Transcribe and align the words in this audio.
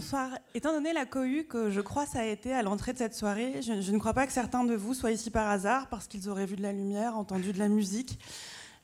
Bonsoir. 0.00 0.30
Étant 0.54 0.72
donné 0.72 0.94
la 0.94 1.04
cohue 1.04 1.44
que 1.44 1.68
je 1.68 1.82
crois 1.82 2.06
ça 2.06 2.20
a 2.20 2.24
été 2.24 2.54
à 2.54 2.62
l'entrée 2.62 2.94
de 2.94 2.98
cette 2.98 3.12
soirée, 3.12 3.60
je, 3.60 3.92
ne 3.92 3.98
crois 3.98 4.14
pas 4.14 4.26
que 4.26 4.32
certains 4.32 4.64
de 4.64 4.74
vous 4.74 4.94
soient 4.94 5.10
ici 5.10 5.28
par 5.28 5.46
hasard 5.50 5.90
parce 5.90 6.06
qu'ils 6.06 6.30
auraient 6.30 6.46
vu 6.46 6.56
de 6.56 6.62
la 6.62 6.72
lumière, 6.72 7.18
entendu 7.18 7.52
de 7.52 7.58
la 7.58 7.68
musique. 7.68 8.18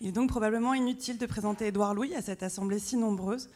Il 0.02 0.08
est 0.08 0.12
donc 0.12 0.28
probablement 0.28 0.74
inutile 0.74 1.16
de 1.16 1.24
présenter 1.24 1.68
Édouard 1.68 1.94
Louis 1.94 2.14
à 2.14 2.20
cette 2.20 2.42
assemblée 2.42 2.78
si 2.78 2.98
nombreuse. 2.98 3.48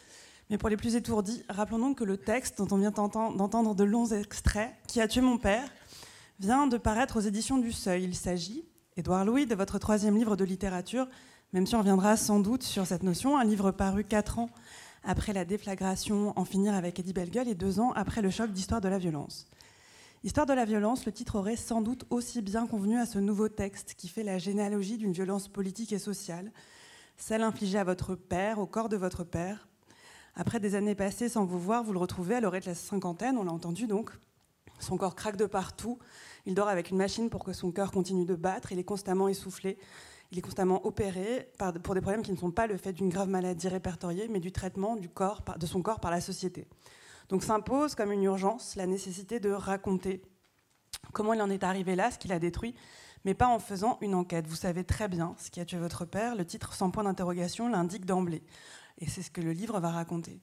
Mais 0.48 0.56
pour 0.56 0.70
les 0.70 0.78
plus 0.78 0.96
étourdis, 0.96 1.44
rappelons 1.50 1.80
donc 1.80 1.98
que 1.98 2.04
le 2.04 2.16
texte 2.16 2.56
dont 2.56 2.68
on 2.70 2.78
vient 2.78 2.92
d'entendre 2.92 3.74
de 3.74 3.84
longs 3.84 4.06
extraits, 4.06 4.72
Qui 4.88 5.02
a 5.02 5.06
tué 5.06 5.20
mon 5.20 5.36
père, 5.36 5.68
vient 6.38 6.66
de 6.66 6.78
paraître 6.78 7.18
aux 7.18 7.20
éditions 7.20 7.58
du 7.58 7.72
Seuil. 7.72 8.04
Il 8.04 8.14
s'agit, 8.14 8.64
Édouard 8.96 9.26
Louis, 9.26 9.44
de 9.44 9.54
votre 9.54 9.78
troisième 9.78 10.16
livre 10.16 10.34
de 10.34 10.44
littérature, 10.44 11.08
même 11.52 11.66
si 11.66 11.74
on 11.74 11.80
reviendra 11.80 12.16
sans 12.16 12.40
doute 12.40 12.62
sur 12.62 12.86
cette 12.86 13.02
notion, 13.02 13.36
un 13.36 13.44
livre 13.44 13.70
paru 13.70 14.02
quatre 14.04 14.38
ans 14.38 14.48
après 15.04 15.32
la 15.32 15.44
déflagration 15.44 16.32
En 16.38 16.44
finir 16.44 16.74
avec 16.74 16.98
Eddie 16.98 17.12
Bellegueule 17.12 17.48
et 17.48 17.54
deux 17.54 17.80
ans 17.80 17.92
après 17.92 18.22
le 18.22 18.30
choc 18.30 18.52
d'Histoire 18.52 18.80
de 18.80 18.88
la 18.88 18.98
violence. 18.98 19.46
Histoire 20.22 20.46
de 20.46 20.52
la 20.52 20.66
violence, 20.66 21.06
le 21.06 21.12
titre 21.12 21.36
aurait 21.36 21.56
sans 21.56 21.80
doute 21.80 22.04
aussi 22.10 22.42
bien 22.42 22.66
convenu 22.66 22.98
à 22.98 23.06
ce 23.06 23.18
nouveau 23.18 23.48
texte 23.48 23.94
qui 23.94 24.08
fait 24.08 24.22
la 24.22 24.38
généalogie 24.38 24.98
d'une 24.98 25.12
violence 25.12 25.48
politique 25.48 25.92
et 25.92 25.98
sociale, 25.98 26.52
celle 27.16 27.42
infligée 27.42 27.78
à 27.78 27.84
votre 27.84 28.14
père, 28.14 28.58
au 28.58 28.66
corps 28.66 28.90
de 28.90 28.98
votre 28.98 29.24
père. 29.24 29.68
Après 30.34 30.60
des 30.60 30.74
années 30.74 30.94
passées 30.94 31.30
sans 31.30 31.46
vous 31.46 31.58
voir, 31.58 31.82
vous 31.82 31.94
le 31.94 31.98
retrouvez 31.98 32.34
à 32.34 32.40
l'orée 32.40 32.60
de 32.60 32.66
la 32.66 32.74
cinquantaine, 32.74 33.38
on 33.38 33.44
l'a 33.44 33.52
entendu 33.52 33.86
donc. 33.86 34.10
Son 34.78 34.96
corps 34.96 35.14
craque 35.14 35.36
de 35.36 35.46
partout, 35.46 35.98
il 36.44 36.54
dort 36.54 36.68
avec 36.68 36.90
une 36.90 36.96
machine 36.98 37.30
pour 37.30 37.44
que 37.44 37.52
son 37.52 37.72
cœur 37.72 37.90
continue 37.90 38.24
de 38.24 38.34
battre, 38.34 38.72
il 38.72 38.78
est 38.78 38.84
constamment 38.84 39.28
essoufflé, 39.28 39.78
il 40.30 40.38
est 40.38 40.42
constamment 40.42 40.84
opéré 40.86 41.50
pour 41.82 41.94
des 41.94 42.00
problèmes 42.00 42.22
qui 42.22 42.32
ne 42.32 42.36
sont 42.36 42.52
pas 42.52 42.66
le 42.66 42.76
fait 42.76 42.92
d'une 42.92 43.08
grave 43.08 43.28
maladie 43.28 43.68
répertoriée, 43.68 44.28
mais 44.28 44.40
du 44.40 44.52
traitement 44.52 44.96
de 44.96 45.66
son 45.66 45.82
corps 45.82 46.00
par 46.00 46.10
la 46.10 46.20
société. 46.20 46.68
Donc 47.28 47.42
s'impose 47.42 47.94
comme 47.94 48.12
une 48.12 48.24
urgence 48.24 48.76
la 48.76 48.86
nécessité 48.86 49.40
de 49.40 49.50
raconter 49.50 50.22
comment 51.12 51.32
il 51.32 51.42
en 51.42 51.50
est 51.50 51.64
arrivé 51.64 51.96
là, 51.96 52.10
ce 52.10 52.18
qu'il 52.18 52.32
a 52.32 52.38
détruit, 52.38 52.74
mais 53.24 53.34
pas 53.34 53.48
en 53.48 53.58
faisant 53.58 53.98
une 54.00 54.14
enquête. 54.14 54.46
Vous 54.46 54.56
savez 54.56 54.84
très 54.84 55.08
bien 55.08 55.34
ce 55.38 55.50
qui 55.50 55.60
a 55.60 55.64
tué 55.64 55.78
votre 55.78 56.04
père, 56.04 56.34
le 56.34 56.44
titre 56.44 56.74
sans 56.74 56.90
point 56.90 57.04
d'interrogation 57.04 57.68
l'indique 57.68 58.06
d'emblée. 58.06 58.42
Et 58.98 59.08
c'est 59.08 59.22
ce 59.22 59.30
que 59.30 59.40
le 59.40 59.52
livre 59.52 59.80
va 59.80 59.90
raconter. 59.90 60.40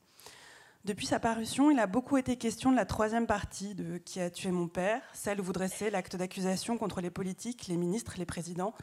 Depuis 0.85 1.05
sa 1.05 1.19
parution, 1.19 1.69
il 1.69 1.79
a 1.79 1.87
beaucoup 1.87 2.17
été 2.17 2.37
question 2.37 2.71
de 2.71 2.77
la 2.77 2.85
troisième 2.85 3.27
partie 3.27 3.75
de 3.75 3.97
Qui 3.97 4.21
a 4.21 4.29
tué 4.29 4.51
mon 4.51 4.67
père, 4.67 5.01
celle 5.13 5.41
où 5.41 5.43
vous 5.43 5.51
dressez 5.51 5.89
l'acte 5.89 6.15
d'accusation 6.15 6.77
contre 6.77 7.01
les 7.01 7.09
politiques, 7.09 7.67
les 7.67 7.75
ministres, 7.75 8.15
les 8.17 8.25
présidents, 8.25 8.73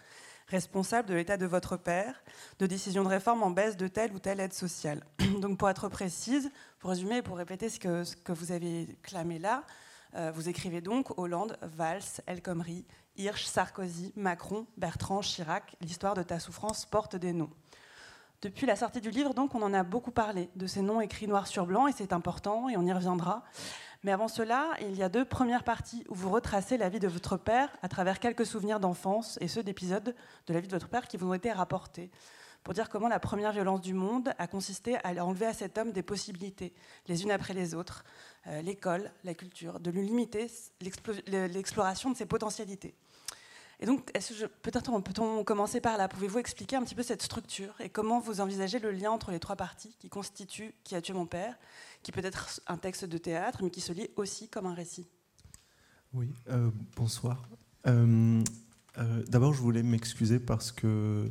responsable 0.48 1.08
de 1.08 1.14
l'état 1.14 1.36
de 1.36 1.46
votre 1.46 1.76
père, 1.76 2.22
de 2.58 2.66
décisions 2.66 3.04
de 3.04 3.08
réforme 3.08 3.42
en 3.42 3.50
baisse 3.50 3.76
de 3.76 3.88
telle 3.88 4.12
ou 4.12 4.18
telle 4.18 4.40
aide 4.40 4.52
sociale. 4.52 5.02
Donc 5.40 5.58
pour 5.58 5.68
être 5.70 5.88
précise, 5.88 6.50
pour 6.78 6.90
résumer 6.90 7.18
et 7.18 7.22
pour 7.22 7.36
répéter 7.36 7.68
ce 7.68 7.78
que, 7.78 8.04
que 8.22 8.32
vous 8.32 8.52
avez 8.52 8.96
clamé 9.02 9.38
là, 9.38 9.64
euh, 10.16 10.30
vous 10.32 10.48
écrivez 10.48 10.80
donc 10.80 11.18
Hollande, 11.18 11.58
Valls, 11.60 12.22
El 12.26 12.40
Khomri, 12.40 12.84
Hirsch, 13.16 13.46
Sarkozy, 13.46 14.12
Macron, 14.14 14.66
Bertrand, 14.76 15.22
Chirac, 15.22 15.76
l'histoire 15.80 16.14
de 16.14 16.22
ta 16.22 16.38
souffrance 16.38 16.86
porte 16.86 17.16
des 17.16 17.32
noms. 17.32 17.50
Depuis 18.42 18.66
la 18.66 18.76
sortie 18.76 19.00
du 19.00 19.10
livre, 19.10 19.32
donc, 19.32 19.54
on 19.54 19.62
en 19.62 19.72
a 19.72 19.82
beaucoup 19.82 20.10
parlé 20.10 20.50
de 20.54 20.66
ces 20.66 20.82
noms 20.82 21.00
écrits 21.00 21.26
noir 21.26 21.46
sur 21.46 21.66
blanc, 21.66 21.86
et 21.86 21.92
c'est 21.92 22.12
important, 22.12 22.68
et 22.68 22.76
on 22.76 22.84
y 22.84 22.92
reviendra. 22.92 23.42
Mais 24.04 24.12
avant 24.12 24.28
cela, 24.28 24.70
il 24.82 24.94
y 24.94 25.02
a 25.02 25.08
deux 25.08 25.24
premières 25.24 25.64
parties 25.64 26.04
où 26.10 26.14
vous 26.14 26.28
retracez 26.28 26.76
la 26.76 26.90
vie 26.90 27.00
de 27.00 27.08
votre 27.08 27.38
père 27.38 27.70
à 27.80 27.88
travers 27.88 28.20
quelques 28.20 28.44
souvenirs 28.44 28.78
d'enfance 28.78 29.38
et 29.40 29.48
ceux 29.48 29.62
d'épisodes 29.62 30.14
de 30.46 30.54
la 30.54 30.60
vie 30.60 30.68
de 30.68 30.72
votre 30.72 30.88
père 30.88 31.08
qui 31.08 31.16
vous 31.16 31.28
ont 31.28 31.34
été 31.34 31.50
rapportés 31.50 32.10
pour 32.62 32.74
dire 32.74 32.88
comment 32.90 33.08
la 33.08 33.18
première 33.18 33.52
violence 33.52 33.80
du 33.80 33.94
monde 33.94 34.32
a 34.38 34.46
consisté 34.46 34.96
à 35.04 35.24
enlever 35.24 35.46
à 35.46 35.52
cet 35.52 35.76
homme 35.78 35.92
des 35.92 36.02
possibilités, 36.02 36.74
les 37.06 37.22
unes 37.22 37.30
après 37.30 37.54
les 37.54 37.74
autres, 37.74 38.04
euh, 38.46 38.62
l'école, 38.62 39.10
la 39.22 39.34
culture, 39.34 39.80
de 39.80 39.90
lui 39.90 40.04
limiter 40.04 40.50
l'exploration 40.80 42.10
de 42.10 42.16
ses 42.16 42.26
potentialités. 42.26 42.94
Et 43.80 43.86
donc, 43.86 44.12
peut-être 44.62 45.00
peut-on 45.00 45.44
commencer 45.44 45.80
par 45.80 45.96
là? 45.96 46.08
Pouvez-vous 46.08 46.38
expliquer 46.38 46.76
un 46.76 46.82
petit 46.82 46.94
peu 46.94 47.02
cette 47.02 47.22
structure 47.22 47.74
et 47.80 47.88
comment 47.88 48.20
vous 48.20 48.40
envisagez 48.40 48.78
le 48.78 48.92
lien 48.92 49.10
entre 49.10 49.30
les 49.30 49.40
trois 49.40 49.56
parties 49.56 49.96
qui 49.98 50.08
constituent 50.08 50.74
Qui 50.84 50.94
a 50.94 51.02
tué 51.02 51.12
mon 51.12 51.26
père, 51.26 51.56
qui 52.02 52.12
peut 52.12 52.24
être 52.24 52.60
un 52.66 52.76
texte 52.76 53.04
de 53.04 53.18
théâtre, 53.18 53.60
mais 53.62 53.70
qui 53.70 53.80
se 53.80 53.92
lit 53.92 54.08
aussi 54.16 54.48
comme 54.48 54.66
un 54.66 54.74
récit? 54.74 55.06
Oui, 56.12 56.30
euh, 56.48 56.70
bonsoir. 56.96 57.48
Euh, 57.86 58.42
euh, 58.98 59.24
d'abord, 59.26 59.52
je 59.52 59.60
voulais 59.60 59.82
m'excuser 59.82 60.38
parce 60.38 60.70
que 60.70 61.30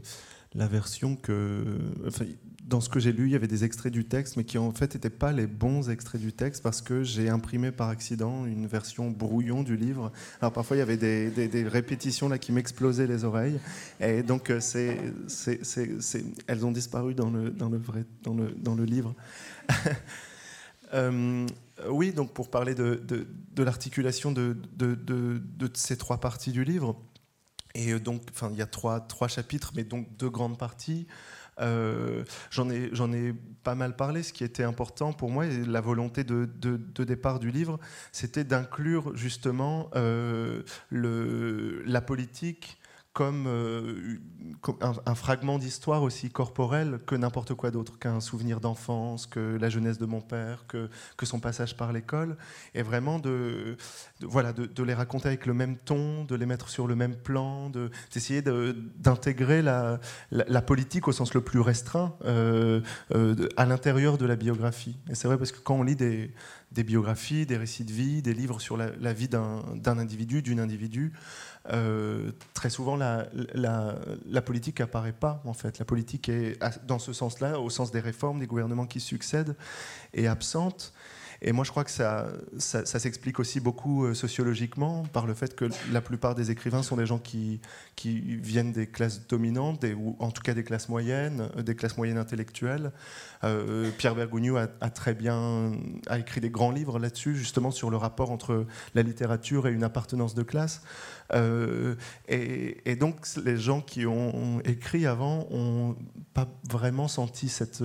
la 0.54 0.68
version 0.68 1.16
que. 1.16 1.80
Dans 2.66 2.80
ce 2.80 2.88
que 2.90 3.00
j'ai 3.00 3.12
lu, 3.12 3.26
il 3.26 3.32
y 3.32 3.36
avait 3.36 3.48
des 3.48 3.66
extraits 3.66 3.92
du 3.92 4.06
texte, 4.06 4.38
mais 4.38 4.46
qui 4.46 4.58
en 4.58 4.72
fait 4.72 4.94
n'étaient 4.96 5.10
pas 5.10 5.32
les 5.32 5.48
bons 5.48 5.90
extraits 5.90 6.22
du 6.22 6.32
texte 6.32 6.64
parce 6.64 6.82
que 6.82 7.04
j'ai 7.04 7.30
imprimé 7.30 7.72
par 7.72 7.90
accident 7.90 8.46
une 8.46 8.68
version 8.68 9.12
brouillon 9.12 9.64
du 9.64 9.76
livre. 9.76 10.12
Alors 10.40 10.54
parfois 10.54 10.78
il 10.78 10.80
y 10.80 10.84
avait 10.84 10.98
des, 10.98 11.68
répétitions 11.68 12.30
là 12.30 12.38
qui 12.38 12.52
m'explosaient 12.52 13.08
les 13.08 13.26
oreilles, 13.26 13.60
et 14.00 14.24
donc 14.24 14.50
euh, 14.50 14.60
elles 16.48 16.66
ont 16.66 16.72
disparu 16.72 17.14
dans 17.14 17.30
le, 17.30 17.50
dans 17.52 17.70
le, 18.76 18.86
livre. 18.86 19.14
euh, 20.94 21.46
oui, 21.90 22.14
donc 22.14 22.34
pour 22.34 22.50
parler 22.50 22.76
de, 22.76 23.28
l'articulation 23.58 24.32
de, 24.32 24.58
ces 25.74 25.98
trois 25.98 26.20
parties 26.20 26.52
du 26.52 26.64
livre, 26.64 26.96
et 27.76 28.00
donc 28.00 28.22
enfin 28.32 28.50
il 28.52 28.58
y 28.58 28.62
a 28.62 28.68
trois, 28.68 29.02
trois 29.02 29.28
chapitres, 29.28 29.74
mais 29.76 29.84
donc 29.84 30.08
deux 30.18 30.30
grandes 30.30 30.58
parties. 30.58 31.08
Euh, 31.60 32.24
j'en 32.50 32.70
ai, 32.70 32.90
ai, 33.14 33.34
pas 33.64 33.76
mal 33.76 33.96
parlé. 33.96 34.24
Ce 34.24 34.34
qui 34.34 34.44
était 34.44 34.64
important 34.64 35.14
pour 35.14 35.30
moi, 35.30 35.46
et 35.46 35.64
la 35.66 35.82
volonté 35.82 36.24
de, 36.24 36.46
départ 37.04 37.40
du 37.40 37.52
livre, 37.52 37.80
c'était 38.12 38.44
d'inclure 38.44 39.16
justement 39.16 39.90
euh, 39.96 40.64
le, 40.90 41.84
la 41.86 42.02
politique 42.02 42.78
comme, 43.14 43.46
euh, 43.48 44.18
un, 44.82 45.16
fragment 45.16 45.60
d'histoire 45.60 46.02
aussi 46.02 46.32
corporel 46.32 47.00
que 47.06 47.14
n'importe 47.16 47.54
quoi 47.54 47.70
d'autre, 47.70 48.00
qu'un 48.00 48.20
souvenir 48.20 48.60
d'enfance, 48.60 49.28
que 49.28 49.58
la 49.62 49.70
jeunesse 49.70 50.00
de 50.00 50.08
mon 50.08 50.20
père, 50.20 50.66
que, 50.68 50.90
que 51.16 51.28
son 51.28 51.40
passage 51.40 51.78
par 51.78 51.94
l'école, 51.94 52.38
et 52.74 52.82
vraiment 52.82 53.20
de, 53.20 53.78
voilà, 54.22 54.52
de, 54.52 54.84
les 54.84 54.96
raconter 54.96 55.28
avec 55.28 55.46
le 55.46 55.54
même 55.54 55.78
ton, 55.78 56.26
de 56.26 56.36
les 56.36 56.48
mettre 56.48 56.70
sur 56.70 56.88
le 56.88 56.96
même 56.96 57.16
plan, 57.16 57.70
d'essayer 57.70 58.42
d'intégrer 58.42 59.62
la, 59.62 60.00
la, 60.32 60.62
politique 60.64 61.08
au 61.08 61.12
sens 61.12 61.36
le 61.36 61.42
plus 61.42 61.60
restreint 61.60 62.16
euh, 62.26 62.82
euh, 63.14 63.48
à 63.58 63.66
l'intérieur 63.66 64.18
de 64.18 64.26
la 64.26 64.36
biographie. 64.36 64.98
Et 65.10 65.16
c'est 65.16 65.28
vrai 65.28 65.38
parce 65.38 65.52
que 65.52 65.60
quand 65.60 65.76
on 65.76 65.84
lit 65.84 65.96
des, 65.96 66.34
des 66.74 66.84
biographies, 66.84 67.46
des 67.46 67.58
récits 67.58 67.86
de 67.86 67.92
vie, 67.92 68.22
des 68.22 68.34
livres 68.34 68.60
sur 68.60 68.78
la, 68.78 69.14
vie 69.14 69.28
d'un 69.28 69.62
individu, 69.86 70.42
d'une 70.42 70.60
individu, 70.60 71.14
euh, 71.72 72.32
très 72.54 72.70
souvent 72.70 72.96
la, 72.96 74.42
politique 74.46 74.82
apparaît 74.82 75.14
pas 75.14 75.42
en 75.46 75.54
fait. 75.54 75.80
La 75.80 75.86
politique 75.86 76.30
est 76.30 76.58
dans 76.88 77.00
ce 77.00 77.14
sens-là, 77.14 77.60
au 77.60 77.70
sens 77.70 77.92
des 77.92 78.00
réformes, 78.00 78.40
des 78.40 78.48
gouvernements 78.48 78.88
qui 78.88 79.00
succèdent, 79.00 79.56
est 80.14 80.28
absente. 80.28 80.94
Et 81.46 81.52
moi, 81.52 81.66
je 81.66 81.72
crois 81.72 81.84
que 81.84 81.92
ça, 81.92 82.30
s'explique 82.58 83.38
aussi 83.38 83.60
beaucoup 83.60 84.06
euh, 84.06 84.14
sociologiquement 84.14 85.04
par 85.12 85.28
le 85.28 85.34
fait 85.34 85.56
que 85.56 85.66
la 85.92 86.00
plupart 86.00 86.36
des 86.36 86.52
écrivains 86.52 86.84
sont 86.84 86.96
des 86.96 87.06
gens 87.06 87.20
qui, 87.20 87.60
qui 87.98 88.38
viennent 88.38 88.72
des 88.72 88.88
classes 88.88 89.28
dominantes, 89.28 89.84
ou 89.98 90.16
en 90.20 90.32
tout 90.32 90.42
cas 90.42 90.54
des 90.54 90.64
classes 90.64 90.88
moyennes, 90.88 91.50
euh, 91.58 91.62
des 91.62 91.76
classes 91.76 91.98
moyennes 91.98 92.18
intellectuelles. 92.18 92.94
Euh, 93.44 93.92
Pierre 93.98 94.16
Bergogneau 94.16 94.58
a, 94.58 94.68
très 94.90 95.14
bien 95.14 95.74
a 96.08 96.20
écrit 96.20 96.42
des 96.42 96.50
grands 96.50 96.72
livres 96.72 97.00
là-dessus, 97.00 97.36
justement 97.36 97.72
sur 97.72 97.90
le 97.90 97.98
rapport 97.98 98.32
entre 98.32 98.66
la 98.96 99.02
littérature 99.02 99.68
et 99.68 99.72
une 99.72 99.84
appartenance 99.84 100.34
de 100.36 100.44
classe. 100.44 100.82
et, 101.34 102.78
et, 102.86 102.96
donc, 102.96 103.26
les 103.44 103.58
gens 103.58 103.82
qui 103.82 104.06
ont 104.06 104.62
écrit 104.66 105.06
avant 105.06 105.48
n'ont 105.52 105.96
pas 106.34 106.48
vraiment 106.70 107.08
senti 107.08 107.50
cette 107.50 107.84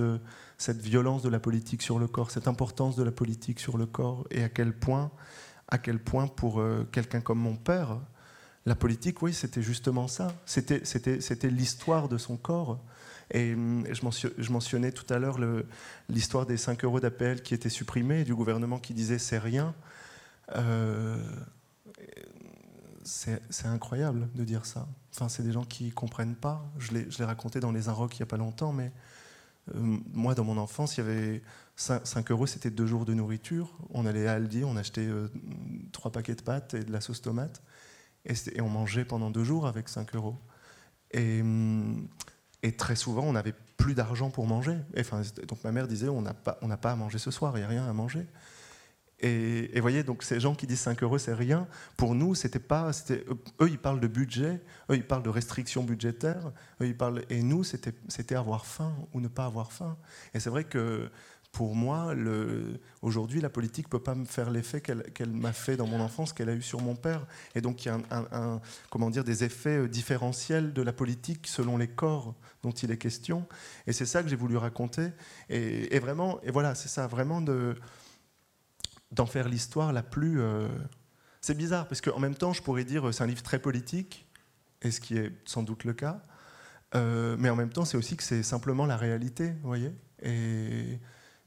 cette 0.59 0.81
violence 0.81 1.23
de 1.23 1.29
la 1.29 1.39
politique 1.39 1.81
sur 1.81 1.97
le 1.97 2.07
corps, 2.07 2.31
cette 2.31 2.47
importance 2.47 2.97
de 2.97 3.03
la 3.03 3.11
politique 3.11 3.59
sur 3.61 3.77
le 3.77 3.85
corps, 3.85 4.27
et 4.29 4.43
à 4.43 4.49
quel 4.49 4.73
point, 4.73 5.09
à 5.69 5.77
quel 5.77 5.99
point 5.99 6.27
pour 6.27 6.59
euh, 6.59 6.87
quelqu'un 6.91 7.21
comme 7.21 7.39
mon 7.39 7.55
père, 7.55 7.97
la 8.65 8.75
politique, 8.75 9.21
oui, 9.21 9.33
c'était 9.33 9.61
justement 9.61 10.09
ça. 10.09 10.27
C'était 10.45 11.49
l'histoire 11.49 12.09
de 12.09 12.17
son 12.17 12.35
corps. 12.35 12.77
Et, 13.31 13.53
hum, 13.53 13.85
je, 13.91 14.51
mentionnais 14.51 14.91
tout 14.91 15.11
à 15.13 15.19
l'heure 15.19 15.37
l'histoire 16.09 16.45
des 16.45 16.57
5 16.57 16.83
euros 16.83 16.99
d'APL 16.99 17.41
qui 17.41 17.53
étaient 17.53 17.69
supprimés, 17.69 18.23
du 18.23 18.35
gouvernement 18.35 18.79
qui 18.79 18.93
disait 18.93 19.19
c'est 19.19 19.37
rien. 19.37 19.75
Euh, 20.55 21.17
c'est, 23.03 23.65
incroyable 23.65 24.29
de 24.35 24.43
dire 24.43 24.65
ça. 24.65 24.87
Enfin, 25.13 25.29
c'est 25.29 25.43
des 25.43 25.51
gens 25.51 25.63
qui 25.63 25.91
comprennent 25.91 26.35
pas. 26.35 26.71
Je 26.77 26.93
l'ai, 26.93 27.25
raconté 27.25 27.59
dans 27.59 27.71
les 27.71 27.89
Inrocks 27.89 28.15
il 28.15 28.21
n'y 28.21 28.23
a 28.23 28.27
pas 28.27 28.37
longtemps, 28.37 28.71
mais 28.71 28.91
euh, 29.75 29.97
moi, 30.13 30.35
dans 30.35 30.43
mon 30.43 30.57
enfance, 30.57 30.97
il 30.97 31.01
y 31.01 31.03
avait 31.03 31.41
5, 31.75 32.31
euros, 32.31 32.45
c'était 32.45 32.69
deux 32.69 32.85
jours 32.85 33.05
de 33.05 33.13
nourriture. 33.13 33.77
On 33.89 34.05
allait 34.05 34.27
à 34.27 34.33
Aldi, 34.33 34.63
on 34.63 34.75
achetait 34.75 35.07
euh, 35.07 35.27
trois 35.91 36.11
paquets 36.11 36.35
de 36.35 36.41
pâtes 36.41 36.73
et 36.73 36.83
de 36.83 36.91
la 36.91 37.01
sauce 37.01 37.21
tomate. 37.21 37.61
Et, 38.25 38.61
on 38.61 38.69
mangeait 38.69 39.05
pendant 39.05 39.31
deux 39.31 39.43
jours 39.43 39.65
avec 39.65 39.89
5 39.89 40.15
euros. 40.15 40.37
Hum, 41.15 42.07
et, 42.63 42.71
très 42.73 42.95
souvent, 42.95 43.23
on 43.23 43.33
n'avait 43.33 43.53
plus 43.77 43.93
d'argent 43.93 44.29
pour 44.29 44.45
manger. 44.45 44.77
donc 45.47 45.63
ma 45.63 45.71
mère 45.71 45.87
disait, 45.87 46.09
on 46.09 46.21
n'a 46.21 46.33
pas, 46.33 46.53
pas 46.53 46.91
à 46.91 46.95
manger 46.95 47.17
ce 47.17 47.31
soir, 47.31 47.53
il 47.55 47.59
n'y 47.59 47.65
a 47.65 47.69
rien 47.69 47.87
à 47.87 47.93
manger. 47.93 48.25
Et, 49.21 49.71
vous 49.75 49.81
voyez, 49.81 50.03
donc 50.03 50.23
ces 50.23 50.39
gens 50.39 50.55
qui 50.55 50.65
disent 50.65 50.79
5 50.79 51.03
euros, 51.03 51.17
c'est 51.17 51.33
rien. 51.33 51.67
Pour 51.97 52.15
nous, 52.15 52.35
c'était 52.35 52.59
pas. 52.59 52.91
Eux, 53.61 53.69
ils 53.69 53.77
parlent 53.77 53.99
de 53.99 54.07
budget, 54.07 54.61
eux, 54.89 54.95
ils 54.95 55.05
parlent 55.05 55.23
de 55.23 55.29
restrictions 55.29 55.83
budgétaires, 55.83 56.51
eux, 56.81 56.87
ils 56.87 56.95
parlent. 56.95 57.23
Et 57.29 57.43
nous, 57.43 57.63
c'était 57.63 58.35
avoir 58.35 58.65
faim 58.65 58.93
ou 59.13 59.19
ne 59.19 59.27
pas 59.27 59.45
avoir 59.45 59.71
faim. 59.71 59.97
Et 60.33 60.39
c'est 60.39 60.49
vrai 60.49 60.63
que 60.63 61.09
pour 61.51 61.75
moi, 61.75 62.13
aujourd'hui, 63.01 63.41
la 63.41 63.49
politique 63.49 63.87
ne 63.87 63.89
peut 63.89 64.03
pas 64.03 64.15
me 64.15 64.25
faire 64.25 64.51
l'effet 64.51 64.81
qu'elle, 64.81 65.31
m'a 65.31 65.51
fait 65.51 65.77
dans 65.77 65.87
mon 65.87 65.99
enfance, 65.99 66.31
qu'elle 66.31 66.49
a 66.49 66.53
eu 66.53 66.61
sur 66.61 66.81
mon 66.81 66.95
père. 66.95 67.25
Et 67.55 67.61
donc, 67.61 67.85
il 67.85 67.87
y 67.87 67.91
a 67.91 68.61
comment 68.89 69.09
dire, 69.09 69.23
des 69.23 69.43
effets 69.43 69.79
euh, 69.79 69.87
différentiels 69.87 70.73
de 70.73 70.81
la 70.81 70.93
politique 70.93 71.47
selon 71.47 71.77
les 71.77 71.87
corps 71.87 72.35
dont 72.61 72.71
il 72.71 72.91
est 72.91 72.97
question. 72.97 73.47
Et 73.87 73.93
c'est 73.93 74.05
ça 74.05 74.21
que 74.21 74.29
j'ai 74.29 74.35
voulu 74.35 74.57
raconter. 74.57 75.09
Et, 75.49 75.99
vraiment, 75.99 76.39
et 76.43 76.51
voilà, 76.51 76.75
c'est 76.75 76.89
ça, 76.89 77.07
vraiment 77.07 77.41
de 77.41 77.75
d'en 79.11 79.25
faire 79.25 79.49
l'histoire 79.49 79.91
la 79.91 80.03
plus. 80.03 80.39
Euh, 80.39 80.67
c'est 81.41 81.57
bizarre, 81.57 81.87
parce 81.87 81.99
qu'en 81.99 82.19
même 82.19 82.35
temps, 82.35 82.53
je 82.53 82.61
pourrais 82.61 82.83
dire 82.83 83.07
euh, 83.07 83.11
c'est 83.11 83.23
un 83.23 83.27
livre 83.27 83.41
très 83.41 83.57
politique, 83.57 84.27
et 84.83 84.91
ce 84.91 85.01
qui 85.01 85.17
est 85.17 85.31
sans 85.45 85.63
doute 85.63 85.83
le 85.83 85.93
cas. 85.93 86.21
Mais 86.93 87.49
en 87.49 87.55
même 87.55 87.69
temps, 87.69 87.85
c'est 87.85 87.97
aussi 87.97 88.17
que 88.17 88.23
c'est 88.23 88.43
simplement 88.43 88.85
la 88.85 88.97
réalité, 88.97 89.51
vous 89.61 89.67
voyez 89.67 89.91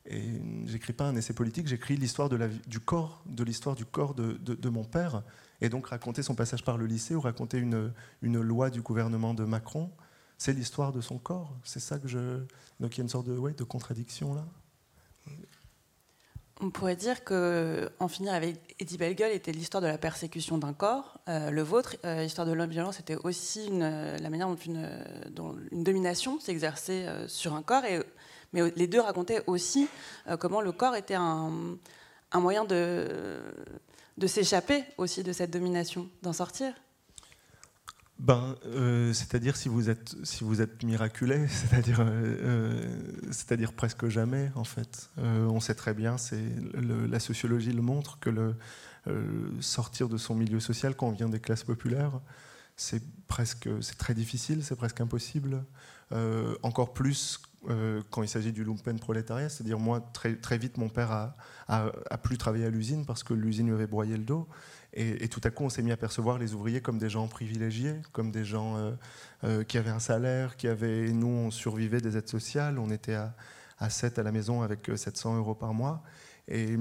et 0.07 0.41
j'écris 0.67 0.93
pas 0.93 1.05
un 1.05 1.17
essai 1.17 1.33
politique, 1.33 1.69
j'écris 1.69 1.97
l'histoire 1.97 2.29
du 2.29 2.81
corps, 2.81 3.23
de 3.27 3.45
l'histoire 3.45 3.77
du 3.77 3.85
corps 3.85 4.15
de, 4.15 4.69
mon 4.69 4.85
père, 4.85 5.23
et 5.61 5.69
donc 5.69 5.89
raconter 5.89 6.23
son 6.23 6.35
passage 6.35 6.65
par 6.65 6.77
le 6.77 6.87
lycée 6.87 7.15
ou 7.15 7.21
raconter 7.21 7.59
une, 7.59 7.93
loi 8.23 8.71
du 8.71 8.83
gouvernement 8.83 9.33
de 9.33 9.45
Macron, 9.45 9.91
c'est 10.39 10.53
l'histoire 10.53 10.93
de 10.93 11.01
son 11.01 11.19
corps. 11.19 11.55
C'est 11.63 11.79
ça 11.79 12.01
que 12.01 12.09
je. 12.09 12.41
Donc 12.81 12.97
il 12.97 12.99
y 12.99 13.01
a 13.01 13.05
une 13.05 13.09
sorte 13.09 13.29
de, 13.29 13.39
ouais, 13.39 13.53
de 13.53 13.63
contradiction 13.63 14.35
là. 14.35 14.45
On 16.61 16.71
pourrait 16.71 16.97
dire 16.97 17.25
que 17.25 17.91
en 17.99 18.07
finir 18.09 18.35
avec 18.35 18.77
Eddie 18.79 18.97
Bellegueule 18.97 19.33
était 19.33 19.51
l'histoire 19.51 19.83
de 19.83 19.87
la 19.87 19.99
persécution 19.99 20.59
d'un 20.59 20.73
corps. 20.73 21.19
Euh, 21.29 21.51
le 21.51 21.63
vôtre, 21.63 21.97
euh, 22.05 22.23
l'histoire 22.23 22.47
de 22.47 22.53
l'homme-violence, 22.53 23.01
était 23.01 23.17
aussi 23.17 23.69
la 23.71 24.31
manière 24.31 24.49
dont 24.49 24.55
une, 24.55 24.89
une 25.73 25.83
domination 25.83 26.39
s'exerçait 26.39 27.09
euh, 27.09 27.27
sur 27.27 27.55
un 27.55 27.63
corps. 27.63 27.85
Et, 27.85 28.01
mais 28.53 28.73
les 28.77 28.87
deux 28.87 29.01
racontaient 29.01 29.43
aussi 29.47 29.89
comment 30.39 30.61
le 30.61 30.73
corps 30.73 30.97
était 30.97 31.15
un, 31.15 31.51
moyen 32.35 32.65
de, 32.65 33.41
s'échapper 34.27 34.85
aussi 34.99 35.23
de 35.23 35.33
cette 35.33 35.51
domination, 35.51 36.09
d'en 36.23 36.33
sortir 36.33 36.75
ben, 38.23 38.55
euh, 38.67 39.13
c'est-à-dire 39.13 39.57
si 39.57 39.69
vous 39.69 39.91
êtes 39.91 40.15
si 40.23 40.45
vous 40.45 40.63
êtes 40.63 40.85
miraculé, 40.85 41.49
c'est-à-dire 41.49 42.01
euh, 42.01 42.05
euh, 42.07 42.97
c'est-à-dire 43.33 43.73
presque 43.73 44.07
jamais 44.07 44.53
en 44.55 44.63
fait. 44.63 45.11
on 45.17 45.59
sait 45.59 45.75
très 45.75 45.93
bien, 45.93 46.19
c'est 46.19 46.45
la 46.75 47.19
sociologie 47.19 47.73
le 47.73 47.83
montre 47.83 48.21
que 48.21 48.55
sortir 49.61 50.09
de 50.09 50.17
son 50.17 50.37
milieu 50.37 50.61
social 50.61 50.95
quand 50.95 51.09
on 51.09 51.13
vient 51.13 51.29
des 51.29 51.41
classes 51.41 51.65
populaires, 51.65 52.21
c'est 52.77 53.03
presque 53.27 53.69
c'est 53.81 53.99
très 53.99 54.15
difficile, 54.15 54.63
c'est 54.63 54.77
presque 54.77 55.01
impossible. 55.01 55.65
encore 56.63 56.93
plus 56.93 57.41
quand 58.11 58.23
il 58.23 58.29
s'agit 58.29 58.53
du 58.53 58.65
lumpen 58.65 58.99
prolétariat, 58.99 59.49
c'est-à-dire 59.49 59.79
moi 59.79 60.01
très 60.13 60.35
très 60.35 60.59
vite 60.59 60.79
mon 60.79 60.89
père 60.89 61.13
a, 61.13 61.37
a, 61.69 61.93
a 62.11 62.19
plus 62.19 62.37
travaillé 62.37 62.65
à 62.65 62.71
l'usine 62.71 63.07
parce 63.07 63.23
que 63.23 63.35
l'usine 63.35 63.67
lui 63.67 63.75
avait 63.75 63.87
broyé 63.87 64.17
le 64.17 64.25
dos. 64.25 64.49
Et, 64.95 65.29
tout 65.29 65.41
à 65.45 65.51
coup, 65.51 65.65
on 65.65 65.71
s'est 65.71 65.81
mis 65.81 65.93
à 65.93 65.97
percevoir 65.97 66.39
les 66.39 66.53
ouvriers 66.53 66.83
comme 66.83 66.99
des 66.99 67.09
gens 67.09 67.27
privilégiés, 67.27 67.95
comme 68.13 68.31
des 68.31 68.45
gens 68.45 68.77
euh, 68.77 68.93
euh, 69.45 69.65
qui 69.65 69.79
avaient 69.79 69.91
un 69.91 69.99
salaire, 69.99 70.57
qui 70.57 70.69
avaient. 70.69 71.11
Nous, 71.13 71.27
on 71.27 71.51
survivait 71.51 72.03
des 72.03 72.19
aides 72.19 72.29
sociales, 72.29 72.79
on 72.79 72.91
était 72.91 73.15
à, 73.15 73.35
à 73.79 73.89
7 73.89 74.19
à 74.19 74.23
la 74.23 74.33
maison 74.33 74.61
avec 74.61 74.91
700 74.95 75.35
euh, 75.35 75.39
euros 75.39 75.55
par 75.55 75.73
mois. 75.73 76.03
Et, 76.49 76.77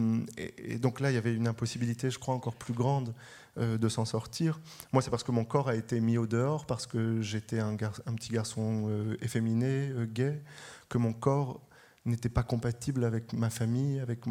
donc 0.79 0.99
là, 0.99 1.11
il 1.11 1.15
y 1.15 1.17
avait 1.17 1.33
une 1.33 1.47
impossibilité, 1.47 2.09
je 2.09 2.19
crois, 2.19 2.33
encore 2.33 2.55
plus 2.55 2.73
grande 2.73 3.13
de 3.57 3.89
s'en 3.89 4.05
sortir. 4.05 4.59
Moi, 4.93 5.01
c'est 5.01 5.11
parce 5.11 5.23
que 5.23 5.31
mon 5.31 5.43
corps 5.43 5.69
a 5.69 5.75
été 5.75 5.99
mis 5.99 6.17
au 6.17 6.25
dehors, 6.25 6.65
parce 6.65 6.87
que 6.87 7.21
j'étais 7.21 7.59
un, 7.59 7.75
petit 7.75 8.31
garçon 8.31 9.15
efféminé, 9.21 9.91
gay, 10.13 10.41
que 10.89 10.97
mon 10.97 11.13
corps 11.13 11.61
n'était 12.05 12.29
pas 12.29 12.43
compatible 12.43 13.03
avec 13.03 13.33
ma 13.33 13.49
famille, 13.49 13.99
avec, 13.99 14.25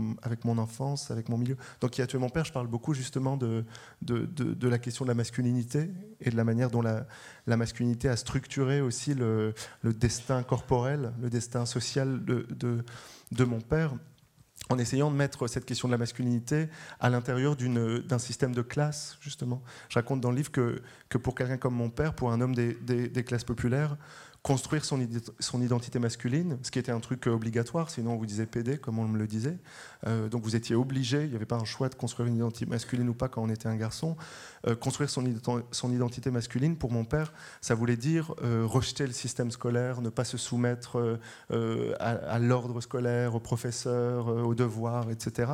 mon 0.44 0.58
enfance, 0.58 1.10
avec 1.10 1.28
mon 1.28 1.38
milieu. 1.38 1.56
Donc, 1.80 1.92
qui 1.92 2.02
a 2.02 2.06
tué 2.06 2.18
mon 2.18 2.28
père, 2.28 2.44
je 2.44 2.52
parle 2.52 2.66
beaucoup 2.66 2.94
justement 2.94 3.36
de, 3.36 3.64
la 4.62 4.78
question 4.78 5.04
de 5.04 5.10
la 5.10 5.14
masculinité 5.14 5.90
et 6.20 6.30
de 6.30 6.36
la 6.36 6.44
manière 6.44 6.70
dont 6.70 6.82
la, 6.82 7.06
masculinité 7.46 8.08
a 8.08 8.16
structuré 8.16 8.80
aussi 8.80 9.14
le, 9.14 9.54
destin 9.84 10.42
corporel, 10.42 11.12
le 11.20 11.30
destin 11.30 11.66
social 11.66 12.24
de 12.24 13.44
mon 13.44 13.60
père 13.60 13.94
en 14.70 14.78
essayant 14.78 15.10
de 15.10 15.16
mettre 15.16 15.48
cette 15.48 15.66
question 15.66 15.88
de 15.88 15.92
la 15.92 15.98
masculinité 15.98 16.68
à 17.00 17.10
l'intérieur 17.10 17.56
d'un 17.56 18.18
système 18.18 18.54
de 18.54 18.62
classe, 18.62 19.18
justement. 19.20 19.62
Je 19.88 19.96
raconte 19.96 20.20
dans 20.20 20.30
le 20.30 20.36
livre 20.36 20.52
que, 20.52 20.80
pour 21.18 21.34
quelqu'un 21.34 21.58
comme 21.58 21.74
mon 21.74 21.90
père, 21.90 22.14
pour 22.14 22.32
un 22.32 22.40
homme 22.40 22.54
des 22.54 23.24
classes 23.24 23.44
populaires, 23.44 23.96
construire 24.42 24.84
son, 24.86 24.98
identité 25.60 25.98
masculine, 25.98 26.58
ce 26.62 26.70
qui 26.70 26.78
était 26.78 26.92
un 26.92 27.00
truc 27.00 27.26
euh, 27.26 27.30
obligatoire, 27.30 27.90
sinon 27.90 28.14
on 28.14 28.16
vous 28.16 28.24
disait 28.24 28.46
PD, 28.46 28.78
comme 28.78 28.98
on 28.98 29.06
me 29.06 29.18
le 29.18 29.26
disait. 29.26 29.58
Euh, 30.06 30.28
donc 30.28 30.44
vous 30.44 30.56
étiez 30.56 30.74
obligé, 30.74 31.24
il 31.24 31.30
n'y 31.30 31.36
avait 31.36 31.44
pas 31.44 31.58
un 31.58 31.64
choix 31.64 31.90
de 31.90 31.94
construire 31.94 32.26
une 32.26 32.36
identité 32.36 32.64
masculine 32.64 33.08
ou 33.10 33.14
pas 33.14 33.28
quand 33.28 33.42
on 33.42 33.50
était 33.50 33.68
un 33.68 33.76
garçon. 33.76 34.16
Euh, 34.66 34.74
construire 34.74 35.10
son, 35.10 35.24
son, 35.70 35.92
identité 35.92 36.30
masculine, 36.30 36.76
pour 36.76 36.90
mon 36.90 37.04
père, 37.04 37.34
ça 37.60 37.74
voulait 37.74 37.98
dire 37.98 38.34
rejeter 38.40 39.06
le 39.06 39.12
système 39.12 39.50
scolaire, 39.50 40.00
ne 40.00 40.08
pas 40.08 40.24
se 40.24 40.38
soumettre 40.38 41.18
à, 41.50 42.38
l'ordre 42.38 42.80
scolaire, 42.80 43.34
aux 43.34 43.40
professeurs, 43.40 44.28
aux 44.28 44.54
devoirs, 44.54 45.10
etc. 45.10 45.52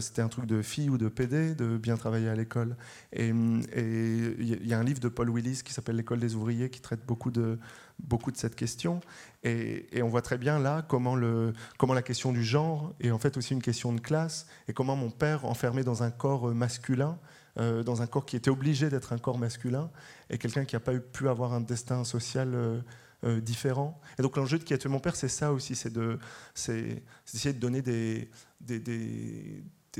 C'était 0.00 0.22
un 0.22 0.28
truc 0.28 0.46
de 0.46 0.62
fille 0.62 0.90
ou 0.90 0.98
de 0.98 1.08
PD, 1.08 1.54
de 1.54 1.76
bien 1.76 1.96
travailler 1.96 2.28
à 2.28 2.34
l'école. 2.34 2.76
Et 3.12 3.28
il 3.28 4.66
y 4.66 4.74
a 4.74 4.78
un 4.78 4.84
livre 4.84 5.00
de 5.00 5.08
Paul 5.08 5.30
Willis 5.30 5.62
qui 5.64 5.72
s'appelle 5.72 5.96
L'école 5.96 6.20
des 6.20 6.34
ouvriers, 6.34 6.70
qui 6.70 6.80
traite 6.80 7.04
beaucoup 7.06 7.30
de 7.30 7.58
beaucoup 7.98 8.30
de 8.30 8.36
cette 8.36 8.56
question. 8.56 9.00
Et, 9.42 9.86
on 10.02 10.08
voit 10.08 10.22
très 10.22 10.38
bien 10.38 10.58
là 10.58 10.82
comment, 10.82 11.16
le, 11.16 11.52
comment 11.78 11.94
la 11.94 12.02
question 12.02 12.32
du 12.32 12.42
genre 12.42 12.94
est 13.00 13.10
en 13.10 13.18
fait 13.18 13.36
aussi 13.36 13.52
une 13.52 13.62
question 13.62 13.92
de 13.92 14.00
classe, 14.00 14.46
et 14.68 14.72
comment 14.72 14.96
mon 14.96 15.10
père, 15.10 15.44
enfermé 15.44 15.84
dans 15.84 16.02
un 16.02 16.10
corps 16.10 16.54
masculin, 16.54 17.18
euh, 17.58 17.82
dans 17.82 18.02
un 18.02 18.06
corps 18.06 18.26
qui 18.26 18.36
était 18.36 18.50
obligé 18.50 18.88
d'être 18.90 19.12
un 19.12 19.18
corps 19.18 19.38
masculin, 19.38 19.90
est 20.30 20.38
quelqu'un 20.38 20.64
qui 20.64 20.74
n'a 20.74 20.80
pas 20.80 20.98
pu 20.98 21.28
avoir 21.28 21.52
un 21.52 21.60
destin 21.60 22.04
social 22.04 22.54
euh, 22.54 22.80
euh, 23.24 23.40
différent. 23.40 24.00
Et 24.18 24.22
donc 24.22 24.36
l'enjeu 24.36 24.58
de 24.58 24.64
qui 24.64 24.74
a 24.74 24.78
tué 24.78 24.88
mon 24.88 25.00
père, 25.00 25.16
c'est 25.16 25.28
ça 25.28 25.52
aussi, 25.52 25.74
c'est 25.74 25.92
d'essayer 25.92 27.52
de, 27.52 27.52
de 27.52 27.58
donner 27.58 27.82
des 27.82 28.28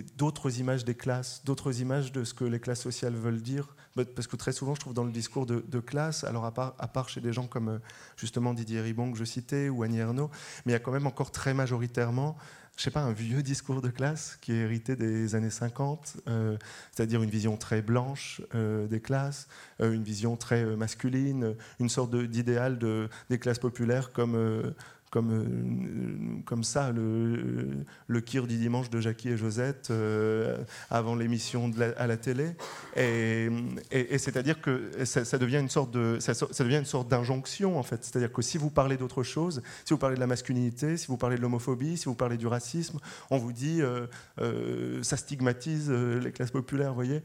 d'autres 0.03 0.59
images 0.59 0.85
des 0.85 0.95
classes, 0.95 1.43
d'autres 1.45 1.81
images 1.81 2.13
de 2.13 2.25
ce 2.25 2.35
que 2.35 2.45
les 2.45 2.61
classes 2.61 2.81
sociales 2.81 3.15
veulent 3.15 3.43
dire. 3.43 3.75
Parce 3.95 4.27
que 4.27 4.37
très 4.37 4.53
souvent, 4.53 4.75
je 4.75 4.81
trouve 4.81 4.95
dans 4.95 5.05
le 5.05 5.13
discours 5.13 5.47
de, 5.47 5.81
classe, 5.81 6.25
alors 6.25 6.45
à 6.45 6.53
part, 6.53 6.75
à 6.79 6.89
part, 6.89 7.09
chez 7.09 7.21
des 7.21 7.33
gens 7.33 7.47
comme 7.47 7.69
euh, 7.69 7.79
justement 8.17 8.55
Didier 8.55 8.81
Ribon 8.81 9.13
que 9.13 9.19
je 9.19 9.25
citais 9.25 9.69
ou 9.69 9.83
Annie 9.85 9.99
Ernaux, 9.99 10.31
mais 10.65 10.73
il 10.73 10.75
y 10.75 10.77
a 10.77 10.81
quand 10.81 10.93
même 10.93 11.07
encore 11.07 11.31
très 11.31 11.55
majoritairement 11.55 12.37
je 12.77 12.83
sais 12.83 12.91
pas, 12.91 13.03
un 13.03 13.13
vieux 13.13 13.41
discours 13.45 13.81
de 13.81 13.89
classe 13.89 14.37
qui 14.41 14.51
est 14.51 14.57
hérité 14.57 14.97
des 14.97 15.37
années 15.37 15.49
50, 15.49 16.17
euh, 16.27 16.57
c'est-à-dire 16.91 17.23
une 17.23 17.31
vision 17.31 17.57
très 17.57 17.83
blanche 17.83 18.43
euh, 18.57 18.89
des 18.89 19.01
classes, 19.01 19.47
une 19.79 20.03
vision 20.03 20.37
très 20.37 20.65
masculine, 20.65 21.55
une 21.79 21.89
sorte 21.89 22.17
d'idéal 22.17 22.81
de, 22.81 23.09
des 23.31 23.39
classes 23.39 23.61
populaires 23.61 24.13
comme 24.13 24.75
comme, 25.15 25.31
euh, 25.31 26.43
comme 26.45 26.65
ça, 26.65 26.91
le, 26.91 27.85
le 28.09 28.21
kir 28.21 28.49
du 28.49 28.59
dimanche 28.59 28.91
de 28.91 29.01
Jackie 29.01 29.29
et 29.29 29.37
Josette 29.37 29.89
euh, 29.93 30.59
avant 30.91 31.15
l'émission 31.15 31.71
à 31.97 32.09
la 32.09 32.17
télé. 32.17 32.57
Et, 32.97 33.49
et, 33.93 34.19
c'est-à-dire 34.19 34.61
que 34.61 34.91
ça, 35.05 35.39
devient 35.39 35.59
une 35.59 35.69
sorte 35.69 35.93
de, 35.93 36.19
ça, 36.19 36.35
devient 36.65 36.79
une 36.79 36.85
sorte 36.85 37.07
d'injonction 37.07 37.79
en 37.79 37.85
fait. 37.85 38.03
C'est-à-dire 38.03 38.33
que 38.33 38.43
si 38.43 38.59
vous 38.59 38.71
parlez 38.71 38.97
d'autre 38.97 39.23
chose, 39.23 39.63
si 39.85 39.95
vous 39.95 39.99
parlez 39.99 40.17
de 40.17 40.21
la 40.21 40.27
masculinité, 40.27 40.97
si 40.97 41.07
vous 41.07 41.17
parlez 41.17 41.37
de 41.37 41.43
l'homophobie, 41.43 41.97
si 41.97 42.07
vous 42.07 42.17
parlez 42.17 42.37
du 42.37 42.49
racisme, 42.49 42.99
on 43.31 43.39
vous 43.39 43.53
dit 43.53 43.83
euh, 43.83 45.03
ça 45.03 45.17
stigmatise 45.17 45.93
les 45.93 46.33
classes 46.33 46.51
populaires, 46.51 46.89
vous 46.89 46.97
voyez, 46.97 47.23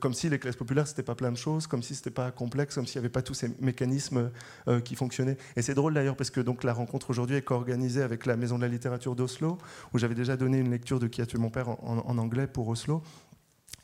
comme 0.00 0.14
si 0.14 0.30
les 0.30 0.38
classes 0.38 0.56
populaires 0.56 0.88
c'était 0.88 1.02
pas 1.02 1.14
plein 1.14 1.30
de 1.30 1.36
choses, 1.36 1.66
comme 1.66 1.82
si 1.82 1.94
c'était 1.94 2.10
pas 2.10 2.30
complexe, 2.30 2.74
comme 2.74 2.86
s'il 2.86 3.00
n'y 3.00 3.04
avait 3.04 3.12
pas 3.12 3.22
tous 3.22 3.34
ces 3.34 3.50
mécanismes 3.60 4.30
qui 4.84 4.94
fonctionnaient. 4.94 5.36
Et 5.56 5.62
c'est 5.62 5.74
drôle 5.74 5.92
d'ailleurs 5.92 6.16
parce 6.16 6.30
que 6.30 6.40
donc 6.40 6.64
la 6.70 6.74
rencontre 6.74 7.10
aujourd'hui 7.10 7.34
est 7.34 7.42
co-organisée 7.42 8.00
avec 8.00 8.26
la 8.26 8.36
Maison 8.36 8.56
de 8.56 8.62
la 8.62 8.68
littérature 8.68 9.16
d'Oslo, 9.16 9.58
où 9.92 9.98
j'avais 9.98 10.14
déjà 10.14 10.36
donné 10.36 10.58
une 10.58 10.70
lecture 10.70 11.00
de 11.00 11.08
Qui 11.08 11.20
a 11.20 11.26
tué 11.26 11.36
mon 11.36 11.50
père 11.50 11.68
en, 11.68 12.16
anglais 12.16 12.46
pour 12.46 12.68
Oslo. 12.68 13.02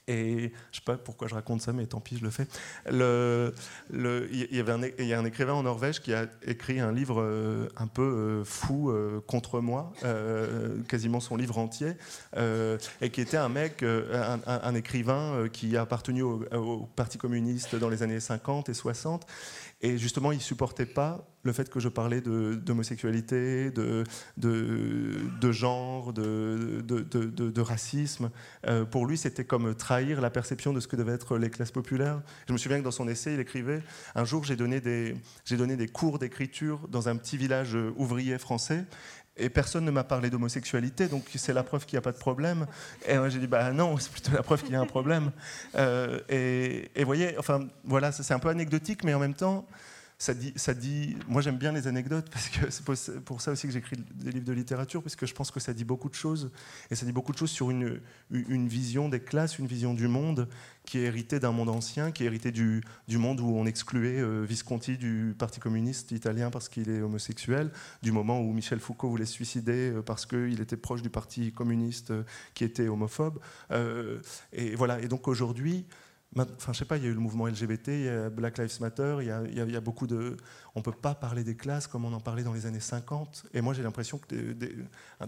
Et 0.06 0.52
je 0.70 0.76
sais 0.76 0.84
pas 0.84 0.96
pourquoi 0.96 1.26
je 1.26 1.34
raconte 1.34 1.62
ça, 1.62 1.72
mais 1.72 1.84
tant 1.86 1.98
pis, 1.98 2.16
je 2.16 2.22
le 2.22 2.30
fais. 2.30 2.46
Le, 2.88 3.52
le, 3.90 4.32
y 4.32 4.46
il 4.52 5.06
y 5.06 5.12
a 5.12 5.18
un 5.18 5.24
écrivain 5.24 5.54
en 5.54 5.64
Norvège 5.64 6.00
qui 6.00 6.14
a 6.14 6.26
écrit 6.46 6.78
un 6.78 6.92
livre 6.92 7.20
euh, 7.20 7.68
un 7.76 7.88
peu 7.88 8.02
euh, 8.02 8.44
fou 8.44 8.92
euh, 8.92 9.20
contre 9.26 9.58
moi, 9.60 9.92
quasiment 10.86 11.18
son 11.18 11.34
livre 11.34 11.58
entier, 11.58 11.94
et 12.36 13.10
qui 13.10 13.20
était 13.20 13.36
un 13.36 13.48
mec, 13.48 13.82
un, 13.82 14.74
écrivain 14.76 15.48
qui 15.52 15.76
a 15.76 15.80
appartenu 15.82 16.22
au, 16.22 16.44
au, 16.52 16.86
Parti 16.94 17.18
communiste 17.18 17.74
dans 17.74 17.88
les 17.88 18.04
années 18.04 18.20
50 18.20 18.68
et 18.68 18.74
60. 18.74 19.26
Et 19.82 19.98
justement, 19.98 20.30
il 20.30 20.40
supportait 20.40 20.86
pas 20.86 21.26
le 21.46 21.52
fait 21.52 21.70
que 21.70 21.80
je 21.80 21.88
parlais 21.88 22.20
d'homosexualité, 22.20 23.70
de, 23.70 24.04
genre, 25.52 26.12
de, 26.12 27.60
racisme. 27.60 28.30
Euh, 28.66 28.84
pour 28.84 29.06
lui, 29.06 29.16
c'était 29.16 29.44
comme 29.44 29.74
trahir 29.74 30.20
la 30.20 30.30
perception 30.30 30.72
de 30.72 30.80
ce 30.80 30.88
que 30.88 30.96
devaient 30.96 31.14
être 31.14 31.38
les 31.38 31.50
classes 31.50 31.70
populaires. 31.70 32.20
Je 32.48 32.52
me 32.52 32.58
souviens 32.58 32.78
que 32.78 32.84
dans 32.84 32.90
son 32.90 33.08
essai, 33.08 33.34
il 33.34 33.40
écrivait 33.40 33.82
Un 34.14 34.24
jour, 34.24 34.44
j'ai 34.44 34.56
donné, 34.56 34.80
des, 34.80 35.88
cours 35.88 36.18
d'écriture 36.18 36.86
dans 36.88 37.08
un 37.08 37.16
petit 37.16 37.36
village 37.36 37.76
ouvrier 37.96 38.38
français. 38.38 38.84
Et 39.38 39.50
personne 39.50 39.84
ne 39.84 39.90
m'a 39.90 40.04
parlé 40.04 40.30
d'homosexualité, 40.30 41.08
donc 41.08 41.24
c'est 41.34 41.52
la 41.52 41.62
preuve 41.62 41.84
qu'il 41.84 41.96
n'y 41.96 41.98
a 41.98 42.02
pas 42.02 42.12
de 42.12 42.18
problème. 42.18 42.66
Et 43.06 43.16
j'ai 43.28 43.38
dit, 43.38 43.46
bah 43.46 43.70
non, 43.70 43.98
c'est 43.98 44.10
plutôt 44.10 44.32
la 44.32 44.42
preuve 44.42 44.62
qu'il 44.62 44.72
y 44.72 44.76
a 44.76 44.80
un 44.80 44.86
problème. 44.86 45.30
Euh, 45.74 46.20
et 46.30 46.88
vous 46.96 47.04
voyez, 47.04 47.36
enfin, 47.38 47.68
voilà, 47.84 48.12
c'est 48.12 48.32
un 48.32 48.38
peu 48.38 48.48
anecdotique, 48.48 49.04
mais 49.04 49.12
en 49.12 49.18
même 49.18 49.34
temps, 49.34 49.66
ça 50.18 50.32
dit, 50.32 51.16
moi 51.28 51.42
j'aime 51.42 51.58
bien 51.58 51.72
les 51.72 51.86
anecdotes 51.86 52.30
parce 52.30 52.48
que 52.48 52.70
c'est 52.70 53.20
pour 53.20 53.40
ça 53.42 53.52
aussi 53.52 53.66
que 53.66 53.72
j'écris 53.72 53.96
des 54.14 54.32
livres 54.32 54.46
de 54.46 54.52
littérature 54.52 55.02
parce 55.02 55.14
que 55.14 55.26
je 55.26 55.34
pense 55.34 55.50
que 55.50 55.60
ça 55.60 55.74
dit 55.74 55.84
beaucoup 55.84 56.08
de 56.08 56.14
choses 56.14 56.50
et 56.90 56.94
ça 56.94 57.04
dit 57.04 57.12
beaucoup 57.12 57.32
de 57.32 57.38
choses 57.38 57.50
sur 57.50 57.70
une, 57.70 58.00
vision 58.30 59.10
des 59.10 59.20
classes, 59.20 59.58
une 59.58 59.66
vision 59.66 59.92
du 59.92 60.08
monde 60.08 60.48
qui 60.86 60.98
est 60.98 61.02
héritée 61.02 61.38
d'un 61.38 61.52
monde 61.52 61.68
ancien, 61.68 62.12
qui 62.12 62.22
est 62.22 62.26
héritée 62.26 62.50
du, 62.50 62.82
du 63.08 63.18
monde 63.18 63.40
où 63.40 63.56
on 63.56 63.66
excluait 63.66 64.20
euh, 64.20 64.44
Visconti 64.48 64.96
du 64.96 65.34
Parti 65.38 65.60
communiste 65.60 66.12
italien 66.12 66.50
parce 66.50 66.68
qu'il 66.70 66.88
est 66.88 67.02
homosexuel, 67.02 67.70
du 68.02 68.12
moment 68.12 68.40
où 68.40 68.52
Michel 68.52 68.80
Foucault 68.80 69.10
voulait 69.10 69.26
se 69.26 69.34
suicider 69.34 69.90
euh, 69.90 70.02
parce 70.02 70.24
qu'il 70.24 70.60
était 70.60 70.76
proche 70.76 71.02
du 71.02 71.10
Parti 71.10 71.52
communiste 71.52 72.12
euh, 72.12 72.22
qui 72.54 72.64
était 72.64 72.88
homophobe. 72.88 73.38
et 74.52 74.74
voilà. 74.76 75.00
Et 75.00 75.08
donc 75.08 75.28
aujourd'hui, 75.28 75.84
Enfin, 76.38 76.72
je 76.72 76.78
sais 76.78 76.84
pas, 76.84 76.98
il 76.98 77.04
y 77.04 77.06
a 77.06 77.10
eu 77.10 77.14
le 77.14 77.20
mouvement 77.20 77.46
LGBT, 77.46 77.88
il 77.88 78.04
y 78.04 78.08
a 78.08 78.28
Black 78.28 78.58
Lives 78.58 78.80
Matter, 78.80 79.18
il 79.20 79.26
y 79.26 79.76
a, 79.76 79.80
beaucoup 79.80 80.06
de. 80.06 80.36
On 80.74 80.82
peut 80.82 80.92
pas 80.92 81.14
parler 81.14 81.44
des 81.44 81.56
classes 81.56 81.86
comme 81.86 82.04
on 82.04 82.12
en 82.12 82.20
parlait 82.20 82.42
dans 82.42 82.52
les 82.52 82.66
années 82.66 82.80
50. 82.80 83.46
Et 83.54 83.62
moi, 83.62 83.72
j'ai 83.72 83.82
l'impression 83.82 84.18
que 84.18 84.54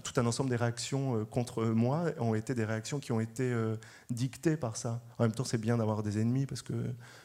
tout 0.02 0.12
un 0.20 0.26
ensemble 0.26 0.50
des 0.50 0.56
réactions 0.56 1.16
euh, 1.16 1.24
contre 1.24 1.64
moi 1.64 2.06
ont 2.18 2.34
été 2.34 2.54
des 2.54 2.64
réactions 2.64 3.00
qui 3.00 3.12
ont 3.12 3.20
été 3.20 3.44
euh, 3.44 3.76
dictées 4.10 4.56
par 4.56 4.76
ça. 4.76 5.00
En 5.18 5.22
même 5.22 5.32
temps, 5.32 5.44
c'est 5.44 5.58
bien 5.58 5.78
d'avoir 5.78 6.02
des 6.02 6.20
ennemis 6.20 6.44
parce 6.44 6.60
que 6.60 6.74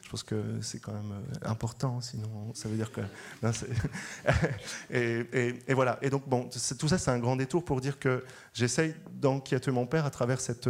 je 0.01 0.09
pense 0.09 0.23
que 0.23 0.61
c'est 0.61 0.79
quand 0.79 0.93
même 0.93 1.11
euh, 1.11 1.49
important. 1.49 1.99
Sinon, 1.99 2.53
ça 2.53 2.69
veut 2.69 2.77
dire 2.77 2.91
que. 2.91 3.01
et, 4.91 5.73
voilà. 5.73 5.99
Et 6.01 6.09
donc, 6.09 6.29
bon, 6.29 6.49
tout 6.79 6.87
ça, 6.87 6.97
c'est 6.97 7.11
un 7.11 7.19
grand 7.19 7.35
détour 7.35 7.65
pour 7.65 7.81
dire 7.81 7.99
que 7.99 8.23
j'essaye, 8.53 8.95
tué 9.43 9.71
mon 9.71 9.85
père, 9.85 10.05
à 10.05 10.11
travers 10.11 10.39
cette, 10.39 10.69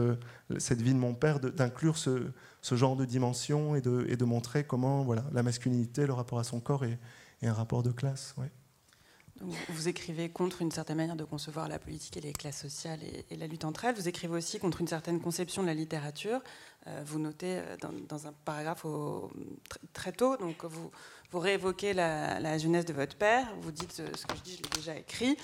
cette 0.57 0.81
vie 0.81 0.93
de 0.93 0.99
mon 0.99 1.13
père, 1.13 1.39
d'inclure 1.39 1.97
ce 1.97 2.31
ce 2.63 2.75
genre 2.75 2.95
de 2.95 3.05
dimension 3.05 3.75
et 3.75 3.81
de, 3.81 4.25
montrer 4.25 4.63
comment 4.63 5.03
voilà, 5.03 5.25
la 5.33 5.43
masculinité, 5.43 6.07
le 6.07 6.13
rapport 6.13 6.39
à 6.39 6.43
son 6.43 6.59
corps 6.59 6.85
est, 6.85 6.97
un 7.43 7.53
rapport 7.53 7.83
de 7.83 7.91
classe. 7.91 8.35
vous 9.67 9.87
écrivez 9.89 10.29
contre 10.29 10.61
une 10.61 10.71
certaine 10.71 10.95
manière 10.95 11.17
de 11.17 11.25
concevoir 11.25 11.67
la 11.67 11.77
politique 11.77 12.15
et 12.15 12.21
les 12.21 12.31
classes 12.31 12.61
sociales 12.61 13.01
et, 13.29 13.35
la 13.35 13.47
lutte 13.47 13.65
entre 13.65 13.83
elles. 13.83 13.95
Vous 13.95 14.07
écrivez 14.07 14.33
aussi 14.33 14.59
contre 14.59 14.79
une 14.79 14.87
certaine 14.87 15.19
conception 15.19 15.61
de 15.61 15.67
la 15.67 15.73
littérature. 15.73 16.39
Euh, 16.87 17.01
vous 17.05 17.17
notez 17.17 17.59
euh, 17.59 17.77
dans, 18.09 18.27
un 18.27 18.33
paragraphe 18.43 18.85
très 19.93 20.11
tôt, 20.11 20.35
donc 20.35 20.65
vous, 20.65 20.91
réévoquez 21.33 21.93
la, 21.93 22.57
jeunesse 22.57 22.85
de 22.85 22.93
votre 22.93 23.15
père, 23.15 23.47
vous 23.61 23.71
dites 23.71 24.01
euh, 24.01 24.09
ce 24.15 24.25
que 24.25 24.35
je 24.35 24.41
dis, 24.41 24.57
je 24.57 24.63
l'ai 24.63 24.69
déjà 24.75 24.97
écrit, 24.97 25.37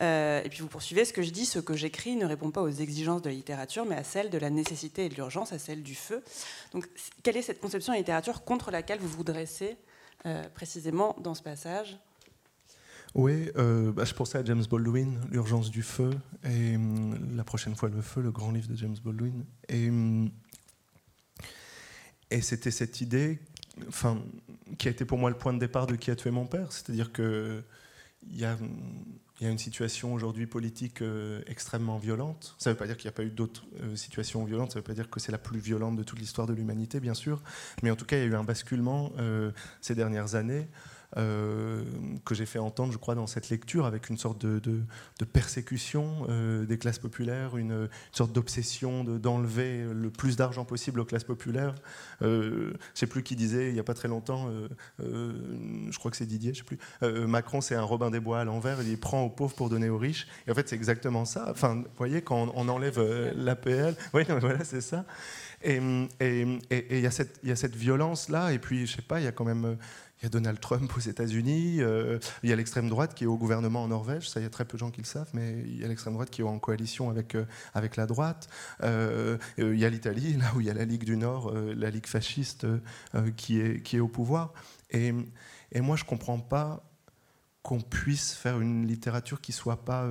et 0.00 0.48
puis 0.50 0.60
vous 0.60 0.68
poursuivez 0.68 1.04
ce 1.04 1.12
que 1.12 1.22
je 1.22 1.30
dis, 1.30 1.46
ce 1.46 1.58
que 1.58 1.74
j'écris 1.74 2.16
ne 2.16 2.26
répond 2.26 2.50
pas 2.50 2.62
aux 2.62 2.68
exigences 2.68 3.22
de 3.22 3.30
la 3.30 3.34
littérature, 3.34 3.86
mais 3.86 3.96
à 3.96 4.04
celles 4.04 4.30
de 4.30 4.38
la 4.38 4.50
nécessité 4.50 5.06
et 5.06 5.08
de 5.08 5.14
l'urgence, 5.14 5.52
à 5.52 5.58
celle 5.58 5.82
du 5.82 5.94
feu. 5.94 6.22
Donc, 6.72 6.86
quelle 7.22 7.36
est 7.36 7.42
cette 7.42 7.60
conception 7.60 7.94
de 7.94 7.98
littérature 7.98 8.44
contre 8.44 8.70
laquelle 8.70 8.98
vous 8.98 9.08
vous 9.08 9.24
dressez 9.24 9.76
précisément 10.54 11.16
dans 11.18 11.34
ce 11.34 11.42
passage? 11.42 11.98
Oui, 13.14 13.50
bah, 13.54 14.04
je 14.04 14.14
pensais 14.14 14.38
à 14.38 14.44
James 14.44 14.64
Baldwin, 14.70 15.18
L'urgence 15.30 15.70
du 15.70 15.82
feu, 15.82 16.10
et 16.44 16.76
hum, 16.76 17.36
la 17.36 17.44
prochaine 17.44 17.74
fois 17.74 17.88
le 17.88 18.02
feu, 18.02 18.20
le 18.20 18.30
grand 18.30 18.52
livre 18.52 18.68
de 18.68 18.76
James 18.76 18.96
Baldwin. 19.02 19.44
Et, 19.68 19.88
hum, 19.88 20.30
et 22.32 22.40
c'était 22.40 22.70
cette 22.70 23.00
idée 23.00 23.38
enfin, 23.88 24.22
qui 24.78 24.88
a 24.88 24.90
été 24.90 25.04
pour 25.04 25.18
moi 25.18 25.30
le 25.30 25.36
point 25.36 25.52
de 25.52 25.58
départ 25.58 25.86
de 25.86 25.96
qui 25.96 26.10
a 26.10 26.16
tué 26.16 26.30
mon 26.30 26.46
père. 26.46 26.72
C'est-à-dire 26.72 27.12
qu'il 27.12 27.62
y 28.32 28.44
a, 28.44 28.56
y 29.40 29.46
a 29.46 29.50
une 29.50 29.58
situation 29.58 30.14
aujourd'hui 30.14 30.46
politique 30.46 31.02
euh, 31.02 31.42
extrêmement 31.46 31.98
violente. 31.98 32.54
Ça 32.58 32.70
ne 32.70 32.74
veut 32.74 32.78
pas 32.78 32.86
dire 32.86 32.96
qu'il 32.96 33.06
n'y 33.06 33.14
a 33.14 33.16
pas 33.16 33.24
eu 33.24 33.30
d'autres 33.30 33.64
euh, 33.82 33.96
situations 33.96 34.44
violentes, 34.44 34.72
ça 34.72 34.78
ne 34.78 34.80
veut 34.80 34.86
pas 34.86 34.94
dire 34.94 35.10
que 35.10 35.20
c'est 35.20 35.32
la 35.32 35.38
plus 35.38 35.58
violente 35.58 35.96
de 35.96 36.02
toute 36.02 36.18
l'histoire 36.18 36.46
de 36.46 36.54
l'humanité, 36.54 37.00
bien 37.00 37.14
sûr. 37.14 37.42
Mais 37.82 37.90
en 37.90 37.96
tout 37.96 38.06
cas, 38.06 38.16
il 38.16 38.20
y 38.20 38.22
a 38.22 38.26
eu 38.26 38.34
un 38.34 38.44
basculement 38.44 39.12
euh, 39.18 39.52
ces 39.80 39.94
dernières 39.94 40.34
années 40.34 40.68
euh, 41.18 41.82
que 42.24 42.34
j'ai 42.34 42.46
fait 42.46 42.58
entendre, 42.58 42.90
je 42.90 42.96
crois, 42.96 43.14
dans 43.14 43.26
cette 43.26 43.50
lecture, 43.50 43.84
avec 43.84 44.08
une 44.08 44.16
sorte 44.16 44.46
de, 44.46 44.82
persécution 45.32 46.26
euh, 46.28 46.64
des 46.64 46.78
classes 46.78 46.98
populaires, 46.98 47.56
une, 47.56 47.88
sorte 48.12 48.32
d'obsession 48.32 49.04
d'enlever 49.04 49.84
le 49.92 50.10
plus 50.10 50.36
d'argent 50.36 50.64
possible 50.64 51.00
aux 51.00 51.04
classes 51.04 51.24
populaires. 51.24 51.74
Euh, 52.22 52.70
je 52.70 52.70
ne 52.70 52.76
sais 52.94 53.06
plus 53.06 53.22
qui 53.22 53.36
disait, 53.36 53.68
il 53.68 53.74
n'y 53.74 53.80
a 53.80 53.84
pas 53.84 53.94
très 53.94 54.08
longtemps, 54.08 54.50
je 54.98 55.98
crois 55.98 56.10
que 56.10 56.16
c'est 56.16 56.26
Didier, 56.26 56.54
je 56.54 56.58
sais 56.58 56.64
plus, 56.64 56.78
Macron, 57.26 57.60
c'est 57.60 57.74
un 57.74 57.82
Robin 57.82 58.10
des 58.10 58.20
Bois 58.20 58.40
à 58.40 58.44
l'envers, 58.44 58.82
il 58.82 58.98
prend 58.98 59.22
aux 59.22 59.30
pauvres 59.30 59.54
pour 59.54 59.68
donner 59.68 59.88
aux 59.88 59.98
riches. 59.98 60.26
Et 60.46 60.50
en 60.50 60.54
fait, 60.54 60.68
c'est 60.68 60.76
exactement 60.76 61.24
ça. 61.24 61.46
Enfin, 61.50 61.76
vous 61.76 61.84
voyez, 61.96 62.22
quand 62.22 62.52
on, 62.54 62.68
enlève 62.68 63.00
l'APL, 63.36 63.94
voilà, 64.12 64.64
c'est 64.64 64.80
ça. 64.80 65.04
Et 65.62 65.76
il 65.76 66.98
y, 66.98 67.06
a 67.06 67.10
cette, 67.10 67.38
y 67.44 67.50
a 67.50 67.56
cette 67.56 67.76
violence-là, 67.76 68.52
et 68.52 68.58
puis, 68.58 68.86
je 68.86 68.96
sais 68.96 69.02
pas, 69.02 69.20
il 69.20 69.24
y 69.24 69.28
a 69.28 69.32
quand 69.32 69.44
même 69.44 69.76
il 70.22 70.26
y 70.26 70.28
a 70.28 70.30
Donald 70.30 70.60
Trump 70.60 70.92
aux 70.96 71.00
États-Unis, 71.00 71.78
euh, 71.80 72.20
il 72.44 72.50
y 72.50 72.52
a 72.52 72.56
l'extrême 72.56 72.88
droite 72.88 73.12
qui 73.12 73.24
est 73.24 73.26
au 73.26 73.36
gouvernement 73.36 73.82
en 73.82 73.88
Norvège, 73.88 74.28
ça 74.28 74.38
il 74.38 74.44
y 74.44 74.46
a 74.46 74.50
très 74.50 74.64
peu 74.64 74.76
de 74.76 74.78
gens 74.78 74.92
qui 74.92 75.00
le 75.00 75.06
savent, 75.06 75.30
mais 75.34 75.62
il 75.66 75.80
y 75.80 75.84
a 75.84 75.88
l'extrême 75.88 76.14
droite 76.14 76.30
qui 76.30 76.42
est 76.42 76.44
en 76.44 76.60
coalition 76.60 77.10
avec, 77.10 77.34
euh, 77.34 77.44
avec 77.74 77.96
la 77.96 78.06
droite. 78.06 78.48
Euh, 78.84 79.36
il 79.58 79.78
y 79.78 79.84
a 79.84 79.90
l'Italie, 79.90 80.34
là 80.34 80.52
où 80.54 80.60
il 80.60 80.66
y 80.66 80.70
a 80.70 80.74
la 80.74 80.84
Ligue 80.84 81.04
du 81.04 81.16
Nord, 81.16 81.52
la 81.52 81.90
Ligue 81.90 82.06
fasciste 82.06 82.66
qui, 83.36 83.60
est, 83.60 83.82
qui 83.82 83.96
est 83.96 84.00
au 84.00 84.08
pouvoir. 84.08 84.52
Et, 84.90 85.12
et 85.72 85.80
moi 85.80 85.96
je 85.96 86.04
ne 86.04 86.08
comprends 86.08 86.38
pas 86.38 86.84
qu'on 87.62 87.80
puisse 87.80 88.34
faire 88.34 88.60
une 88.60 88.86
littérature 88.86 89.40
qui 89.40 89.50
ne 89.50 89.56
soit 89.56 89.84
pas 89.84 90.08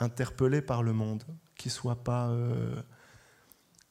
interpellée 0.00 0.62
par 0.62 0.82
le 0.82 0.92
monde, 0.92 1.24
qui 1.54 1.68
ne 1.68 1.72
soit 1.72 2.02
pas 2.02 2.32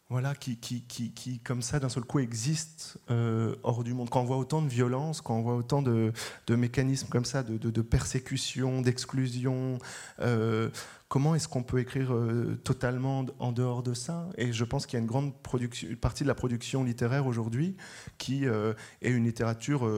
voilà, 0.09 0.35
qui, 0.35 0.55
qui, 0.55 0.83
qui, 0.83 1.11
qui, 1.11 1.39
comme 1.39 1.61
ça, 1.61 1.81
d'un 1.81 1.89
seul 1.89 2.05
coup, 2.05 2.19
existe 2.19 2.97
euh, 3.11 3.57
hors 3.63 3.83
du 3.83 3.93
monde. 3.93 4.09
Quand 4.09 4.21
on 4.21 4.25
voit 4.25 4.37
autant 4.37 4.61
de 4.61 4.69
violence, 4.69 5.19
quand 5.19 5.35
on 5.35 5.41
voit 5.41 5.55
autant 5.55 5.81
de, 5.81 6.13
de 6.47 6.55
mécanismes 6.55 7.09
comme 7.09 7.25
ça, 7.25 7.43
de, 7.43 7.57
de, 7.57 7.81
persécution, 7.81 8.81
d'exclusion, 8.81 9.79
euh, 10.21 10.69
comment 11.09 11.35
est-ce 11.35 11.49
qu'on 11.49 11.61
peut 11.61 11.79
écrire 11.79 12.13
euh, 12.13 12.57
totalement 12.63 13.25
en 13.39 13.51
dehors 13.51 13.83
de 13.83 13.93
ça? 13.93 14.29
Et 14.37 14.53
je 14.53 14.63
pense 14.63 14.85
qu'il 14.85 14.95
y 14.95 15.01
a 15.01 15.01
une 15.01 15.07
grande 15.07 15.35
production, 15.41 15.89
partie 15.99 16.23
de 16.23 16.29
la 16.29 16.35
production 16.35 16.85
littéraire 16.85 17.27
aujourd'hui 17.27 17.75
qui 18.17 18.45
est 18.45 19.09
une 19.09 19.25
littérature 19.25 19.89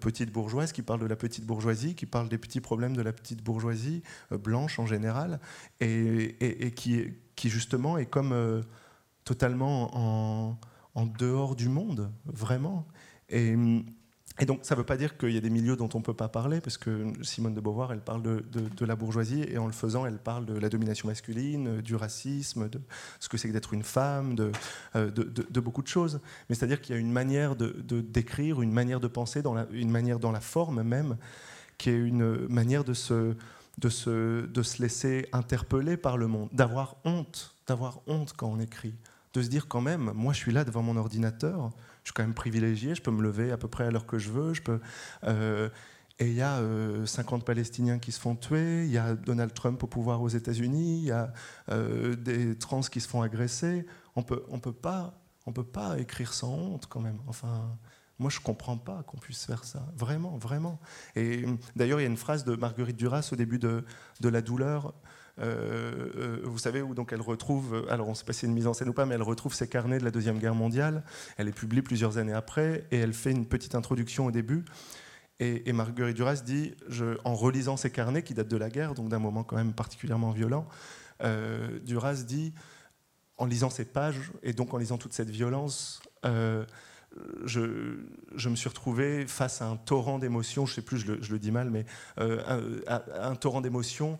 petite 0.00 0.30
bourgeoise, 0.32 0.72
qui 0.72 0.82
parle 0.82 1.00
de 1.00 1.06
la 1.06 1.16
petite 1.16 1.46
bourgeoisie, 1.46 1.94
qui 1.94 2.04
parle 2.04 2.28
des 2.28 2.38
petits 2.38 2.60
problèmes 2.60 2.94
de 2.94 3.02
la 3.02 3.12
petite 3.12 3.42
bourgeoisie, 3.42 4.02
blanche 4.30 4.78
en 4.78 4.86
général, 4.86 5.40
et, 5.80 5.86
et, 5.88 6.66
et 6.66 6.70
qui, 6.72 7.06
qui, 7.36 7.48
justement 7.48 7.96
est 7.96 8.06
comme 8.06 8.62
totalement 9.30 10.56
en, 10.96 11.06
dehors 11.06 11.54
du 11.54 11.68
monde, 11.68 12.10
vraiment. 12.26 12.84
Et, 13.28 13.54
donc, 14.44 14.60
ça 14.62 14.74
ne 14.74 14.80
veut 14.80 14.84
pas 14.84 14.96
dire 14.96 15.16
qu'il 15.16 15.30
y 15.30 15.36
a 15.36 15.40
des 15.40 15.50
milieux 15.50 15.76
dont 15.76 15.88
on 15.94 15.98
ne 15.98 16.02
peut 16.02 16.14
pas 16.14 16.28
parler, 16.28 16.60
parce 16.60 16.76
que 16.76 17.12
Simone 17.22 17.54
de 17.54 17.60
Beauvoir, 17.60 17.92
elle 17.92 18.00
parle 18.00 18.22
de, 18.22 18.84
la 18.84 18.96
bourgeoisie, 18.96 19.44
et 19.48 19.56
en 19.56 19.66
le 19.66 19.72
faisant, 19.72 20.04
elle 20.04 20.18
parle 20.18 20.46
de 20.46 20.58
la 20.58 20.68
domination 20.68 21.06
masculine, 21.06 21.80
du 21.80 21.94
racisme, 21.94 22.68
de 22.68 22.80
ce 23.20 23.28
que 23.28 23.36
c'est 23.36 23.46
que 23.46 23.52
d'être 23.52 23.72
une 23.72 23.84
femme, 23.84 24.34
de, 24.34 24.50
euh, 24.96 25.10
beaucoup 25.62 25.82
de 25.82 25.88
choses. 25.88 26.20
Mais 26.48 26.56
c'est-à-dire 26.56 26.80
qu'il 26.80 26.96
y 26.96 26.98
a 26.98 27.00
une 27.00 27.12
manière 27.12 27.54
d'écrire, 27.54 28.62
une 28.62 28.72
manière 28.72 28.98
de 28.98 29.08
penser, 29.08 29.42
une 29.70 29.90
manière 29.90 30.18
dans 30.18 30.32
la 30.32 30.40
forme 30.40 30.82
même, 30.82 31.16
qui 31.78 31.90
est 31.90 31.98
une 31.98 32.48
manière 32.48 32.82
de 32.82 32.94
se, 32.94 33.36
de 33.78 33.88
se, 33.88 34.44
de 34.46 34.62
se 34.64 34.82
laisser 34.82 35.28
interpeller 35.32 35.96
par 35.96 36.16
le 36.18 36.26
monde, 36.26 36.48
d'avoir 36.52 36.96
honte, 37.04 37.54
d'avoir 37.68 38.00
honte 38.08 38.32
quand 38.36 38.48
on 38.48 38.58
écrit 38.58 38.96
de 39.32 39.42
se 39.42 39.48
dire 39.48 39.68
quand 39.68 39.80
même, 39.80 40.12
moi 40.14 40.32
je 40.32 40.38
suis 40.38 40.52
là 40.52 40.64
devant 40.64 40.82
mon 40.82 40.96
ordinateur, 40.96 41.70
je 42.02 42.08
suis 42.08 42.14
quand 42.14 42.22
même 42.22 42.34
privilégié, 42.34 42.94
je 42.94 43.02
peux 43.02 43.10
me 43.10 43.22
lever 43.22 43.52
à 43.52 43.56
peu 43.56 43.68
près 43.68 43.84
à 43.84 43.90
l'heure 43.90 44.06
que 44.06 44.18
je 44.18 44.30
veux, 44.30 44.54
je 44.54 44.62
peux, 44.62 44.80
euh, 45.24 45.68
et 46.20 46.26
il 46.26 46.34
y 46.34 46.42
a 46.42 46.60
50 47.06 47.40
euh, 47.40 47.44
Palestiniens 47.44 47.98
qui 47.98 48.12
se 48.12 48.20
font 48.20 48.36
tuer, 48.36 48.84
il 48.84 48.90
y 48.90 48.98
a 48.98 49.14
Donald 49.14 49.54
Trump 49.54 49.82
au 49.82 49.86
pouvoir 49.86 50.20
aux 50.20 50.28
États-Unis, 50.28 50.98
il 50.98 51.04
y 51.04 51.12
a 51.12 51.32
euh, 51.70 52.14
des 52.14 52.56
trans 52.58 52.82
qui 52.82 53.00
se 53.00 53.08
font 53.08 53.22
agresser. 53.22 53.86
On 54.16 54.22
peut, 54.22 54.44
on 54.50 54.60
peut 54.60 54.72
pas, 54.72 55.14
on 55.46 55.52
peut 55.52 55.64
pas 55.64 55.98
écrire 55.98 56.34
sans 56.34 56.52
honte 56.52 56.86
quand 56.90 57.00
même. 57.00 57.18
Enfin, 57.26 57.74
moi 58.18 58.28
je 58.28 58.38
comprends 58.38 58.76
pas 58.76 59.02
qu'on 59.04 59.16
puisse 59.16 59.46
faire 59.46 59.64
ça, 59.64 59.86
vraiment, 59.96 60.36
vraiment. 60.36 60.78
Et 61.16 61.46
d'ailleurs 61.74 62.00
il 62.00 62.02
y 62.02 62.06
a 62.06 62.10
une 62.10 62.18
phrase 62.18 62.44
de 62.44 62.54
Marguerite 62.54 62.96
Duras 62.96 63.30
au 63.32 63.36
début 63.36 63.58
de, 63.58 63.82
La 64.22 64.42
douleur 64.42 64.92
vous 65.40 66.58
savez, 66.58 66.82
où 66.82 66.94
donc 66.94 67.12
elle 67.12 67.20
retrouve, 67.20 67.86
alors 67.88 68.06
on 68.08 68.10
ne 68.10 68.14
sait 68.14 68.24
pas 68.24 68.32
si 68.32 68.40
c'est 68.40 68.46
une 68.46 68.52
mise 68.52 68.66
en 68.66 68.74
scène 68.74 68.88
ou 68.88 68.92
pas, 68.92 69.06
mais 69.06 69.14
elle 69.14 69.22
retrouve 69.22 69.54
ses 69.54 69.68
carnets 69.68 69.98
de 69.98 70.04
la 70.04 70.10
Deuxième 70.10 70.38
Guerre 70.38 70.54
mondiale. 70.54 71.02
Elle 71.36 71.48
est 71.48 71.52
publiée 71.52 71.82
plusieurs 71.82 72.18
années 72.18 72.32
après 72.34 72.84
et 72.90 72.98
elle 72.98 73.14
fait 73.14 73.30
une 73.30 73.46
petite 73.46 73.74
introduction 73.74 74.26
au 74.26 74.30
début. 74.30 74.64
Et, 75.42 75.72
Marguerite 75.72 76.16
Duras 76.16 76.42
dit, 76.44 76.74
en 77.24 77.34
relisant 77.34 77.78
ses 77.78 77.90
carnets 77.90 78.22
qui 78.22 78.34
datent 78.34 78.48
de 78.48 78.58
la 78.58 78.68
guerre, 78.68 78.92
donc 78.92 79.08
d'un 79.08 79.18
moment 79.18 79.42
quand 79.42 79.56
même 79.56 79.72
particulièrement 79.72 80.32
violent, 80.32 80.68
euh, 81.22 81.78
Duras 81.80 82.24
dit, 82.26 82.52
en 83.38 83.46
lisant 83.46 83.70
ces 83.70 83.86
pages 83.86 84.32
et 84.42 84.52
donc 84.52 84.74
en 84.74 84.76
lisant 84.76 84.98
toute 84.98 85.14
cette 85.14 85.30
violence, 85.30 86.02
euh, 86.26 86.66
je, 87.44 88.48
me 88.48 88.56
suis 88.56 88.68
retrouvé 88.68 89.26
face 89.26 89.62
à 89.62 89.66
un 89.66 89.76
torrent 89.76 90.18
d'émotions, 90.18 90.66
je 90.66 90.72
ne 90.72 90.74
sais 90.76 90.82
plus, 90.82 90.98
je 90.98 91.12
le, 91.12 91.22
je 91.22 91.32
le, 91.32 91.38
dis 91.38 91.50
mal, 91.50 91.70
mais 91.70 91.84
euh, 92.18 92.80
un, 92.86 93.34
torrent 93.34 93.60
d'émotions 93.60 94.18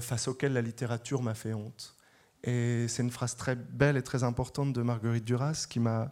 face 0.00 0.28
auquel 0.28 0.52
la 0.52 0.62
littérature 0.62 1.22
m'a 1.22 1.34
fait 1.34 1.54
honte. 1.54 1.96
Et 2.44 2.86
c'est 2.88 3.02
une 3.02 3.10
phrase 3.10 3.36
très 3.36 3.54
belle 3.54 3.96
et 3.96 4.02
très 4.02 4.24
importante 4.24 4.72
de 4.72 4.82
Marguerite 4.82 5.24
Duras 5.24 5.66
qui 5.68 5.78
m'a 5.78 6.10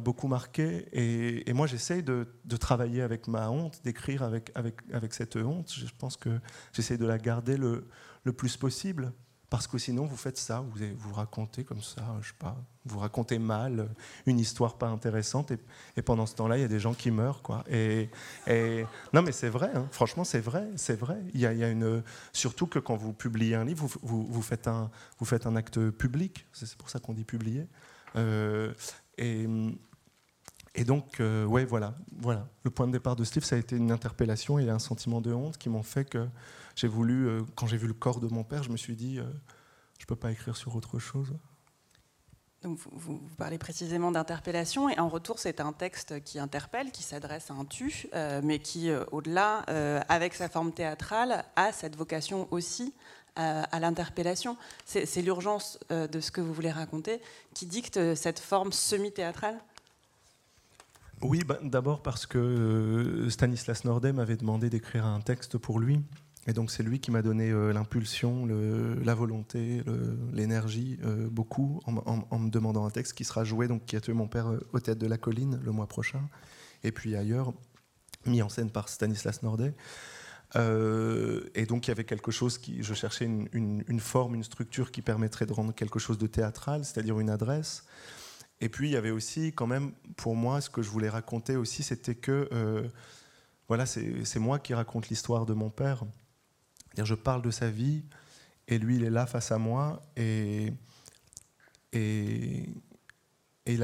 beaucoup 0.00 0.28
marqué. 0.28 0.88
Et, 0.92 1.52
moi, 1.52 1.66
j'essaye 1.66 2.02
de, 2.02 2.26
travailler 2.58 3.02
avec 3.02 3.28
ma 3.28 3.50
honte, 3.50 3.82
d'écrire 3.84 4.22
avec, 4.22 4.52
cette 5.12 5.36
honte. 5.36 5.72
Je 5.74 5.92
pense 5.98 6.16
que 6.16 6.40
j'essaye 6.72 6.98
de 6.98 7.06
la 7.06 7.18
garder 7.18 7.58
le 7.58 8.32
plus 8.32 8.56
possible. 8.56 9.12
Parce 9.48 9.66
que 9.66 9.78
sinon, 9.78 10.06
vous 10.06 10.16
faites 10.16 10.38
ça, 10.38 10.60
vous 10.60 10.78
vous 10.98 11.14
racontez 11.14 11.62
comme 11.62 11.82
ça, 11.82 12.02
je 12.20 12.28
sais 12.28 12.34
pas, 12.38 12.56
vous 12.84 12.98
racontez 12.98 13.38
mal 13.38 13.88
une 14.26 14.40
histoire 14.40 14.76
pas 14.76 14.88
intéressante, 14.88 15.52
et, 15.96 16.02
pendant 16.02 16.26
ce 16.26 16.34
temps-là, 16.34 16.58
il 16.58 16.62
y 16.62 16.64
a 16.64 16.68
des 16.68 16.80
gens 16.80 16.94
qui 16.94 17.10
meurent, 17.10 17.42
quoi. 17.42 17.64
Et, 17.70 18.08
non, 19.12 19.22
mais 19.22 19.32
c'est 19.32 19.48
vrai, 19.48 19.70
hein. 19.74 19.86
franchement, 19.92 20.24
c'est 20.24 20.40
vrai, 20.40 20.66
c'est 20.76 20.98
vrai. 20.98 21.18
Il 21.32 21.40
y, 21.40 21.46
a, 21.46 21.70
une, 21.70 22.02
surtout 22.32 22.66
que 22.66 22.78
quand 22.78 22.96
vous 22.96 23.12
publiez 23.12 23.54
un 23.54 23.64
livre, 23.64 23.86
vous, 23.86 23.98
vous, 24.02 24.26
vous 24.26 24.42
faites 24.42 24.66
un, 24.66 24.90
vous 25.18 25.26
faites 25.26 25.46
un 25.46 25.54
acte 25.54 25.90
public. 25.90 26.46
C'est 26.52 26.76
pour 26.76 26.90
ça 26.90 26.98
qu'on 26.98 27.12
dit 27.12 27.24
publier. 27.24 27.66
Euh, 28.16 28.72
et, 29.18 29.46
et 30.74 30.84
donc, 30.84 31.20
euh, 31.20 31.44
ouais, 31.46 31.64
voilà, 31.64 31.94
voilà. 32.18 32.46
Le 32.62 32.70
point 32.70 32.86
de 32.86 32.92
départ 32.92 33.16
de 33.16 33.24
ce 33.24 33.34
livre, 33.34 33.46
ça 33.46 33.56
a 33.56 33.58
été 33.58 33.76
une 33.76 33.90
interpellation 33.90 34.58
et 34.58 34.68
un 34.68 34.78
sentiment 34.78 35.20
de 35.20 35.32
honte 35.32 35.56
qui 35.56 35.70
m'ont 35.70 35.82
fait 35.82 36.04
que 36.04 36.26
j'ai 36.76 36.86
voulu, 36.86 37.26
euh, 37.26 37.42
quand 37.56 37.66
j'ai 37.66 37.76
vu 37.76 37.88
le 37.88 37.94
corps 37.94 38.20
de 38.20 38.28
mon 38.28 38.44
père, 38.44 38.62
je 38.62 38.70
me 38.70 38.76
suis 38.76 38.94
dit, 38.94 39.18
euh, 39.18 39.24
je 39.98 40.04
ne 40.04 40.06
peux 40.06 40.16
pas 40.16 40.30
écrire 40.30 40.56
sur 40.56 40.76
autre 40.76 41.00
chose. 41.00 41.34
Donc 42.62 42.78
vous, 42.78 42.90
vous, 42.94 43.20
parlez 43.36 43.58
précisément 43.58 44.12
d'interpellation, 44.12 44.88
et 44.88 44.98
en 45.00 45.08
retour, 45.08 45.40
c'est 45.40 45.60
un 45.60 45.72
texte 45.72 46.22
qui 46.22 46.38
interpelle, 46.38 46.92
qui 46.92 47.02
s'adresse 47.02 47.50
à 47.50 47.54
un 47.54 47.64
tu, 47.64 48.08
mais 48.42 48.58
qui, 48.60 48.90
au-delà, 49.12 49.58
avec 50.08 50.34
sa 50.34 50.48
forme 50.48 50.72
théâtrale, 50.72 51.44
a 51.54 51.72
cette 51.72 51.96
vocation 51.96 52.48
aussi 52.50 52.94
à, 53.36 53.80
l'interpellation. 53.80 54.56
C'est 54.84 55.22
l'urgence 55.22 55.78
euh, 55.90 56.08
de 56.08 56.20
ce 56.20 56.30
que 56.30 56.40
vous 56.40 56.52
voulez 56.52 56.70
raconter 56.70 57.20
qui 57.54 57.66
dicte 57.66 57.98
euh, 57.98 58.14
cette 58.14 58.38
forme 58.38 58.72
semi-théâtrale? 58.72 59.58
Oui, 61.22 61.44
bah, 61.44 61.58
d'abord 61.62 62.02
parce 62.02 62.26
que 62.26 62.38
euh, 62.38 63.30
Stanislas 63.30 63.84
Nordet 63.84 64.12
m'avait 64.12 64.36
demandé 64.36 64.68
d'écrire 64.68 65.06
un 65.06 65.20
texte 65.20 65.58
pour 65.58 65.78
lui. 65.78 66.00
Et 66.46 66.52
donc 66.52 66.70
c'est 66.70 66.82
lui 66.82 67.00
qui 67.00 67.10
m'a 67.10 67.22
donné 67.22 67.50
l'impulsion, 67.72 68.46
la 68.46 69.14
volonté, 69.14 69.82
l'énergie, 70.32 70.96
beaucoup, 71.30 71.80
en, 71.86 72.38
me 72.38 72.50
demandant 72.50 72.86
un 72.86 72.90
texte 72.90 73.14
qui 73.14 73.24
sera 73.24 73.42
joué, 73.42 73.66
donc 73.66 73.84
qui 73.84 73.96
a 73.96 74.00
tué 74.00 74.12
mon 74.12 74.28
père 74.28 74.52
au 74.72 74.78
théâtre 74.78 75.00
de 75.00 75.08
la 75.08 75.18
colline 75.18 75.60
le 75.64 75.72
mois 75.72 75.88
prochain, 75.88 76.28
et 76.84 76.92
puis 76.92 77.16
ailleurs, 77.16 77.52
mis 78.26 78.42
en 78.42 78.48
scène 78.48 78.70
par 78.70 78.88
Stanislas 78.88 79.42
Nordet. 79.42 79.74
Euh, 80.54 81.50
et 81.54 81.66
donc 81.66 81.86
il 81.86 81.90
y 81.90 81.92
avait 81.92 82.04
quelque 82.04 82.30
chose 82.30 82.58
qui, 82.58 82.82
je 82.82 82.94
cherchais 82.94 83.24
une, 83.24 84.00
forme, 84.00 84.34
une 84.34 84.44
structure 84.44 84.92
qui 84.92 85.02
permettrait 85.02 85.46
de 85.46 85.52
rendre 85.52 85.74
quelque 85.74 85.98
chose 85.98 86.18
de 86.18 86.26
théâtral, 86.26 86.84
c'est-à-dire 86.84 87.18
une 87.18 87.30
adresse. 87.30 87.84
Et 88.60 88.68
puis 88.68 88.88
il 88.88 88.92
y 88.92 88.96
avait 88.96 89.10
aussi 89.10 89.52
quand 89.52 89.66
même, 89.66 89.92
pour 90.16 90.36
moi, 90.36 90.60
ce 90.60 90.70
que 90.70 90.82
je 90.82 90.88
voulais 90.88 91.08
raconter 91.08 91.56
aussi, 91.56 91.82
c'était 91.82 92.14
que 92.14 92.48
euh, 92.52 92.88
voilà, 93.68 93.84
c'est 93.86 94.38
moi 94.38 94.58
qui 94.58 94.74
raconte 94.74 95.08
l'histoire 95.08 95.44
de 95.44 95.52
mon 95.52 95.70
père. 95.70 96.04
Je 97.04 97.14
parle 97.14 97.42
de 97.42 97.50
sa 97.50 97.70
vie 97.70 98.02
et 98.68 98.78
lui 98.78 98.96
il 98.96 99.04
est 99.04 99.10
là 99.10 99.26
face 99.26 99.52
à 99.52 99.58
moi 99.58 100.02
et 100.16 100.72
et, 101.92 102.68
et 103.66 103.78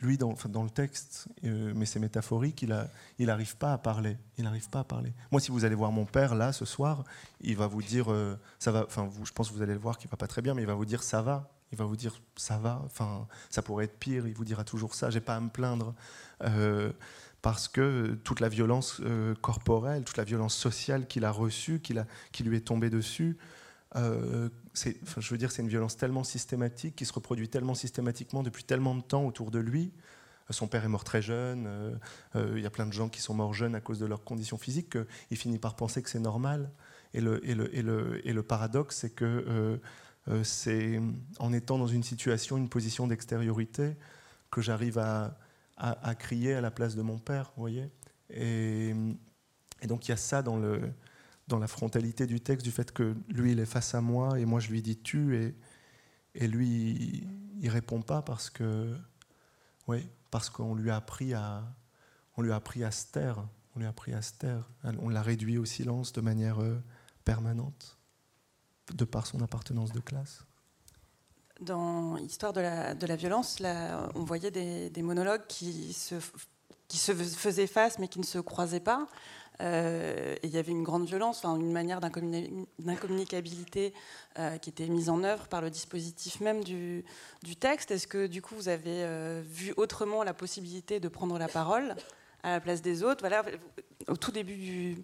lui, 0.00 0.16
dans, 0.18 0.34
le 0.62 0.70
texte, 0.70 1.28
euh, 1.44 1.72
mais 1.74 1.86
c'est 1.86 1.98
métaphorique, 1.98 2.62
il 2.62 3.26
n'arrive 3.26 3.56
pas 3.56 3.72
à 3.72 3.78
parler. 3.78 4.16
Il 4.36 4.48
pas 4.70 4.80
à 4.80 4.84
parler. 4.84 5.12
Moi, 5.30 5.40
si 5.40 5.50
vous 5.50 5.64
allez 5.64 5.74
voir 5.74 5.92
mon 5.92 6.04
père 6.04 6.34
là 6.34 6.52
ce 6.52 6.64
soir, 6.64 7.04
il 7.40 7.56
va 7.56 7.66
vous 7.66 7.82
dire, 7.82 8.12
euh, 8.12 8.38
ça 8.58 8.70
va. 8.70 8.84
Enfin, 8.84 9.10
je 9.24 9.32
pense 9.32 9.50
que 9.50 9.54
vous 9.54 9.62
allez 9.62 9.74
le 9.74 9.78
voir 9.78 9.98
qu'il 9.98 10.10
va 10.10 10.16
pas 10.16 10.26
très 10.26 10.42
bien, 10.42 10.54
mais 10.54 10.62
il 10.62 10.68
va 10.68 10.74
vous 10.74 10.84
dire 10.84 11.02
ça 11.02 11.22
va. 11.22 11.50
Il 11.70 11.76
va 11.78 11.84
vous 11.84 11.96
dire 11.96 12.20
ça 12.36 12.58
va. 12.58 12.80
Enfin, 12.84 13.26
ça 13.50 13.62
pourrait 13.62 13.84
être 13.84 13.98
pire. 13.98 14.26
Il 14.26 14.34
vous 14.34 14.44
dira 14.44 14.64
toujours 14.64 14.94
ça. 14.94 15.10
J'ai 15.10 15.20
pas 15.20 15.36
à 15.36 15.40
me 15.40 15.50
plaindre. 15.50 15.94
Euh, 16.42 16.92
parce 17.42 17.68
que 17.68 18.18
toute 18.24 18.40
la 18.40 18.48
violence 18.48 19.00
corporelle, 19.40 20.04
toute 20.04 20.16
la 20.16 20.24
violence 20.24 20.56
sociale 20.56 21.06
qu'il 21.06 21.24
a 21.24 21.30
reçue, 21.30 21.80
qu'il 21.80 22.04
qui 22.32 22.42
lui 22.42 22.56
est 22.56 22.66
tombée 22.66 22.90
dessus, 22.90 23.36
euh, 23.96 24.48
je 24.74 25.30
veux 25.30 25.38
dire, 25.38 25.50
c'est 25.50 25.62
une 25.62 25.68
violence 25.68 25.96
tellement 25.96 26.24
systématique, 26.24 26.96
qui 26.96 27.06
se 27.06 27.12
reproduit 27.12 27.48
tellement 27.48 27.74
systématiquement 27.74 28.42
depuis 28.42 28.64
tellement 28.64 28.94
de 28.94 29.02
temps 29.02 29.24
autour 29.24 29.50
de 29.50 29.58
lui. 29.58 29.92
Euh, 30.50 30.52
son 30.52 30.68
père 30.68 30.84
est 30.84 30.88
mort 30.88 31.04
très 31.04 31.22
jeune, 31.22 31.66
euh, 32.36 32.54
il 32.56 32.62
y 32.62 32.66
a 32.66 32.70
plein 32.70 32.86
de 32.86 32.92
gens 32.92 33.08
qui 33.08 33.20
sont 33.20 33.34
morts 33.34 33.54
jeunes 33.54 33.74
à 33.74 33.80
cause 33.80 33.98
de 33.98 34.06
leurs 34.06 34.24
conditions 34.24 34.58
physiques, 34.58 34.90
qu'il 34.90 35.36
finit 35.36 35.58
par 35.58 35.76
penser 35.76 36.02
que 36.02 36.10
c'est 36.10 36.20
normal. 36.20 36.70
Et 37.14 37.20
le, 37.20 37.44
et 37.48 37.54
le, 37.54 37.74
et 37.74 37.82
le, 37.82 38.26
et 38.26 38.32
le 38.32 38.42
paradoxe, 38.42 38.96
c'est 38.96 39.10
que 39.10 39.80
c'est 40.42 41.00
en 41.38 41.54
étant 41.54 41.78
dans 41.78 41.86
une 41.86 42.02
situation, 42.02 42.58
une 42.58 42.68
position 42.68 43.06
d'extériorité, 43.06 43.96
que 44.50 44.60
j'arrive 44.60 44.98
à, 44.98 45.38
à, 45.78 46.14
crier 46.14 46.54
à 46.54 46.60
la 46.60 46.70
place 46.70 46.96
de 46.96 47.02
mon 47.02 47.18
père, 47.18 47.52
vous 47.56 47.62
voyez 47.62 47.90
et, 48.30 48.94
donc 49.86 50.06
il 50.06 50.10
y 50.10 50.14
a 50.14 50.16
ça 50.16 50.42
dans 50.42 50.58
dans 51.48 51.58
la 51.58 51.66
frontalité 51.66 52.26
du 52.26 52.40
texte, 52.40 52.64
du 52.64 52.70
fait 52.70 52.92
que 52.92 53.16
lui, 53.30 53.52
il 53.52 53.58
est 53.58 53.66
face 53.66 53.94
à 53.94 54.00
moi 54.00 54.38
et 54.38 54.44
moi, 54.44 54.60
je 54.60 54.68
lui 54.68 54.82
dis 54.82 54.98
tu, 54.98 55.36
et, 55.36 55.54
et 56.34 56.46
lui, 56.46 57.26
il, 57.60 57.68
répond 57.70 58.02
pas 58.02 58.22
parce 58.22 58.50
que, 58.50 58.94
oui, 59.88 60.06
parce 60.30 60.50
qu'on 60.50 60.74
lui 60.74 60.90
a 60.90 60.96
appris 60.96 61.32
à, 61.34 61.64
on 62.36 62.42
lui 62.42 62.52
a 62.52 62.56
appris 62.56 62.84
à 62.84 62.90
se 62.90 63.06
taire, 63.06 63.42
on 63.74 63.80
lui 63.80 63.86
a 63.86 63.88
appris 63.88 64.12
à 64.12 64.22
se 64.22 64.34
taire, 64.34 64.68
on 65.00 65.08
l'a 65.08 65.22
réduit 65.22 65.56
au 65.56 65.64
silence 65.64 66.12
de 66.12 66.20
manière 66.20 66.62
euh, 66.62 66.78
permanente, 67.24 67.98
de 68.94 69.04
par 69.04 69.26
son 69.26 69.40
appartenance 69.40 69.92
de 69.92 70.00
classe. 70.00 70.44
Dans 71.60 72.16
Histoire 72.18 72.52
de 72.52 72.60
la, 72.60 73.16
violence, 73.16 73.60
on 74.14 74.22
voyait 74.24 74.50
des, 74.50 75.02
monologues 75.02 75.46
qui 75.48 75.92
se, 75.92 76.14
faisaient 76.88 77.66
face 77.66 77.98
mais 77.98 78.08
qui 78.08 78.20
ne 78.20 78.24
se 78.24 78.38
croisaient 78.38 78.80
pas. 78.80 79.08
Euh, 79.60 80.36
et 80.42 80.46
il 80.46 80.50
y 80.50 80.58
avait 80.58 80.70
une 80.70 80.84
grande 80.84 81.06
violence, 81.06 81.38
enfin, 81.38 81.56
une 81.56 81.72
manière 81.72 82.00
d'incommunicabilité 82.00 83.92
euh, 84.38 84.56
qui 84.58 84.70
était 84.70 84.86
mise 84.86 85.08
en 85.08 85.24
œuvre 85.24 85.48
par 85.48 85.60
le 85.60 85.70
dispositif 85.70 86.40
même 86.40 86.62
du, 86.62 87.04
du 87.42 87.56
texte. 87.56 87.90
Est-ce 87.90 88.06
que 88.06 88.26
du 88.26 88.40
coup 88.40 88.54
vous 88.54 88.68
avez 88.68 89.02
euh, 89.02 89.42
vu 89.44 89.74
autrement 89.76 90.22
la 90.22 90.34
possibilité 90.34 91.00
de 91.00 91.08
prendre 91.08 91.38
la 91.38 91.48
parole 91.48 91.96
à 92.44 92.52
la 92.52 92.60
place 92.60 92.82
des 92.82 93.02
autres? 93.02 93.20
Voilà, 93.20 93.44
au 94.06 94.16
tout 94.16 94.30
début 94.30 94.54
du, 94.54 94.98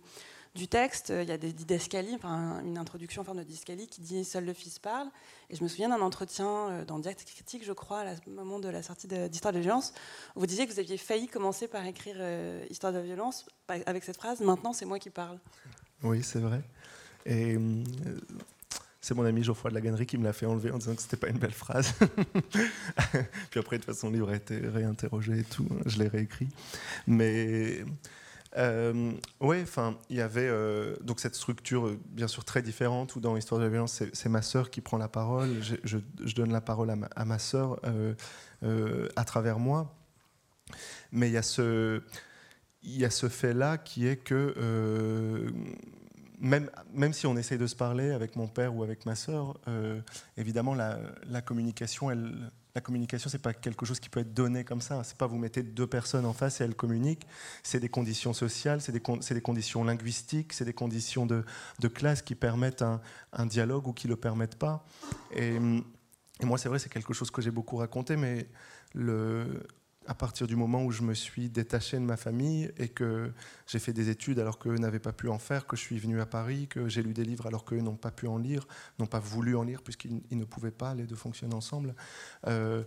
du 0.55 0.69
texte, 0.69 1.13
il 1.15 1.29
y 1.29 1.33
a 1.33 1.39
des 1.39 1.53
didascalies, 1.53 2.15
enfin, 2.15 2.61
une 2.65 2.79
introduction 2.79 3.23
en 3.23 3.25
forme 3.25 3.39
de 3.39 3.43
didascalie 3.43 3.89
qui 3.89 4.01
dit 4.01 4.25
Seul 4.25 4.45
le 4.45 4.53
fils 4.53 4.79
parle. 4.79 5.09
Et 5.51 5.57
je 5.57 5.63
me 5.65 5.69
souviens 5.69 5.89
d'un 5.89 6.01
entretien 6.01 6.47
euh, 6.47 6.85
dans 6.85 6.99
Direct 7.01 7.25
Critique, 7.25 7.65
je 7.65 7.73
crois, 7.73 8.01
à 8.01 8.13
au 8.27 8.31
moment 8.31 8.61
de 8.61 8.69
la 8.69 8.83
sortie 8.83 9.09
d'Histoire 9.09 9.53
de, 9.53 9.59
violence, 9.59 9.93
où 10.37 10.41
vous 10.41 10.47
disiez 10.47 10.67
que 10.67 10.73
vous 10.73 10.79
aviez 10.79 10.97
failli 10.97 11.27
commencer 11.27 11.67
par 11.67 11.85
écrire 11.87 12.17
euh, 12.19 12.65
Histoire 12.71 12.93
de 12.93 13.01
violence 13.01 13.47
avec 13.69 14.05
cette 14.05 14.17
phrase 14.17 14.41
Maintenant, 14.41 14.73
c'est 14.73 14.87
moi 14.87 15.01
qui 15.01 15.11
parle. 15.11 15.41
Oui, 16.03 16.23
c'est 16.23 16.39
vrai. 16.39 16.63
Et 17.27 17.57
euh, 17.57 17.83
c'est 19.01 19.15
mon 19.15 19.25
ami 19.25 19.43
Geoffroy 19.43 19.71
de 19.71 19.75
la 19.75 19.81
Gannerie 19.81 20.07
qui 20.07 20.19
me 20.19 20.25
l'a 20.25 20.33
fait 20.33 20.47
enlever 20.47 20.71
en 20.71 20.79
disant 20.79 20.95
que 20.95 21.03
c'était 21.03 21.17
pas 21.17 21.29
une 21.29 21.39
belle 21.39 21.53
phrase. 21.53 21.95
Puis 23.51 23.61
après, 23.61 23.79
de 23.79 23.83
toute 23.83 23.93
façon, 23.93 24.09
le 24.09 24.15
livre 24.15 24.31
a 24.31 24.37
été 24.37 24.57
réinterrogé 24.59 25.41
et 25.41 25.45
tout. 25.45 25.67
Je 25.87 25.99
l'ai 25.99 26.09
réécrit. 26.09 26.49
Mais 27.07 27.85
euh, 28.57 29.13
oui, 29.41 29.63
enfin, 29.63 29.99
il 30.11 30.17
y 30.17 30.21
avait 30.21 30.47
euh, 30.49 30.95
donc 31.01 31.21
cette 31.21 31.35
structure, 31.35 31.89
euh, 31.89 32.01
bien 32.07 32.29
sûr, 32.29 32.45
très 32.45 32.63
différente, 32.63 33.17
où 33.17 33.21
dans 33.21 33.35
l'histoire 33.35 33.59
de 33.59 33.65
la 33.65 33.71
violence, 33.71 34.03
c'est 34.13 34.29
ma 34.29 34.43
sœur 34.43 34.71
qui 34.71 34.81
prend 34.81 34.97
la 34.97 35.09
parole, 35.09 35.51
je, 35.63 35.99
donne 36.35 36.53
la 36.53 36.61
parole 36.61 36.91
à 36.91 36.97
ma, 36.97 37.09
à 37.15 37.39
sœur 37.39 37.81
à 39.17 39.25
travers 39.25 39.59
moi. 39.59 39.95
Mais 41.13 41.29
il 41.29 41.33
y 41.33 41.37
a 41.37 41.43
ce, 41.43 42.01
fait-là 43.29 43.79
qui 43.79 44.07
est 44.07 44.17
que 44.17 45.53
même, 46.41 46.71
même 46.93 47.13
si 47.13 47.27
on 47.27 47.37
essaye 47.37 47.59
de 47.59 47.67
se 47.67 47.77
parler 47.77 48.11
avec 48.11 48.37
mon 48.37 48.47
père 48.47 48.75
ou 48.75 48.83
avec 48.83 49.05
ma 49.07 49.17
sœur, 49.17 49.59
évidemment, 50.37 50.75
la, 50.75 51.01
la 51.29 51.43
communication, 51.43 52.11
elle 52.11 52.51
la 52.75 52.81
communication, 52.81 53.31
c'est 53.31 53.39
pas 53.39 53.55
quelque 53.55 53.87
chose 53.87 54.01
qui 54.01 54.09
peut 54.09 54.21
être 54.21 54.35
donné 54.35 54.65
comme 54.65 54.81
ça. 54.81 55.05
C'est 55.05 55.17
pas 55.17 55.29
vous 55.29 55.39
mettez 55.39 55.63
deux 55.63 55.87
personnes 55.87 56.27
en 56.27 56.33
face 56.33 56.61
et 56.61 56.65
elles 56.65 56.75
communiquent. 56.75 57.27
C'est 57.63 57.79
des 57.79 57.89
conditions 57.89 58.33
sociales, 58.33 58.81
c'est 58.81 58.91
des, 58.91 59.01
conditions 59.41 59.85
linguistiques, 59.85 60.53
c'est 60.53 60.65
des 60.65 60.73
conditions 60.73 61.25
de, 61.25 61.45
classe 61.89 62.23
qui 62.23 62.35
permettent 62.35 62.83
un, 62.83 63.01
un, 63.33 63.47
dialogue 63.47 63.87
ou 63.87 63.93
qui 63.93 64.09
le 64.09 64.17
permettent 64.17 64.59
pas. 64.59 64.85
Et, 65.33 65.55
et 66.41 66.47
moi, 66.47 66.59
c'est 66.59 66.69
vrai, 66.69 66.81
c'est 66.81 66.89
quelque 66.89 67.15
chose 67.15 67.31
que 67.31 67.41
j'ai 67.41 67.53
beaucoup 67.53 67.77
raconté, 67.77 68.17
mais 68.17 68.49
le, 68.93 69.63
à 70.07 70.15
partir 70.15 70.47
du 70.47 70.57
moment 70.57 70.85
où 70.85 70.91
je 70.91 71.03
me 71.03 71.15
suis 71.15 71.49
détaché 71.49 71.97
de 71.99 72.03
ma 72.03 72.17
famille 72.17 72.71
et 72.77 72.89
que 72.89 73.33
j'ai 73.67 73.79
fait 73.79 73.93
des 73.93 74.11
études 74.11 74.39
alors 74.39 74.59
qu'eux 74.59 74.77
n'avaient 74.77 74.99
pas 74.99 75.13
pu 75.13 75.29
en 75.29 75.39
faire, 75.39 75.67
que 75.67 75.77
je 75.77 75.83
suis 75.83 75.99
venu 75.99 76.21
à 76.21 76.27
Paris, 76.27 76.69
que 76.69 76.89
j'ai 76.89 77.03
lu 77.03 77.15
des 77.15 77.25
livres 77.25 77.47
alors 77.47 77.65
qu'eux 77.65 77.81
n'ont 77.81 77.97
pas 77.97 78.11
pu 78.11 78.27
en 78.27 78.39
lire, 78.39 78.67
n'ont 78.99 79.07
pas 79.07 79.19
voulu 79.19 79.57
en 79.57 79.63
lire 79.63 79.83
puisqu'ils 79.83 80.23
ne 80.31 80.45
pouvaient 80.45 80.71
pas, 80.71 80.95
les 80.95 81.05
deux 81.05 81.17
fonctionnent 81.17 81.55
ensemble. 81.55 81.95
Euh, 82.47 82.85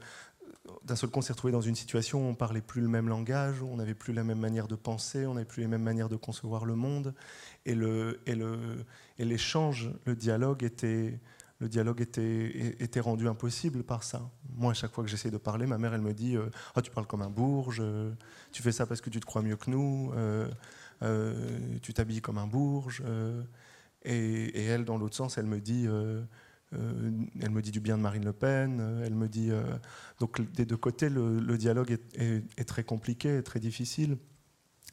d'un 0.84 0.96
seul 0.96 1.10
coup, 1.10 1.20
on 1.20 1.22
s'est 1.22 1.34
retrouvé 1.34 1.52
dans 1.52 1.62
une 1.62 1.76
situation 1.76 2.26
où 2.26 2.30
on 2.30 2.36
parlait 2.36 2.62
plus 2.62 2.82
le 2.82 2.88
même 2.88 3.08
langage, 3.08 3.62
où 3.62 3.68
on 3.68 3.78
n'avait 3.78 3.94
plus 3.94 4.14
la 4.14 4.24
même 4.24 4.40
manière 4.40 4.68
de 4.68 4.76
penser, 4.76 5.26
on 5.26 5.34
n'avait 5.34 5.46
plus 5.46 5.62
les 5.62 5.68
mêmes 5.68 5.84
manières 5.84 6.10
de 6.10 6.16
concevoir 6.16 6.66
le 6.66 6.76
monde, 6.76 7.14
et 7.66 7.76
l'échange, 9.18 9.92
le 10.06 10.16
dialogue 10.16 10.64
était 10.64 11.20
le 11.60 11.70
dialogue 11.70 12.02
était, 12.02 13.00
rendu 13.00 13.28
impossible 13.28 13.84
par 13.84 14.04
ça. 14.04 14.30
Moi, 14.56 14.72
à 14.72 14.74
chaque 14.74 14.92
fois 14.94 15.04
que 15.04 15.10
j'essaie 15.10 15.32
de 15.32 15.38
parler, 15.38 15.66
ma 15.66 15.78
mère, 15.78 15.94
elle 15.94 16.02
me 16.02 16.14
dit 16.14 16.38
oh, 16.38 16.82
Tu 16.82 16.92
parles 16.92 17.08
comme 17.08 17.24
un 17.24 17.30
bourge, 17.30 17.82
tu 18.52 18.62
fais 18.62 18.72
ça 18.72 18.86
parce 18.86 19.02
que 19.02 19.10
tu 19.10 19.20
te 19.20 19.26
crois 19.26 19.42
mieux 19.42 19.56
que 19.56 19.70
nous, 19.72 20.12
euh, 20.16 20.48
euh, 21.02 21.60
tu 21.82 21.94
t'habilles 21.94 22.22
comme 22.22 22.38
un 22.38 22.48
bourge. 22.48 23.02
Et, 24.04 24.66
elle, 24.66 24.86
dans 24.86 24.98
l'autre 24.98 25.16
sens, 25.16 25.38
elle 25.38 25.48
me 25.48 25.60
dit 25.60 25.88
elle 26.72 27.50
me 27.50 27.62
dit 27.62 27.72
du 27.72 27.80
bien 27.80 27.98
de 27.98 28.04
Marine 28.04 28.26
Le 28.26 28.34
Pen. 28.34 29.02
elle 29.04 29.16
me 29.16 29.28
dit. 29.28 29.50
donc, 30.20 30.42
des 30.54 30.66
deux 30.66 30.78
côtés, 30.78 31.10
le, 31.10 31.58
dialogue 31.58 31.98
est, 32.14 32.66
très 32.66 32.84
compliqué, 32.84 33.42
très 33.42 33.60
difficile. 33.60 34.18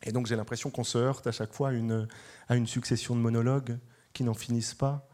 Et 0.03 0.13
donc, 0.13 0.27
j'ai 0.27 0.37
l'impression 0.37 0.71
qu'on 0.71 0.85
se 0.85 0.97
heurte 0.97 1.27
à 1.27 1.33
chaque 1.33 1.53
fois 1.53 1.73
à 2.49 2.57
une 2.57 2.67
succession 2.67 3.15
de 3.15 3.21
monologues 3.21 3.79
qui 4.15 4.25
n'en 4.25 4.35
finissent 4.35 4.75
pas. 4.75 5.07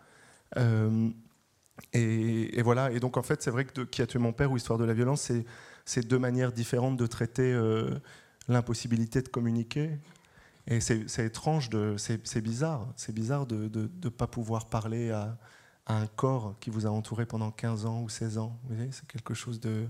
Et, 1.92 2.62
voilà. 2.62 2.90
Et 2.92 3.00
donc, 3.00 3.16
en 3.16 3.22
fait, 3.22 3.42
c'est 3.42 3.50
vrai 3.50 3.64
que 3.64 3.82
Qui 3.82 4.02
a 4.02 4.06
tué 4.06 4.18
mon 4.18 4.32
père 4.32 4.50
ou 4.52 4.56
Histoire 4.56 4.78
de 4.78 4.84
la 4.84 4.94
violence, 4.94 5.30
c'est 5.84 6.08
deux 6.08 6.18
manières 6.18 6.52
différentes 6.52 6.96
de 6.96 7.06
traiter 7.06 7.52
euh, 7.52 7.90
l'impossibilité 8.48 9.22
de 9.22 9.28
communiquer. 9.28 9.98
Et 10.66 10.80
c'est 10.80 11.24
étrange, 11.24 11.70
c'est 11.96 12.40
bizarre. 12.40 12.86
C'est 12.96 13.14
bizarre 13.14 13.46
de 13.46 13.70
ne 13.74 14.08
pas 14.08 14.26
pouvoir 14.26 14.68
parler 14.68 15.10
à, 15.10 15.36
un 15.86 16.06
corps 16.06 16.54
qui 16.60 16.70
vous 16.70 16.86
a 16.86 16.90
entouré 16.90 17.26
pendant 17.26 17.50
15 17.50 17.86
ans 17.86 18.02
ou 18.02 18.08
16 18.08 18.38
ans. 18.38 18.58
C'est 18.90 19.06
quelque 19.06 19.34
chose 19.34 19.60
de, 19.60 19.88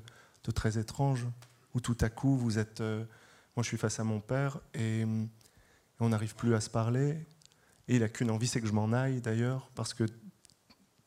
très 0.54 0.78
étrange. 0.78 1.26
Où 1.74 1.80
tout 1.80 1.96
à 2.00 2.08
coup, 2.08 2.36
vous 2.36 2.58
êtes. 2.58 2.80
Euh, 2.80 3.04
moi, 3.56 3.62
je 3.62 3.68
suis 3.68 3.76
face 3.76 4.00
à 4.00 4.04
mon 4.04 4.20
père 4.20 4.58
et, 4.74 5.04
on 6.00 6.08
n'arrive 6.08 6.34
plus 6.34 6.54
à 6.54 6.60
se 6.60 6.70
parler. 6.70 7.26
Et 7.86 7.96
il 7.96 8.00
n'a 8.00 8.08
qu'une 8.08 8.30
envie, 8.30 8.48
c'est 8.48 8.60
que 8.60 8.66
je 8.66 8.72
m'en 8.72 8.92
aille 8.92 9.20
d'ailleurs, 9.20 9.70
parce 9.74 9.92
que 9.92 10.04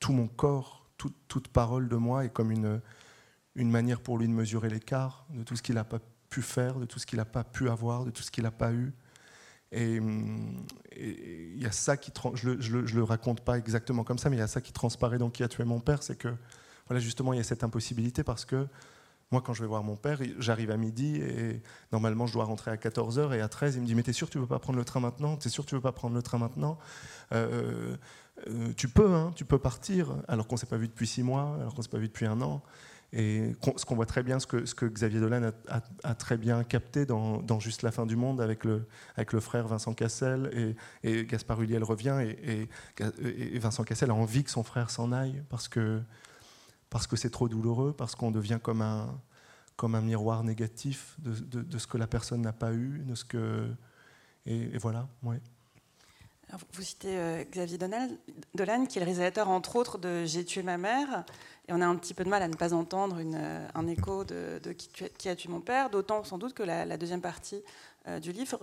tout 0.03 0.11
mon 0.11 0.27
corps, 0.27 0.85
toute 1.29 1.47
parole 1.47 1.87
de 1.87 1.95
moi 1.95 2.25
est 2.25 2.29
comme 2.29 2.51
une, 2.51 2.81
une 3.55 3.71
manière 3.71 4.01
pour 4.01 4.17
lui 4.17 4.27
de 4.27 4.33
mesurer 4.33 4.69
l'écart 4.69 5.25
de 5.29 5.43
tout 5.43 5.55
ce 5.55 5.61
qu'il 5.61 5.75
n'a 5.75 5.85
pas 5.85 5.99
pu 6.29 6.41
faire, 6.41 6.77
de 6.77 6.83
tout 6.83 6.99
ce 6.99 7.05
qu'il 7.05 7.19
n'a 7.19 7.25
pas 7.25 7.45
pu 7.45 7.69
avoir, 7.69 8.03
de 8.03 8.11
tout 8.11 8.21
ce 8.21 8.29
qu'il 8.29 8.43
n'a 8.43 8.51
pas 8.51 8.73
eu. 8.73 8.93
Et 9.71 9.95
il 9.95 11.57
y 11.57 11.65
a 11.65 11.71
ça 11.71 11.95
qui, 11.95 12.11
je 12.33 12.49
le, 12.49 12.81
le, 12.81 13.03
raconte 13.03 13.45
pas 13.45 13.57
exactement 13.57 14.03
comme 14.03 14.17
ça, 14.17 14.29
mais 14.29 14.35
il 14.35 14.39
y 14.39 14.43
a 14.43 14.47
ça 14.47 14.59
qui 14.59 14.73
transparaît 14.73 15.19
dans 15.19 15.29
qui 15.29 15.41
a 15.41 15.47
tué 15.47 15.63
mon 15.63 15.79
père, 15.79 16.03
c'est 16.03 16.17
que 16.17 16.35
voilà 16.87 16.99
justement 16.99 17.31
il 17.31 17.37
y 17.37 17.39
a 17.39 17.45
cette 17.45 17.63
impossibilité 17.63 18.25
parce 18.25 18.43
que 18.43 18.67
moi, 19.33 19.41
quand 19.41 19.53
je 19.53 19.61
vais 19.61 19.67
voir 19.67 19.83
mon 19.83 19.95
père, 19.95 20.19
j'arrive 20.37 20.69
à 20.69 20.77
midi 20.77 21.15
et 21.15 21.63
normalement 21.91 22.27
je 22.27 22.33
dois 22.33 22.43
rentrer 22.43 22.69
à 22.69 22.75
14h 22.75 23.33
et 23.33 23.41
à 23.41 23.47
13 23.47 23.77
il 23.77 23.81
me 23.81 23.87
dit 23.87 23.95
Mais 23.95 24.03
t'es 24.03 24.13
sûr 24.13 24.29
tu 24.29 24.37
veux 24.37 24.45
pas 24.45 24.59
prendre 24.59 24.77
le 24.77 24.85
train 24.85 24.99
maintenant? 24.99 25.37
T'es 25.37 25.49
sûr 25.49 25.65
tu 25.65 25.73
veux 25.73 25.81
pas 25.81 25.91
prendre 25.91 26.13
le 26.13 26.21
train 26.21 26.37
maintenant? 26.37 26.77
Euh, 27.31 27.97
euh, 28.47 28.73
Tu 28.75 28.87
peux, 28.87 29.13
hein, 29.13 29.31
tu 29.35 29.45
peux 29.45 29.59
partir, 29.59 30.15
alors 30.27 30.47
qu'on 30.47 30.57
s'est 30.57 30.65
pas 30.65 30.77
vu 30.77 30.87
depuis 30.87 31.07
six 31.07 31.23
mois, 31.23 31.57
alors 31.59 31.73
qu'on 31.73 31.81
s'est 31.81 31.89
pas 31.89 31.97
vu 31.97 32.07
depuis 32.07 32.25
un 32.25 32.41
an. 32.41 32.61
Et 33.15 33.55
ce 33.77 33.85
qu'on 33.85 33.95
voit 33.95 34.07
très 34.07 34.23
bien, 34.23 34.39
ce 34.39 34.47
que, 34.47 34.85
Xavier 34.87 35.19
Dolan 35.19 35.51
a, 36.03 36.15
très 36.15 36.35
bien 36.35 36.63
capté 36.63 37.05
dans, 37.05 37.59
Juste 37.59 37.83
la 37.83 37.91
fin 37.91 38.07
du 38.07 38.15
monde 38.15 38.41
avec 38.41 38.63
le, 38.63 38.87
frère 39.39 39.67
Vincent 39.67 39.93
Cassel, 39.93 40.75
et, 41.03 41.17
et 41.19 41.25
Gaspard 41.25 41.61
Huliel 41.61 41.83
revient, 41.83 42.17
et, 42.23 42.67
et, 42.99 43.59
Vincent 43.59 43.83
Cassel 43.83 44.09
a 44.09 44.15
envie 44.15 44.43
que 44.43 44.49
son 44.49 44.63
frère 44.63 44.89
s'en 44.89 45.11
aille, 45.11 45.43
parce 45.49 45.67
que 45.67 46.01
parce 46.93 47.07
que 47.07 47.15
c'est 47.15 47.31
trop 47.31 47.49
douloureux, 47.49 47.91
parce 47.91 48.13
qu'on 48.13 48.29
devient 48.29 48.59
comme 48.61 48.83
un, 48.83 49.19
comme 49.75 49.95
un 49.95 50.01
miroir 50.01 50.43
négatif 50.43 51.15
de, 51.19 51.77
ce 51.79 51.87
que 51.87 51.97
la 51.97 52.05
personne 52.05 52.41
n'a 52.41 52.53
pas 52.53 52.71
eu, 52.71 52.99
de 52.99 53.15
ce 53.15 53.25
que... 53.25 53.67
Et, 54.45 54.77
voilà, 54.77 55.07
ouais. 55.23 55.41
Vous 56.73 56.83
citez 56.83 57.17
euh, 57.17 57.43
Xavier 57.43 57.77
Dolan, 57.77 58.85
qui 58.85 58.97
est 58.97 59.01
le 59.01 59.05
réalisateur, 59.05 59.49
entre 59.49 59.75
autres, 59.75 59.97
de 59.97 60.25
J'ai 60.25 60.45
tué 60.45 60.63
ma 60.63 60.77
mère. 60.77 61.25
Et 61.67 61.73
on 61.73 61.81
a 61.81 61.85
un 61.85 61.95
petit 61.95 62.13
peu 62.13 62.23
de 62.23 62.29
mal 62.29 62.43
à 62.43 62.47
ne 62.47 62.55
pas 62.55 62.73
entendre 62.73 63.17
euh, 63.19 63.67
un 63.73 63.87
écho 63.87 64.23
de, 64.23 64.59
qui, 65.17 65.29
a 65.29 65.35
tué 65.35 65.49
mon 65.49 65.61
père, 65.61 65.89
d'autant 65.89 66.23
sans 66.23 66.37
doute 66.37 66.53
que 66.53 66.63
la, 66.63 66.97
deuxième 66.97 67.21
partie 67.21 67.63
euh, 68.07 68.19
du 68.19 68.31
livre 68.31 68.59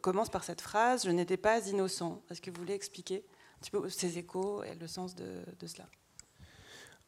commence 0.00 0.30
par 0.30 0.44
cette 0.44 0.60
phrase 0.60 1.04
Je 1.04 1.10
n'étais 1.10 1.36
pas 1.36 1.66
innocent. 1.66 2.22
Est-ce 2.30 2.40
que 2.40 2.50
vous 2.50 2.60
voulez 2.60 2.74
expliquer 2.74 3.24
un 3.56 3.60
petit 3.60 3.70
peu 3.70 3.88
ces 3.88 4.18
échos 4.18 4.62
et 4.62 4.74
le 4.74 4.86
sens 4.86 5.14
de 5.14 5.66
cela? 5.66 5.86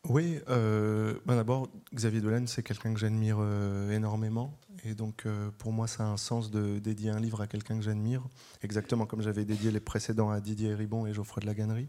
Oui, 0.09 0.41
euh, 0.49 1.15
ben 1.27 1.37
d'abord, 1.37 1.69
Xavier 1.95 2.21
Dolan, 2.21 2.47
c'est 2.47 2.63
quelqu'un 2.63 2.95
que 2.95 2.99
j'admire 2.99 3.37
euh, 3.41 3.91
énormément. 3.91 4.59
Et 4.85 4.95
donc, 4.95 5.27
euh, 5.27 5.51
pour 5.59 5.73
moi, 5.73 5.87
ça 5.87 6.05
a 6.05 6.07
un 6.07 6.17
sens 6.17 6.51
de 6.51 6.79
dédier 6.79 7.11
un 7.11 7.21
livre 7.21 7.43
à 7.43 7.47
quelqu'un 7.47 7.77
que 7.77 7.83
j'admire, 7.83 8.23
exactement 8.63 9.05
comme 9.07 9.21
j'avais 9.21 9.45
dédié 9.45 9.71
les 9.71 9.81
précédents 9.81 10.31
à 10.31 10.41
Didier 10.41 10.75
Ribon 10.75 11.07
et 11.07 11.13
Geoffroy 11.13 11.43
de 11.43 11.47
la 11.47 11.55
Gannerie. 11.55 11.89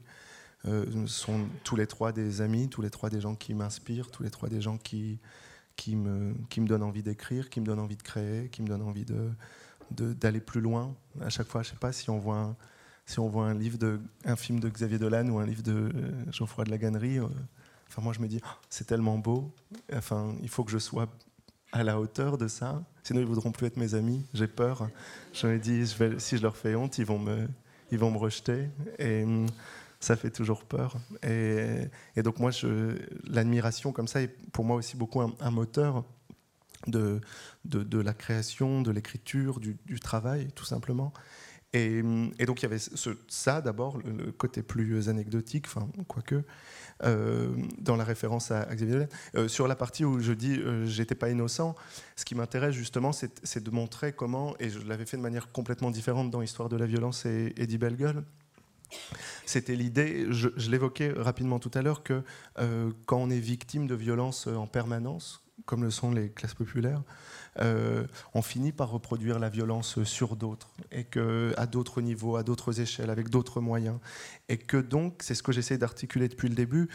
Sont 1.06 1.48
tous 1.64 1.78
les 1.78 1.88
trois 1.88 2.12
des 2.12 2.42
amis, 2.42 2.68
tous 2.68 2.82
les 2.82 2.90
trois 2.90 3.10
des 3.10 3.22
gens 3.22 3.36
qui 3.36 3.54
m'inspirent, 3.54 4.12
tous 4.12 4.24
les 4.24 4.30
trois 4.30 4.50
des 4.50 4.60
gens 4.60 4.78
qui, 4.78 5.20
qui, 5.78 5.96
me, 5.96 6.36
qui 6.50 6.60
me 6.60 6.68
donnent 6.68 6.84
envie 6.84 7.04
d'écrire, 7.04 7.50
qui 7.50 7.62
me 7.62 7.66
donnent 7.66 7.80
envie 7.80 7.96
de 7.96 8.04
créer, 8.04 8.50
qui 8.50 8.62
me 8.62 8.68
donnent 8.68 8.82
envie 8.82 9.06
d'aller 9.06 9.32
de, 9.92 10.12
d'aller 10.12 10.42
plus 10.42 10.60
loin. 10.60 10.94
À 11.22 11.30
chaque 11.30 11.48
fois, 11.48 11.64
je 11.64 11.70
ne 11.70 11.74
sais 11.76 11.80
pas 11.80 11.94
si 11.94 12.10
on 12.10 12.20
voit 12.20 12.38
un, 12.38 12.56
si 13.06 13.20
on 13.20 13.30
voit 13.30 13.46
un 13.46 13.54
livre 13.54 13.78
de, 13.78 14.02
un 14.26 14.36
film 14.36 14.60
de 14.60 14.68
Xavier 14.68 15.00
Dolan 15.00 15.30
ou 15.30 15.40
un 15.40 15.46
livre 15.46 15.64
de 15.64 15.90
Geoffroy 16.30 16.66
de 16.66 16.72
la 16.72 16.78
Gannerie 16.78 17.20
Enfin, 17.90 18.02
moi, 18.02 18.14
je 18.14 18.20
me 18.20 18.28
dis, 18.28 18.40
oh, 18.44 18.50
c'est 18.70 18.86
tellement 18.86 19.18
beau. 19.18 19.52
Enfin, 19.94 20.36
il 20.42 20.50
faut 20.50 20.64
que 20.64 20.72
je 20.72 20.78
sois 20.78 21.08
à 21.72 21.84
la 21.84 22.00
hauteur 22.00 22.38
de 22.38 22.48
ça. 22.48 22.84
Sinon, 23.04 23.22
ils 23.22 23.26
voudront 23.26 23.52
plus 23.52 23.68
être 23.68 23.78
mes 23.78 23.96
amis. 23.96 24.26
J'ai 24.34 24.48
peur. 24.48 24.90
Je 25.34 25.48
me 25.48 25.58
dis, 25.58 25.86
si 26.20 26.38
je 26.38 26.42
leur 26.42 26.56
fais 26.56 26.76
honte, 26.76 26.98
ils 26.98 27.06
vont 27.06 27.20
me, 27.20 27.48
ils 27.92 27.98
vont 27.98 28.12
me 28.12 28.18
rejeter. 28.18 28.70
Et 29.00 29.24
hum, 29.24 29.48
ça 30.00 30.16
fait 30.16 30.30
toujours 30.30 30.64
peur. 30.64 30.96
Et, 31.24 31.90
donc, 32.18 32.40
moi, 32.40 32.52
l'admiration 33.26 33.92
comme 33.92 34.08
ça 34.08 34.22
est 34.22 34.30
pour 34.52 34.66
moi 34.66 34.78
aussi 34.78 34.96
beaucoup 34.96 35.22
un, 35.22 35.52
moteur 35.52 36.04
de, 36.88 37.20
de, 37.66 38.00
la 38.00 38.14
création, 38.14 38.82
de 38.82 38.92
l'écriture, 38.92 39.60
du, 39.60 40.00
travail, 40.00 40.50
tout 40.56 40.66
simplement. 40.66 41.14
Et, 41.74 42.02
donc 42.48 42.62
il 42.62 42.64
y 42.64 42.66
avait 42.66 42.82
ça 43.28 43.62
d'abord, 43.62 44.00
le, 44.00 44.32
côté 44.32 44.64
plus 44.64 45.08
anecdotique, 45.08 45.66
enfin 45.68 45.88
quoique, 46.08 46.44
euh, 47.04 47.56
dans 47.78 47.96
la 47.96 48.04
référence 48.04 48.50
à, 48.50 48.66
Xavier 48.74 49.06
euh, 49.36 49.48
sur 49.48 49.68
la 49.68 49.76
partie 49.76 50.04
où 50.04 50.20
je 50.20 50.34
dis 50.34 50.58
euh, 50.58 50.88
j'étais 50.88 51.14
pas 51.14 51.30
innocent, 51.30 51.76
ce 52.16 52.26
qui 52.26 52.34
m'intéresse 52.34 52.74
justement, 52.74 53.12
c'est 53.12 53.64
de 53.64 53.70
montrer 53.70 54.14
comment, 54.14 54.56
et 54.60 54.70
je 54.70 54.80
l'avais 54.80 55.06
fait 55.06 55.18
de 55.18 55.22
manière 55.22 55.52
complètement 55.52 55.92
différente 55.92 56.32
dans 56.32 56.42
Histoire 56.42 56.70
de 56.70 56.78
la 56.78 56.88
violence 56.88 57.28
et 57.28 57.54
Eddie 57.58 57.78
Bellegueule, 57.78 58.24
c'était 59.46 59.76
l'idée, 59.76 60.26
je, 60.32 60.50
l'évoquais 60.72 61.14
rapidement 61.16 61.60
tout 61.60 61.72
à 61.76 61.84
l'heure, 61.84 62.02
que 62.02 62.24
quand 63.06 63.18
on 63.18 63.30
est 63.30 63.40
victime 63.40 63.86
de 63.86 63.94
violences 63.94 64.48
en 64.48 64.66
permanence, 64.66 65.44
comme 65.66 65.84
le 65.84 65.92
sont 65.92 66.12
les 66.12 66.30
classes 66.30 66.54
populaires, 66.54 67.04
euh, 67.60 68.06
on 68.34 68.42
finit 68.42 68.72
par 68.72 68.90
reproduire 68.90 69.40
la 69.40 69.50
violence 69.50 70.04
sur 70.04 70.36
d'autres, 70.36 70.72
et 70.92 71.04
que 71.04 71.54
à 71.58 71.68
d'autres 71.68 72.02
niveaux, 72.02 72.36
à 72.36 72.44
d'autres 72.44 72.80
échelles, 72.80 73.10
avec 73.10 73.30
d'autres 73.30 73.62
moyens, 73.62 74.00
et 74.48 74.58
que 74.58 74.78
donc, 74.78 75.22
c'est 75.22 75.36
ce 75.36 75.44
que 75.44 75.52
j'essaie 75.52 75.78
d'articuler 75.78 76.28
depuis 76.28 76.50
le 76.50 76.56
début, 76.56 76.90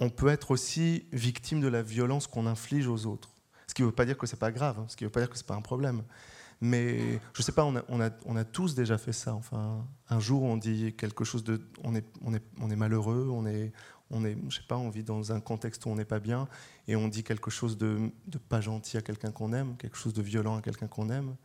on 0.00 0.10
peut 0.10 0.28
être 0.28 0.50
aussi 0.50 1.06
victime 1.12 1.60
de 1.60 1.68
la 1.68 1.82
violence 1.82 2.26
qu'on 2.26 2.46
inflige 2.46 2.86
aux 2.86 3.06
autres. 3.06 3.30
Ce 3.66 3.74
qui 3.74 3.82
ne 3.82 3.86
veut 3.86 3.92
pas 3.92 4.04
dire 4.04 4.18
que 4.18 4.26
c'est 4.26 4.38
pas 4.38 4.52
grave, 4.52 4.78
hein, 4.78 4.86
ce 4.88 4.96
qui 4.96 5.04
ne 5.04 5.08
veut 5.08 5.12
pas 5.12 5.20
dire 5.20 5.30
que 5.30 5.36
c'est 5.36 5.46
pas 5.46 5.54
un 5.54 5.62
problème. 5.62 6.02
Mais 6.60 7.20
je 7.34 7.42
sais 7.42 7.52
pas, 7.52 7.64
on 7.64 8.00
a, 8.00 8.44
tous 8.44 8.74
déjà 8.74 8.96
fait 8.96 9.12
ça. 9.12 9.34
Enfin, 9.34 9.84
un 10.08 10.20
jour, 10.20 10.42
on 10.42 10.56
dit 10.56 10.94
quelque 10.96 11.24
chose 11.24 11.44
de, 11.44 11.60
on 11.82 11.94
est 11.94 12.76
malheureux, 12.76 13.28
on 13.30 13.44
est, 13.44 13.72
on 14.10 14.24
est, 14.24 14.36
je 14.48 14.56
sais 14.56 14.66
pas, 14.66 14.76
on 14.76 14.90
vit 14.90 15.02
dans 15.02 15.32
un 15.32 15.40
contexte 15.40 15.86
où 15.86 15.88
on 15.88 15.94
n'est 15.94 16.04
pas 16.04 16.20
bien 16.20 16.48
et 16.86 16.96
on 16.96 17.08
dit 17.08 17.24
quelque 17.24 17.50
chose 17.50 17.78
de, 17.78 18.10
pas 18.48 18.60
gentil 18.60 18.96
à 18.96 19.02
quelqu'un 19.02 19.32
qu'on 19.32 19.52
aime, 19.52 19.76
quelque 19.76 19.96
chose 19.96 20.12
de 20.12 20.22
violent 20.22 20.56
à 20.56 20.62
quelqu'un 20.62 20.86
qu'on 20.86 21.10
aime, 21.10 21.36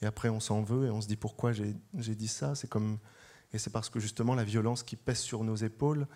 et 0.00 0.06
après 0.06 0.28
on 0.28 0.40
s'en 0.40 0.62
veut 0.62 0.86
et 0.86 0.90
on 0.90 1.00
se 1.00 1.08
dit 1.08 1.16
pourquoi 1.16 1.52
j'ai 1.52 1.74
dit 2.14 2.28
ça? 2.28 2.54
C'est 2.54 2.68
comme 2.68 2.98
et 3.52 3.58
c'est 3.58 3.70
parce 3.70 3.90
que 3.90 4.00
justement 4.00 4.34
la 4.34 4.44
violence 4.44 4.82
qui 4.82 4.96
pèse 4.96 5.18
sur 5.18 5.44
nos 5.44 5.56
épaules 5.56 6.06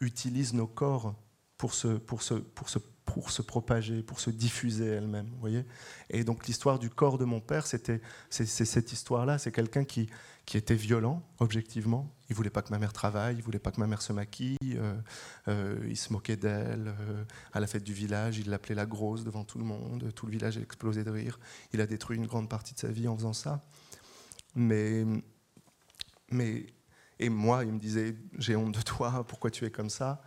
utilise 0.00 0.54
nos 0.54 0.66
corps 0.66 1.14
pour 1.60 1.74
se, 1.74 1.88
pour 1.88 2.22
se, 2.22 2.32
pour 2.32 2.70
se, 2.70 2.78
pour 3.04 3.30
se 3.30 3.42
propager, 3.42 4.02
pour 4.02 4.18
se 4.18 4.30
diffuser 4.30 4.86
elle-même. 4.86 5.28
voyez 5.40 5.66
Et 6.08 6.24
donc 6.24 6.46
l'histoire 6.46 6.78
du 6.78 6.88
corps 6.88 7.18
de 7.18 7.26
mon 7.26 7.40
père, 7.40 7.66
c'était 7.66 8.00
c'est 8.30 8.46
cette 8.46 8.92
histoire-là. 8.92 9.36
C'est 9.36 9.52
quelqu'un 9.52 9.84
qui, 9.84 10.08
qui 10.46 10.56
était 10.56 10.74
violent, 10.74 11.22
objectivement. 11.38 12.10
Il 12.30 12.34
voulait 12.34 12.48
pas 12.48 12.62
que 12.62 12.70
ma 12.70 12.78
mère 12.78 12.94
travaille, 12.94 13.36
il 13.36 13.42
voulait 13.42 13.58
pas 13.58 13.72
que 13.72 13.78
ma 13.78 13.86
mère 13.86 14.00
se 14.00 14.14
maquille, 14.14 14.56
euh, 14.64 14.94
euh, 15.48 15.86
il 15.86 15.98
se 15.98 16.14
moquait 16.14 16.36
d'elle. 16.36 16.94
Euh, 16.98 17.24
à 17.52 17.60
la 17.60 17.66
fête 17.66 17.84
du 17.84 17.92
village, 17.92 18.38
il 18.38 18.48
l'appelait 18.48 18.74
la 18.74 18.86
grosse 18.86 19.22
devant 19.22 19.44
tout 19.44 19.58
le 19.58 19.66
monde. 19.66 20.10
Tout 20.14 20.24
le 20.24 20.32
village 20.32 20.56
a 20.56 20.62
explosé 20.62 21.04
de 21.04 21.10
rire. 21.10 21.38
Il 21.74 21.82
a 21.82 21.86
détruit 21.86 22.16
une 22.16 22.26
grande 22.26 22.48
partie 22.48 22.72
de 22.72 22.78
sa 22.78 22.88
vie 22.88 23.06
en 23.06 23.18
faisant 23.18 23.34
ça. 23.34 23.62
Mais, 24.54 25.04
mais 26.30 26.64
et 27.18 27.28
moi, 27.28 27.66
il 27.66 27.72
me 27.74 27.78
disait, 27.78 28.16
j'ai 28.38 28.56
honte 28.56 28.74
de 28.74 28.80
toi, 28.80 29.26
pourquoi 29.28 29.50
tu 29.50 29.66
es 29.66 29.70
comme 29.70 29.90
ça? 29.90 30.22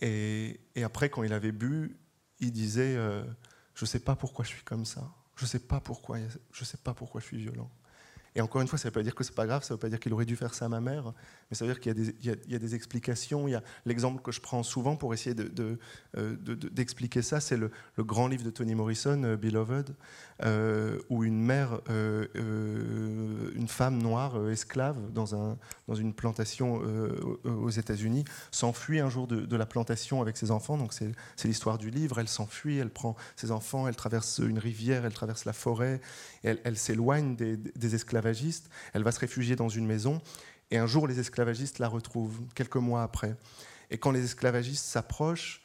Et, 0.00 0.60
après, 0.82 1.10
quand 1.10 1.22
il 1.22 1.32
avait 1.32 1.52
bu, 1.52 1.96
il 2.40 2.52
disait, 2.52 2.94
je 2.94 3.82
ne 3.82 3.86
sais 3.86 4.00
pas 4.00 4.16
pourquoi 4.16 4.44
je 4.44 4.50
suis 4.50 4.64
comme 4.64 4.84
ça, 4.84 5.12
je 5.36 5.44
ne 5.44 5.48
sais 5.48 5.60
pas 5.60 5.80
pourquoi, 5.80 6.18
je 6.52 6.64
sais 6.64 6.78
pas 6.78 6.94
pourquoi 6.94 7.20
je 7.20 7.26
suis 7.26 7.38
violent. 7.38 7.70
Et 8.38 8.40
encore 8.40 8.62
une 8.62 8.68
fois, 8.68 8.78
ça 8.78 8.86
ne 8.86 8.90
veut 8.90 9.00
pas 9.00 9.02
dire 9.02 9.16
que 9.16 9.24
c'est 9.24 9.34
pas 9.34 9.46
grave, 9.46 9.64
ça 9.64 9.74
ne 9.74 9.76
veut 9.76 9.80
pas 9.80 9.88
dire 9.88 9.98
qu'il 9.98 10.12
aurait 10.12 10.24
dû 10.24 10.36
faire 10.36 10.54
ça 10.54 10.66
à 10.66 10.68
ma 10.68 10.80
mère, 10.80 11.12
mais 11.50 11.56
ça 11.56 11.66
veut 11.66 11.72
dire 11.72 11.80
qu'il 11.80 11.92
y, 12.22 12.54
a 12.54 12.58
des 12.60 12.74
explications. 12.76 13.48
Il 13.48 13.50
y 13.50 13.56
a 13.56 13.62
l'exemple 13.84 14.22
que 14.22 14.30
je 14.30 14.40
prends 14.40 14.62
souvent 14.62 14.94
pour 14.94 15.12
essayer 15.12 15.34
d'expliquer 15.34 17.18
de, 17.18 17.24
de, 17.24 17.28
ça, 17.28 17.40
c'est 17.40 17.56
le, 17.56 17.72
grand 17.98 18.28
livre 18.28 18.44
de 18.44 18.50
Toni 18.50 18.76
Morrison, 18.76 19.24
euh, 19.24 19.36
Beloved, 19.36 19.92
euh, 20.44 21.00
où 21.10 21.24
une 21.24 21.42
mère, 21.42 21.80
euh, 21.90 22.28
une 23.56 23.66
femme 23.66 24.00
noire 24.00 24.48
esclave 24.50 25.10
dans, 25.12 25.34
un, 25.34 25.58
dans 25.88 25.96
une 25.96 26.14
plantation 26.14 26.80
aux 27.44 27.70
États-Unis, 27.70 28.24
s'enfuit 28.52 29.00
un 29.00 29.10
jour 29.10 29.26
de, 29.26 29.56
la 29.56 29.66
plantation 29.66 30.22
avec 30.22 30.36
ses 30.36 30.52
enfants. 30.52 30.78
Donc 30.78 30.92
c'est 30.92 31.48
l'histoire 31.48 31.76
du 31.76 31.90
livre. 31.90 32.20
Elle 32.20 32.28
s'enfuit, 32.28 32.78
elle 32.78 32.90
prend 32.90 33.16
ses 33.34 33.50
enfants, 33.50 33.88
elle 33.88 33.96
traverse 33.96 34.38
une 34.38 34.60
rivière, 34.60 35.04
elle 35.04 35.12
traverse 35.12 35.44
la 35.44 35.52
forêt, 35.52 36.00
elle, 36.44 36.78
s'éloigne 36.78 37.34
des, 37.34 37.56
des 37.56 37.96
Elle 38.92 39.02
va 39.02 39.12
se 39.12 39.20
réfugier 39.20 39.56
dans 39.56 39.68
une 39.68 39.86
maison 39.86 40.20
et 40.70 40.78
un 40.78 40.86
jour, 40.86 41.06
les 41.06 41.18
esclavagistes 41.18 41.78
la 41.78 41.88
retrouvent, 41.88 42.40
quelques 42.54 42.76
mois 42.76 43.02
après. 43.02 43.36
Et 43.90 43.98
quand 43.98 44.10
les 44.10 44.24
esclavagistes 44.24 44.84
s'approchent, 44.84 45.62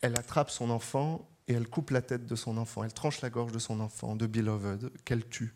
elle 0.00 0.18
attrape 0.18 0.50
son 0.50 0.70
enfant 0.70 1.28
et 1.46 1.52
elle 1.52 1.68
coupe 1.68 1.90
la 1.90 2.02
tête 2.02 2.26
de 2.26 2.34
son 2.34 2.56
enfant. 2.56 2.82
Elle 2.82 2.92
tranche 2.92 3.20
la 3.20 3.30
gorge 3.30 3.52
de 3.52 3.58
son 3.58 3.80
enfant, 3.80 4.16
de 4.16 4.26
Beloved, 4.26 4.90
qu'elle 5.04 5.26
tue. 5.26 5.54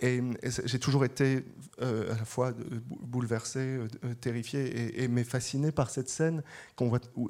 Et, 0.00 0.20
j'ai 0.64 0.80
toujours 0.80 1.04
été 1.04 1.44
euh, 1.80 2.12
à 2.12 2.18
la 2.18 2.24
fois 2.24 2.52
bouleversé, 2.88 3.60
euh, 3.60 4.14
terrifié, 4.20 5.02
et, 5.02 5.06
mais 5.06 5.22
fasciné 5.22 5.70
par 5.70 5.88
cette 5.88 6.08
scène, 6.08 6.42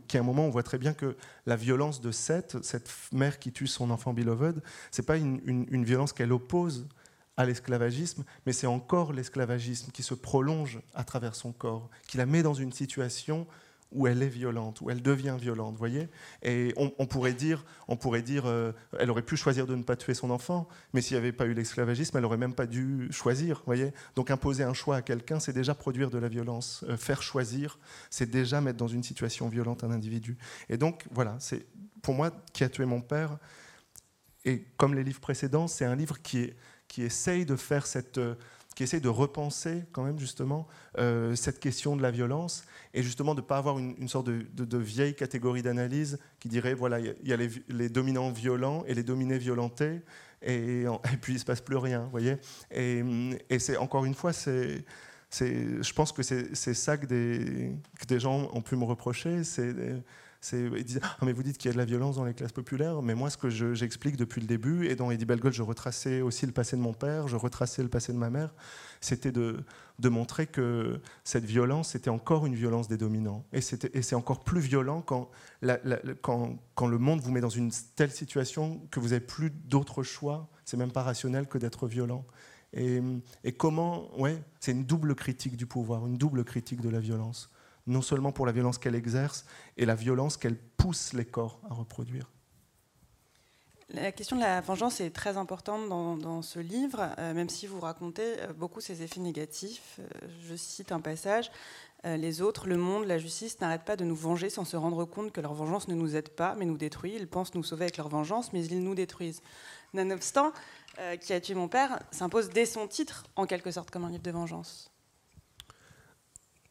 qui 0.08 0.16
à 0.16 0.20
un 0.20 0.22
moment 0.22 0.46
on 0.46 0.50
voit 0.50 0.62
très 0.62 0.78
bien 0.78 0.94
que 0.94 1.14
la 1.44 1.56
violence 1.56 2.00
de 2.00 2.10
Seth, 2.10 2.56
cette 2.62 2.90
mère 3.12 3.38
qui 3.38 3.52
tue 3.52 3.66
son 3.66 3.90
enfant 3.90 4.14
Beloved, 4.14 4.62
c'est 4.90 5.04
pas 5.04 5.18
une 5.18 5.84
violence 5.84 6.14
qu'elle 6.14 6.32
oppose 6.32 6.88
à 7.36 7.44
l'esclavagisme, 7.44 8.24
mais 8.46 8.52
c'est 8.52 8.66
encore 8.66 9.12
l'esclavagisme 9.12 9.90
qui 9.90 10.02
se 10.02 10.14
prolonge 10.14 10.80
à 10.94 11.04
travers 11.04 11.34
son 11.34 11.52
corps, 11.52 11.90
qui 12.06 12.16
la 12.16 12.26
met 12.26 12.42
dans 12.42 12.54
une 12.54 12.72
situation 12.72 13.46
où 13.94 14.08
elle 14.08 14.22
est 14.22 14.28
violente, 14.28 14.80
où 14.80 14.90
elle 14.90 15.02
devient 15.02 15.36
violente, 15.40 15.76
voyez 15.76 16.08
Et 16.42 16.74
on, 16.76 17.06
pourrait 17.06 17.32
dire, 17.32 17.64
on 17.86 17.96
pourrait 17.96 18.22
dire 18.22 18.44
euh, 18.46 18.72
elle 18.98 19.10
aurait 19.10 19.22
pu 19.22 19.36
choisir 19.36 19.66
de 19.66 19.76
ne 19.76 19.84
pas 19.84 19.94
tuer 19.94 20.14
son 20.14 20.30
enfant, 20.30 20.68
mais 20.92 21.00
s'il 21.00 21.16
n'y 21.16 21.22
avait 21.22 21.32
pas 21.32 21.46
eu 21.46 21.54
l'esclavagisme, 21.54 22.16
elle 22.18 22.24
aurait 22.24 22.36
même 22.36 22.54
pas 22.54 22.66
dû 22.66 23.08
choisir, 23.12 23.62
voyez 23.66 23.92
Donc 24.16 24.30
imposer 24.30 24.64
un 24.64 24.74
choix 24.74 24.96
à 24.96 25.02
quelqu'un, 25.02 25.38
c'est 25.38 25.52
déjà 25.52 25.74
produire 25.74 26.10
de 26.10 26.18
la 26.18 26.28
violence. 26.28 26.84
Euh, 26.88 26.96
faire 26.96 27.22
choisir, 27.22 27.78
c'est 28.10 28.28
déjà 28.28 28.60
mettre 28.60 28.78
dans 28.78 28.88
une 28.88 29.04
situation 29.04 29.48
violente 29.48 29.84
un 29.84 29.92
individu. 29.92 30.36
Et 30.68 30.76
donc, 30.76 31.04
voilà, 31.12 31.36
c'est 31.38 31.64
pour 32.02 32.14
moi, 32.14 32.32
qui 32.52 32.64
a 32.64 32.68
tué 32.68 32.84
mon 32.84 33.00
père, 33.00 33.38
et 34.44 34.66
comme 34.76 34.94
les 34.94 35.04
livres 35.04 35.20
précédents, 35.20 35.68
c'est 35.68 35.84
un 35.84 35.96
livre 35.96 36.20
qui 36.20 36.40
est 36.40 36.56
qui 36.88 37.02
essaye 37.02 37.44
de 37.44 37.56
faire 37.56 37.86
cette 37.86 38.18
euh, 38.18 38.34
qui 38.74 38.82
essaye 38.82 39.00
de 39.00 39.08
repenser 39.08 39.84
quand 39.92 40.02
même 40.02 40.18
justement 40.18 40.66
euh, 40.98 41.36
cette 41.36 41.60
question 41.60 41.96
de 41.96 42.02
la 42.02 42.10
violence 42.10 42.64
et 42.92 43.04
justement 43.04 43.36
de 43.36 43.40
ne 43.40 43.46
pas 43.46 43.56
avoir 43.56 43.78
une, 43.78 44.08
sorte 44.08 44.26
de, 44.26 44.78
vieille 44.78 45.14
catégorie 45.14 45.62
d'analyse 45.62 46.18
qui 46.40 46.48
dirait 46.48 46.74
voilà 46.74 46.98
il 46.98 47.14
y 47.22 47.32
a 47.32 47.36
les, 47.36 47.88
dominants 47.88 48.30
violents 48.30 48.84
et 48.86 48.94
les 48.94 49.04
dominés 49.04 49.38
violentés 49.38 50.02
et, 50.42 50.86
puis 51.20 51.34
il 51.34 51.38
se 51.38 51.44
passe 51.44 51.60
plus 51.60 51.76
rien 51.76 52.08
voyez. 52.10 52.36
Et, 52.72 53.04
et 53.48 53.60
c'est 53.60 53.76
encore 53.76 54.04
une 54.04 54.14
fois 54.14 54.32
c'est 54.32 54.84
je 55.40 55.92
pense 55.92 56.10
que 56.12 56.22
c'est 56.22 56.74
ça 56.74 56.96
que 56.96 57.06
des, 57.06 57.72
que 58.00 58.06
des 58.06 58.18
gens 58.18 58.50
ont 58.52 58.62
pu 58.62 58.74
me 58.74 58.84
reprocher 58.84 59.44
c'est 59.44 59.72
ils 60.52 61.00
ah, 61.02 61.16
mais 61.24 61.32
vous 61.32 61.42
dites 61.42 61.58
qu'il 61.58 61.68
y 61.68 61.70
a 61.70 61.72
de 61.72 61.78
la 61.78 61.84
violence 61.84 62.16
dans 62.16 62.24
les 62.24 62.34
classes 62.34 62.52
populaires, 62.52 63.02
mais 63.02 63.14
moi 63.14 63.30
ce 63.30 63.36
que 63.36 63.48
j'explique 63.48 64.16
depuis 64.16 64.40
le 64.40 64.46
début, 64.46 64.86
et 64.86 64.96
dans 64.96 65.10
Eddie 65.10 65.24
Belgold 65.24 65.54
je 65.54 65.62
retraçais 65.62 66.20
aussi 66.20 66.46
le 66.46 66.52
passé 66.52 66.76
de 66.76 66.82
mon 66.82 66.92
père, 66.92 67.28
je 67.28 67.36
retraçais 67.36 67.82
le 67.82 67.88
passé 67.88 68.12
de 68.12 68.18
ma 68.18 68.30
mère, 68.30 68.54
c'était 69.00 69.32
de, 69.32 69.64
montrer 70.02 70.46
que 70.46 71.00
cette 71.24 71.44
violence 71.44 71.94
était 71.94 72.10
encore 72.10 72.46
une 72.46 72.54
violence 72.54 72.88
des 72.88 72.96
dominants. 72.96 73.44
Et 73.52 73.60
c'est 73.60 74.14
encore 74.14 74.44
plus 74.44 74.60
violent 74.60 75.02
quand, 75.02 75.30
le 75.62 76.98
monde 76.98 77.20
vous 77.20 77.30
met 77.30 77.40
dans 77.40 77.48
une 77.48 77.70
telle 77.96 78.10
situation 78.10 78.80
que 78.90 79.00
vous 79.00 79.08
n'avez 79.08 79.20
plus 79.20 79.50
d'autre 79.50 80.02
choix, 80.02 80.48
c'est 80.64 80.76
même 80.76 80.92
pas 80.92 81.02
rationnel 81.02 81.46
que 81.46 81.58
d'être 81.58 81.86
violent. 81.86 82.24
Et, 82.72 83.00
et 83.44 83.52
comment, 83.52 84.18
ouais, 84.18 84.42
c'est 84.58 84.72
une 84.72 84.84
double 84.84 85.14
critique 85.14 85.56
du 85.56 85.66
pouvoir, 85.66 86.06
une 86.06 86.18
double 86.18 86.44
critique 86.44 86.80
de 86.80 86.88
la 86.88 86.98
violence 86.98 87.50
non 87.86 88.02
seulement 88.02 88.32
pour 88.32 88.46
la 88.46 88.52
violence 88.52 88.78
qu'elle 88.78 88.94
exerce 88.94 89.44
et 89.76 89.84
la 89.84 89.94
violence 89.94 90.36
qu'elle 90.36 90.56
pousse 90.56 91.12
les 91.12 91.24
corps 91.24 91.60
à 91.68 91.74
reproduire. 91.74 92.30
La 93.90 94.12
question 94.12 94.36
de 94.36 94.40
la 94.40 94.60
vengeance 94.60 95.00
est 95.00 95.10
très 95.10 95.36
importante 95.36 95.88
dans, 95.88 96.42
ce 96.42 96.58
livre, 96.58 97.10
euh, 97.18 97.34
même 97.34 97.50
si 97.50 97.66
vous 97.66 97.80
racontez 97.80 98.40
euh, 98.40 98.52
beaucoup 98.52 98.80
ses 98.80 99.02
effets 99.02 99.20
négatifs. 99.20 100.00
Euh, 100.00 100.28
je 100.48 100.54
cite 100.56 100.90
un 100.90 101.00
passage 101.00 101.50
Les 102.04 102.42
autres, 102.42 102.66
le 102.66 102.76
monde, 102.76 103.04
la 103.04 103.18
justice 103.18 103.60
n'arrêtent 103.60 103.84
pas 103.84 103.96
de 103.96 104.04
nous 104.04 104.16
venger 104.16 104.50
sans 104.50 104.64
se 104.64 104.76
rendre 104.76 105.04
compte 105.04 105.32
que 105.32 105.40
leur 105.40 105.54
vengeance 105.54 105.88
ne 105.88 105.94
nous 105.94 106.16
aide 106.16 106.30
pas, 106.30 106.54
mais 106.54 106.64
nous 106.64 106.76
détruit. 106.76 107.14
Ils 107.14 107.28
pensent 107.28 107.54
nous 107.54 107.62
sauver 107.62 107.84
avec 107.84 107.96
leur 107.96 108.08
vengeance, 108.08 108.52
mais 108.52 108.64
ils 108.64 108.82
nous 108.82 108.94
détruisent. 108.94 109.42
Nonobstant, 109.92 110.52
Qui 111.20 111.32
a 111.32 111.40
tué 111.40 111.54
mon 111.54 111.68
père 111.68 112.00
s'impose 112.10 112.50
dès 112.50 112.66
son 112.66 112.86
titre, 112.88 113.24
en 113.36 113.46
quelque 113.46 113.70
sorte, 113.70 113.90
comme 113.90 114.04
un 114.04 114.10
livre 114.10 114.22
de 114.22 114.30
vengeance. 114.30 114.93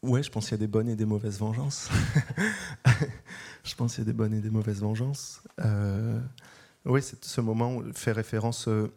Ouais, 0.04 0.22
je 0.22 0.30
pense 0.30 0.44
qu'il 0.44 0.52
y 0.52 0.54
a 0.56 0.58
des 0.58 0.66
bonnes 0.66 0.90
et 0.90 0.96
des 0.96 1.06
mauvaises 1.06 1.38
vengeances. 1.38 1.88
je 3.64 3.74
pense 3.74 3.94
qu'il 3.94 4.04
y 4.04 4.06
a 4.06 4.10
des 4.10 4.12
bonnes 4.12 4.34
et 4.34 4.40
des 4.42 4.50
mauvaises 4.50 4.80
vengeances. 4.80 5.42
Euh, 5.64 6.20
oui, 6.84 7.00
ce 7.02 7.40
moment 7.40 7.80
fait 7.94 8.12
référence 8.12 8.68
euh, 8.68 8.92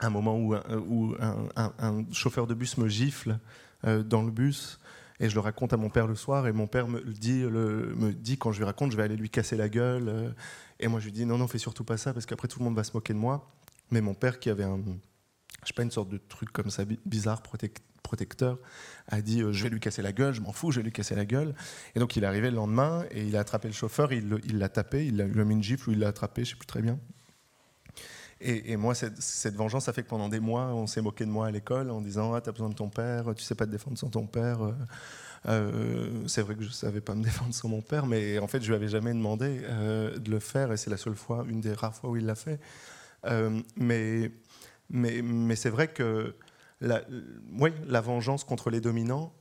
à 0.00 0.08
un 0.08 0.10
moment 0.10 0.36
où, 0.36 1.14
un, 1.56 2.04
chauffeur 2.10 2.48
de 2.48 2.54
bus 2.54 2.76
me 2.76 2.88
gifle 2.88 3.38
euh, 3.84 4.02
dans 4.02 4.22
le 4.22 4.32
bus. 4.32 4.80
Et 5.20 5.28
je 5.28 5.34
le 5.34 5.40
raconte 5.40 5.72
à 5.72 5.76
mon 5.76 5.90
père 5.90 6.08
le 6.08 6.16
soir, 6.16 6.48
et 6.48 6.52
mon 6.52 6.66
père 6.66 6.88
me 6.88 7.00
dit, 7.12 8.36
quand 8.36 8.50
je 8.50 8.58
lui 8.58 8.64
raconte, 8.64 8.90
je 8.90 8.96
vais 8.96 9.04
aller 9.04 9.16
lui 9.16 9.30
casser 9.30 9.56
la 9.56 9.68
gueule. 9.68 10.34
et 10.80 10.88
moi, 10.88 10.98
je 10.98 11.04
lui 11.04 11.12
dis, 11.12 11.24
non, 11.24 11.38
non, 11.38 11.46
fais 11.46 11.58
surtout 11.58 11.84
pas 11.84 11.96
ça, 11.96 12.12
parce 12.12 12.26
qu'après, 12.26 12.48
tout 12.48 12.58
le 12.58 12.64
monde 12.64 12.74
va 12.74 12.84
se 12.84 12.92
moquer 12.92 13.14
de 13.14 13.18
moi. 13.18 13.48
Mais 13.92 14.00
mon 14.00 14.12
père, 14.12 14.40
qui 14.40 14.50
avait 14.50 14.64
un, 14.64 14.78
je 15.62 15.68
sais 15.68 15.72
pas, 15.72 15.84
une 15.84 15.92
sorte 15.92 16.08
de 16.08 16.18
truc 16.18 16.52
comme 16.52 16.68
ça, 16.68 16.84
bizarre, 17.06 17.42
protecteur, 18.06 18.58
a 19.08 19.20
dit 19.20 19.42
euh, 19.42 19.52
je 19.52 19.64
vais 19.64 19.70
lui 19.70 19.80
casser 19.80 20.02
la 20.02 20.12
gueule, 20.12 20.32
je 20.32 20.40
m'en 20.40 20.52
fous, 20.52 20.70
je 20.70 20.78
vais 20.80 20.84
lui 20.84 20.92
casser 20.92 21.14
la 21.14 21.24
gueule. 21.24 21.54
Et 21.94 22.00
donc 22.00 22.16
il 22.16 22.24
est 22.24 22.26
arrivé 22.26 22.50
le 22.50 22.56
lendemain 22.56 23.04
et 23.10 23.24
il 23.24 23.36
a 23.36 23.40
attrapé 23.40 23.68
le 23.68 23.74
chauffeur, 23.74 24.12
il 24.12 24.58
l'a 24.58 24.68
tapé, 24.68 25.06
il 25.06 25.16
lui 25.16 25.40
a 25.40 25.44
mis 25.44 25.54
une 25.54 25.62
gifle 25.62 25.90
ou 25.90 25.92
il 25.92 25.98
l'a 25.98 26.08
attrapé, 26.08 26.44
je 26.44 26.50
sais 26.50 26.56
plus 26.56 26.66
très 26.66 26.82
bien. 26.82 26.98
Et, 28.42 28.76
moi, 28.76 28.94
cette, 28.94 29.54
vengeance, 29.54 29.86
ça 29.86 29.94
fait 29.94 30.02
que 30.02 30.08
pendant 30.08 30.28
des 30.28 30.40
mois, 30.40 30.66
on 30.66 30.86
s'est 30.86 31.00
moqué 31.00 31.24
de 31.24 31.30
moi 31.30 31.46
à 31.46 31.50
l'école 31.50 31.90
en 31.90 32.02
disant 32.02 32.34
ah, 32.34 32.42
t'as 32.42 32.52
besoin 32.52 32.68
de 32.68 32.74
ton 32.74 32.90
père, 32.90 33.34
tu 33.34 33.42
sais 33.42 33.54
pas 33.54 33.64
te 33.64 33.70
défendre 33.70 33.96
sans 33.96 34.10
ton 34.10 34.26
père. 34.26 34.62
Euh, 34.62 34.72
euh, 35.48 36.28
c'est 36.28 36.42
vrai 36.42 36.54
que 36.54 36.62
je 36.62 36.68
savais 36.68 37.00
pas 37.00 37.14
me 37.14 37.24
défendre 37.24 37.54
sans 37.54 37.68
mon 37.68 37.80
père, 37.80 38.06
mais 38.06 38.38
en 38.38 38.46
fait, 38.46 38.60
je 38.60 38.68
lui 38.68 38.74
avais 38.74 38.88
jamais 38.88 39.14
demandé 39.14 39.60
de 39.60 40.30
le 40.30 40.38
faire 40.38 40.70
et 40.70 40.76
c'est 40.76 40.90
la 40.90 40.98
seule 40.98 41.14
fois, 41.14 41.46
une 41.48 41.62
des 41.62 41.72
rares 41.72 41.94
fois 41.94 42.10
où 42.10 42.16
il 42.16 42.26
l'a 42.26 42.34
fait. 42.34 42.60
mais 43.76 44.30
mais, 44.90 45.22
mais 45.22 45.56
c'est 45.56 45.70
vrai 45.70 45.88
que 45.88 46.34
la, 46.80 47.02
oui, 47.58 47.70
la 47.86 48.00
vengeance 48.00 48.44
contre 48.44 48.70
les 48.70 48.80
dominants, 48.80 49.32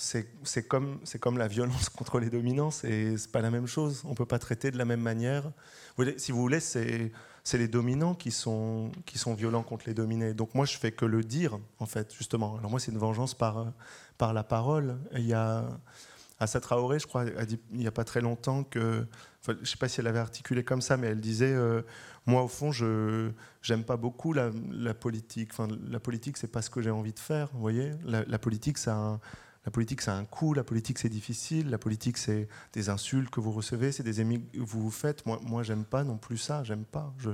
c'est 0.00 0.66
comme, 0.66 0.98
la 1.36 1.48
violence 1.48 1.88
contre 1.90 2.20
les 2.20 2.30
dominants, 2.30 2.70
c'est 2.70 3.16
pas 3.32 3.40
la 3.40 3.50
même 3.50 3.66
chose. 3.66 4.02
On 4.06 4.14
peut 4.14 4.26
pas 4.26 4.38
traiter 4.38 4.70
de 4.70 4.78
la 4.78 4.84
même 4.84 5.00
manière. 5.00 5.50
Si 6.16 6.32
vous 6.32 6.40
voulez, 6.40 6.60
c'est 6.60 7.12
les 7.52 7.68
dominants 7.68 8.14
qui 8.14 8.30
sont, 8.30 8.90
qui 9.04 9.18
sont 9.18 9.34
violents 9.34 9.62
contre 9.62 9.84
les 9.86 9.94
dominés. 9.94 10.32
Donc 10.32 10.54
moi, 10.54 10.64
je 10.64 10.78
fais 10.78 10.92
que 10.92 11.04
le 11.04 11.22
dire, 11.22 11.58
en 11.78 11.86
fait, 11.86 12.14
justement. 12.14 12.56
Alors 12.56 12.70
moi, 12.70 12.80
c'est 12.80 12.92
une 12.92 12.98
vengeance 12.98 13.34
par, 13.34 13.72
par 14.16 14.32
la 14.32 14.42
parole. 14.42 14.96
il 15.14 15.26
y 15.26 15.34
a 15.34 15.68
Assa 16.40 16.58
Traoré, 16.58 16.98
je 16.98 17.06
crois, 17.06 17.22
a 17.36 17.44
dit 17.44 17.60
il 17.70 17.78
n'y 17.78 17.86
a 17.86 17.92
pas 17.92 18.04
très 18.04 18.22
longtemps 18.22 18.64
que, 18.64 19.06
je 19.46 19.52
ne 19.52 19.64
sais 19.64 19.76
pas 19.76 19.88
si 19.88 20.00
elle 20.00 20.06
avait 20.06 20.18
articulé 20.18 20.64
comme 20.64 20.80
ça, 20.80 20.96
mais 20.96 21.08
elle 21.08 21.20
disait 21.20 21.52
euh, 21.52 21.82
moi, 22.26 22.42
au 22.42 22.48
fond, 22.48 22.72
je 22.72 23.30
n'aime 23.68 23.84
pas 23.84 23.96
beaucoup 23.96 24.32
la, 24.32 24.50
politique. 24.94 25.52
La 25.88 26.00
politique, 26.00 26.36
c'est 26.38 26.50
pas 26.50 26.62
ce 26.62 26.70
que 26.70 26.80
j'ai 26.80 26.90
envie 26.90 27.12
de 27.12 27.18
faire. 27.18 27.48
Voyez, 27.54 27.92
la, 28.04 28.38
politique, 28.38 28.78
ça 28.78 28.92
la 28.92 29.20
La 29.66 29.70
politique, 29.70 30.00
c'est 30.00 30.10
un 30.10 30.24
coût, 30.24 30.54
la 30.54 30.64
politique, 30.64 30.98
c'est 30.98 31.08
difficile, 31.10 31.68
la 31.70 31.78
politique, 31.78 32.16
c'est 32.16 32.48
des 32.72 32.88
insultes 32.88 33.30
que 33.30 33.40
vous 33.40 33.52
recevez, 33.52 33.92
c'est 33.92 34.02
des 34.02 34.20
ennemis 34.20 34.42
que 34.52 34.60
vous 34.60 34.80
vous 34.80 34.90
faites. 34.90 35.26
Moi, 35.26 35.40
moi 35.42 35.62
j'aime 35.62 35.84
pas 35.84 36.04
non 36.04 36.16
plus 36.16 36.38
ça, 36.38 36.64
j'aime 36.64 36.84
pas. 36.84 37.12
Je, 37.18 37.30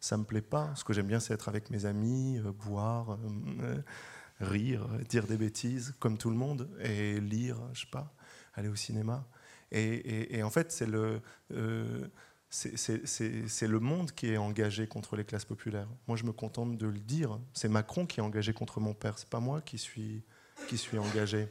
ça 0.00 0.16
me 0.16 0.24
plaît 0.24 0.40
pas. 0.42 0.70
Ce 0.74 0.84
que 0.84 0.92
j'aime 0.92 1.06
bien, 1.06 1.20
c'est 1.20 1.34
être 1.34 1.48
avec 1.48 1.70
mes 1.70 1.84
amis, 1.86 2.38
euh, 2.38 2.52
boire, 2.52 3.18
euh, 3.60 3.82
rire, 4.40 4.86
dire 5.08 5.26
des 5.26 5.36
bêtises, 5.36 5.94
comme 6.00 6.18
tout 6.18 6.30
le 6.30 6.36
monde, 6.36 6.68
et 6.80 7.20
lire, 7.20 7.58
je 7.72 7.82
sais 7.82 7.90
pas, 7.90 8.12
aller 8.54 8.68
au 8.68 8.76
cinéma. 8.76 9.26
Et, 9.70 10.42
en 10.42 10.50
fait, 10.50 10.70
c'est 10.72 10.86
le. 10.86 11.20
Euh, 11.52 12.06
le 13.62 13.78
monde 13.78 14.12
qui 14.12 14.30
est 14.30 14.36
engagé 14.36 14.86
contre 14.86 15.16
les 15.16 15.24
classes 15.24 15.46
populaires. 15.46 15.88
Moi, 16.06 16.18
je 16.18 16.24
me 16.24 16.32
contente 16.32 16.76
de 16.76 16.86
le 16.86 16.98
dire. 16.98 17.38
C'est 17.54 17.68
Macron 17.68 18.04
qui 18.04 18.20
est 18.20 18.22
engagé 18.22 18.52
contre 18.52 18.78
mon 18.78 18.92
père. 18.92 19.18
C'est 19.18 19.30
pas 19.30 19.40
moi 19.40 19.62
qui 19.62 19.78
suis 19.78 20.22
qui 20.68 20.76
suis 20.76 20.98
engagé. 20.98 21.48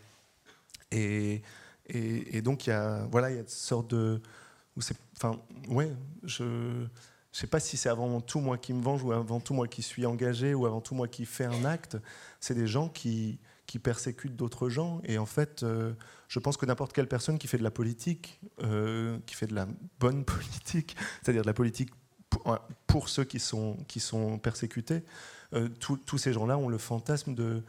Et, 0.91 1.41
et, 1.87 2.41
donc, 2.41 2.67
il 2.67 2.69
y 2.69 2.73
a, 2.73 3.07
voilà, 3.11 3.31
une 3.31 3.47
sorte 3.47 3.89
de. 3.89 4.21
Enfin, 5.17 5.39
ouais, 5.69 5.91
je 6.23 6.43
ne 6.43 6.87
sais 7.31 7.47
pas 7.47 7.59
si 7.59 7.77
c'est 7.77 7.89
avant 7.89 8.21
tout 8.21 8.39
moi 8.39 8.57
qui 8.57 8.73
me 8.73 8.81
venge 8.81 9.03
ou 9.03 9.11
avant 9.11 9.39
tout 9.39 9.53
moi 9.53 9.67
qui 9.67 9.81
suis 9.81 10.05
engagé 10.05 10.53
ou 10.53 10.65
avant 10.65 10.81
tout 10.81 10.95
moi 10.95 11.07
qui 11.07 11.25
fais 11.25 11.45
un 11.45 11.65
acte. 11.65 11.97
C'est 12.39 12.55
des 12.55 12.67
gens 12.67 12.89
qui, 12.89 13.39
qui 13.71 13.79
persécutent 13.79 14.35
d'autres 14.35 14.67
gens. 14.67 14.99
Et 15.05 15.17
en 15.17 15.25
fait, 15.25 15.63
euh, 15.63 15.93
je 16.27 16.39
pense 16.39 16.57
que 16.57 16.65
n'importe 16.65 16.91
quelle 16.91 17.07
personne 17.07 17.39
qui 17.39 17.47
fait 17.47 17.57
de 17.57 17.63
la 17.63 17.71
politique, 17.71 18.41
euh, 18.63 19.17
qui 19.25 19.33
fait 19.33 19.47
de 19.47 19.55
la 19.55 19.65
bonne 19.97 20.25
politique, 20.35 20.97
c'est-à-dire 21.21 21.43
de 21.43 21.47
la 21.47 21.53
politique 21.53 21.89
pour, 22.85 23.07
ceux 23.07 23.23
qui 23.23 23.39
sont, 23.39 23.77
qui 23.87 24.01
sont 24.01 24.39
persécutés, 24.39 25.05
euh, 25.53 25.69
tous 25.79 26.17
ces 26.17 26.33
gens-là 26.33 26.57
ont 26.57 26.67
le 26.67 26.77
fantasme 26.77 27.33
de, 27.33 27.63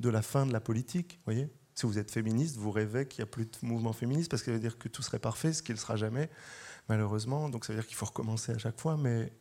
de 0.00 0.08
la 0.10 0.20
fin 0.20 0.44
de 0.44 0.52
la 0.52 0.60
politique. 0.60 1.20
Voyez 1.24 1.48
si 1.74 1.86
vous 1.86 1.98
êtes 1.98 2.10
féministe, 2.10 2.56
vous 2.56 2.70
rêvez 2.70 3.06
qu'il 3.06 3.22
n'y 3.22 3.28
a 3.28 3.30
plus 3.30 3.46
de 3.46 3.50
mouvement 3.62 3.92
féministe 3.94 4.30
parce 4.30 4.42
que 4.42 4.46
ça 4.46 4.52
veut 4.52 4.60
dire 4.60 4.78
que 4.78 4.88
tout 4.88 5.02
serait 5.02 5.18
parfait, 5.18 5.54
ce 5.54 5.62
qui 5.62 5.72
ne 5.72 5.76
sera 5.76 5.96
jamais, 5.96 6.30
malheureusement. 6.90 7.48
Donc 7.48 7.64
ça 7.64 7.72
veut 7.72 7.78
dire 7.78 7.86
qu'il 7.86 7.96
faut 7.96 8.06
recommencer 8.06 8.52
à 8.52 8.58
chaque 8.58 8.80
fois, 8.80 8.96
mais, 8.98 9.32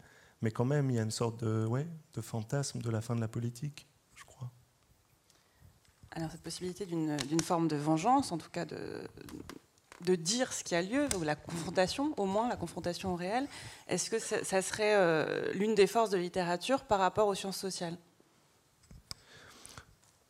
mais 0.41 0.51
quand 0.51 0.65
même, 0.65 0.89
il 0.89 0.95
y 0.95 0.99
a 0.99 1.03
une 1.03 1.11
sorte 1.11 1.43
de, 1.43 1.65
ouais, 1.65 1.87
de 2.13 2.21
fantasme 2.21 2.81
de 2.81 2.89
la 2.89 3.01
fin 3.01 3.15
de 3.15 3.21
la 3.21 3.29
politique. 3.29 3.87
Alors 6.15 6.31
cette 6.31 6.41
possibilité 6.41 6.85
d'une 6.85 7.41
forme 7.41 7.67
de 7.67 7.75
vengeance, 7.75 8.31
en 8.31 8.37
tout 8.37 8.49
cas 8.49 8.65
de, 8.65 10.15
dire 10.15 10.53
ce 10.53 10.63
qui 10.63 10.73
a 10.73 10.81
lieu, 10.81 11.07
ou 11.19 11.23
la 11.23 11.35
confrontation, 11.35 12.13
au 12.17 12.25
moins 12.25 12.47
la 12.47 12.55
confrontation 12.55 13.15
réelle, 13.15 13.47
est-ce 13.89 14.09
que 14.09 14.19
ça, 14.19 14.61
serait 14.61 14.95
euh, 14.95 15.51
l'une 15.53 15.75
des 15.75 15.87
forces 15.87 16.09
de 16.09 16.17
littérature 16.17 16.83
par 16.83 16.99
rapport 16.99 17.27
aux 17.27 17.35
sciences 17.35 17.57
sociales? 17.57 17.97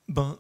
Ben, 0.08 0.38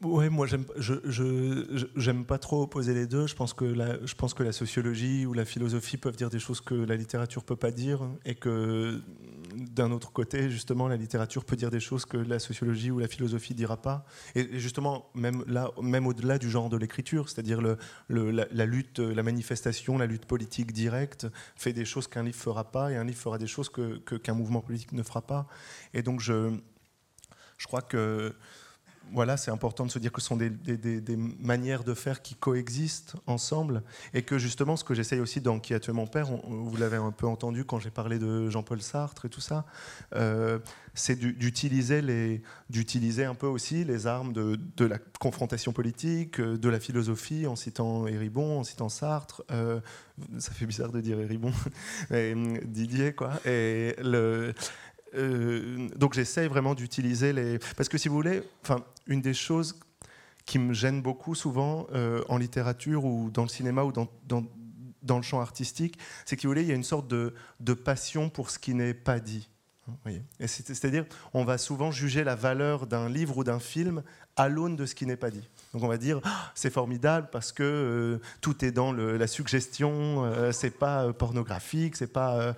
Ouais, 0.00 0.30
moi 0.30 0.46
j'aime 0.46 2.24
pas 2.24 2.38
trop 2.38 2.62
opposer 2.62 2.94
les 2.94 3.06
deux. 3.06 3.26
Je 3.26 3.34
pense 3.34 3.52
que 3.52 3.64
la, 3.64 4.04
je 4.06 4.14
pense 4.14 4.32
que 4.32 4.44
la 4.44 4.52
sociologie 4.52 5.26
ou 5.26 5.32
la 5.32 5.44
philosophie 5.44 5.96
peuvent 5.96 6.14
dire 6.14 6.30
des 6.30 6.38
choses 6.38 6.60
que 6.60 6.74
la 6.74 6.94
littérature 6.94 7.42
peut 7.42 7.56
pas 7.56 7.72
dire, 7.72 8.00
et 8.24 8.36
que 8.36 9.00
d'un 9.56 9.90
autre 9.90 10.12
côté, 10.12 10.50
justement, 10.50 10.88
la 10.88 10.96
littérature 10.96 11.44
peut 11.44 11.56
dire 11.56 11.70
des 11.70 11.80
choses 11.80 12.04
que 12.04 12.16
la 12.16 12.38
sociologie 12.38 12.90
ou 12.90 12.98
la 12.98 13.08
philosophie 13.08 13.54
dira 13.54 13.76
pas. 13.76 14.04
Et, 14.34 14.58
justement, 14.58 15.10
même 15.14 15.44
même 15.82 16.06
au-delà 16.06 16.38
du 16.38 16.50
genre 16.50 16.68
de 16.68 16.76
l'écriture, 16.76 17.28
c'est-à-dire 17.28 17.60
la, 18.08 18.66
lutte, 18.66 18.98
la 18.98 19.22
manifestation, 19.22 19.98
la 19.98 20.06
lutte 20.06 20.26
politique 20.26 20.72
directe 20.72 21.26
fait 21.56 21.72
des 21.72 21.84
choses 21.84 22.06
qu'un 22.08 22.22
livre 22.22 22.36
fera 22.36 22.70
pas, 22.70 22.92
et 22.92 22.96
un 22.96 23.04
livre 23.04 23.18
fera 23.18 23.38
des 23.38 23.46
choses 23.46 23.68
que, 23.68 23.98
qu'un 23.98 24.34
mouvement 24.34 24.60
politique 24.60 24.92
ne 24.92 25.02
fera 25.02 25.22
pas. 25.22 25.46
Et 25.94 26.02
donc 26.02 26.20
je, 26.20 26.56
je 27.58 27.66
crois 27.66 27.82
que 27.82 28.34
voilà, 29.12 29.36
c'est 29.36 29.50
important 29.50 29.86
de 29.86 29.90
se 29.90 29.98
dire 29.98 30.12
que 30.12 30.20
ce 30.20 30.28
sont 30.28 30.36
des, 30.36 30.50
manières 31.40 31.84
de 31.84 31.94
faire 31.94 32.22
qui 32.22 32.34
coexistent 32.34 33.16
ensemble 33.26 33.82
et 34.14 34.22
que 34.22 34.38
justement, 34.38 34.76
ce 34.76 34.84
que 34.84 34.94
j'essaye 34.94 35.20
aussi 35.20 35.40
dans 35.40 35.58
Qui 35.58 35.74
a 35.74 35.80
tué 35.80 35.92
mon 35.92 36.06
père, 36.06 36.26
vous 36.26 36.76
l'avez 36.76 36.96
un 36.96 37.12
peu 37.12 37.26
entendu 37.26 37.64
quand 37.64 37.78
j'ai 37.78 37.90
parlé 37.90 38.18
de 38.18 38.50
Jean-Paul 38.50 38.82
Sartre 38.82 39.26
et 39.26 39.28
tout 39.28 39.40
ça, 39.40 39.64
euh, 40.14 40.58
c'est 40.94 41.16
d'utiliser 41.16 42.02
les, 42.02 42.42
d'utiliser 42.70 43.24
un 43.24 43.34
peu 43.34 43.46
aussi 43.46 43.84
les 43.84 44.06
armes 44.06 44.32
de, 44.32 44.84
la 44.84 44.98
confrontation 45.20 45.72
politique, 45.72 46.40
de 46.40 46.68
la 46.68 46.80
philosophie, 46.80 47.46
en 47.46 47.56
citant 47.56 48.06
Héribon, 48.06 48.60
en 48.60 48.64
citant 48.64 48.88
Sartre. 48.88 49.42
Euh, 49.50 49.80
ça 50.38 50.52
fait 50.52 50.66
bizarre 50.66 50.92
de 50.92 51.00
dire 51.00 51.20
Héribon, 51.20 51.52
Didier 52.64 53.12
quoi. 53.12 53.40
Euh, 55.16 55.88
donc 55.96 56.14
j'essaye 56.14 56.48
vraiment 56.48 56.74
d'utiliser 56.74 57.32
les... 57.32 57.58
Parce 57.76 57.88
que 57.88 57.98
si 57.98 58.08
vous 58.08 58.14
voulez, 58.14 58.42
enfin, 58.62 58.84
une 59.06 59.20
des 59.20 59.34
choses 59.34 59.78
qui 60.44 60.58
me 60.58 60.72
gêne 60.72 61.02
beaucoup 61.02 61.34
souvent 61.34 61.86
euh, 61.92 62.22
en 62.28 62.38
littérature 62.38 63.04
ou 63.04 63.30
dans 63.30 63.42
le 63.42 63.48
cinéma 63.48 63.82
ou 63.82 63.92
dans, 63.92 64.08
dans, 64.26 64.44
dans 65.02 65.16
le 65.16 65.22
champ 65.22 65.40
artistique, 65.40 65.98
c'est 66.24 66.36
qu'il 66.36 66.50
y 66.50 66.70
a 66.70 66.74
une 66.74 66.84
sorte 66.84 67.08
de, 67.08 67.34
de 67.60 67.74
passion 67.74 68.30
pour 68.30 68.50
ce 68.50 68.58
qui 68.58 68.74
n'est 68.74 68.94
pas 68.94 69.18
dit. 69.18 69.48
C'est-à-dire, 70.40 71.04
on 71.34 71.44
va 71.44 71.58
souvent 71.58 71.90
juger 71.90 72.24
la 72.24 72.34
valeur 72.34 72.86
d'un 72.86 73.08
livre 73.08 73.38
ou 73.38 73.44
d'un 73.44 73.60
film 73.60 74.02
à 74.36 74.48
l'aune 74.48 74.76
de 74.76 74.86
ce 74.86 74.94
qui 74.94 75.06
n'est 75.06 75.16
pas 75.16 75.30
dit. 75.30 75.48
Donc 75.72 75.82
on 75.82 75.88
va 75.88 75.96
dire 75.96 76.20
ah, 76.24 76.52
c'est 76.54 76.70
formidable 76.70 77.28
parce 77.32 77.52
que 77.52 77.62
euh, 77.62 78.20
tout 78.40 78.64
est 78.64 78.70
dans 78.70 78.92
la 78.92 79.26
suggestion, 79.26 80.24
euh, 80.24 80.52
c'est 80.52 80.70
pas 80.70 81.04
euh, 81.04 81.12
pornographique, 81.12 81.96
c'est 81.96 82.12
pas 82.12 82.54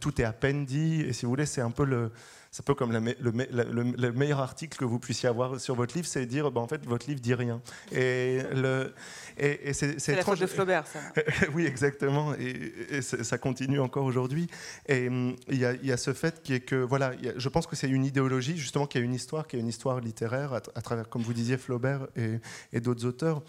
tout 0.00 0.20
est 0.20 0.24
à 0.24 0.32
peine 0.32 0.64
dit. 0.64 1.02
Et 1.02 1.12
si 1.12 1.24
vous 1.24 1.30
voulez, 1.30 1.46
c'est 1.46 1.60
un 1.60 1.70
peu 1.70 1.84
le 1.84 2.10
c'est 2.52 2.60
un 2.60 2.64
peu 2.64 2.74
comme 2.74 2.92
le, 2.92 4.12
meilleur 4.12 4.40
article 4.40 4.76
que 4.76 4.84
vous 4.84 4.98
puissiez 4.98 5.26
avoir 5.26 5.58
sur 5.58 5.74
votre 5.74 5.94
livre, 5.96 6.06
c'est 6.06 6.26
dire, 6.26 6.50
bah, 6.50 6.60
en 6.60 6.68
fait, 6.68 6.84
votre 6.84 7.08
livre 7.08 7.18
dit 7.18 7.32
rien. 7.32 7.62
Et, 7.92 8.42
le, 8.52 8.92
et, 9.38 9.72
c'est, 9.72 9.96
la 10.08 10.22
faute 10.22 10.38
de 10.38 10.46
Flaubert, 10.46 10.86
ça. 10.86 10.98
oui, 11.54 11.64
exactement. 11.64 12.34
Et, 12.34 13.00
ça 13.00 13.38
continue 13.38 13.80
encore 13.80 14.04
aujourd'hui. 14.04 14.48
Et 14.86 15.08
hum, 15.08 15.34
il 15.48 15.56
y, 15.60 15.92
a 15.92 15.96
ce 15.96 16.12
fait 16.12 16.42
qui 16.42 16.52
est 16.52 16.60
que, 16.60 16.76
voilà, 16.76 17.12
je 17.34 17.48
pense 17.48 17.66
que 17.66 17.74
c'est 17.74 17.88
une 17.88 18.04
idéologie, 18.04 18.58
justement, 18.58 18.86
qui 18.86 18.98
a 18.98 19.00
une 19.00 19.14
histoire, 19.14 19.48
qui 19.48 19.56
a 19.56 19.58
une 19.58 19.68
histoire 19.68 20.00
littéraire, 20.00 20.52
à, 20.52 20.60
à 20.74 20.82
travers, 20.82 21.08
comme 21.08 21.22
vous 21.22 21.32
disiez, 21.32 21.56
Flaubert 21.56 22.06
et, 22.16 22.80
d'autres 22.80 23.06
auteurs 23.06 23.42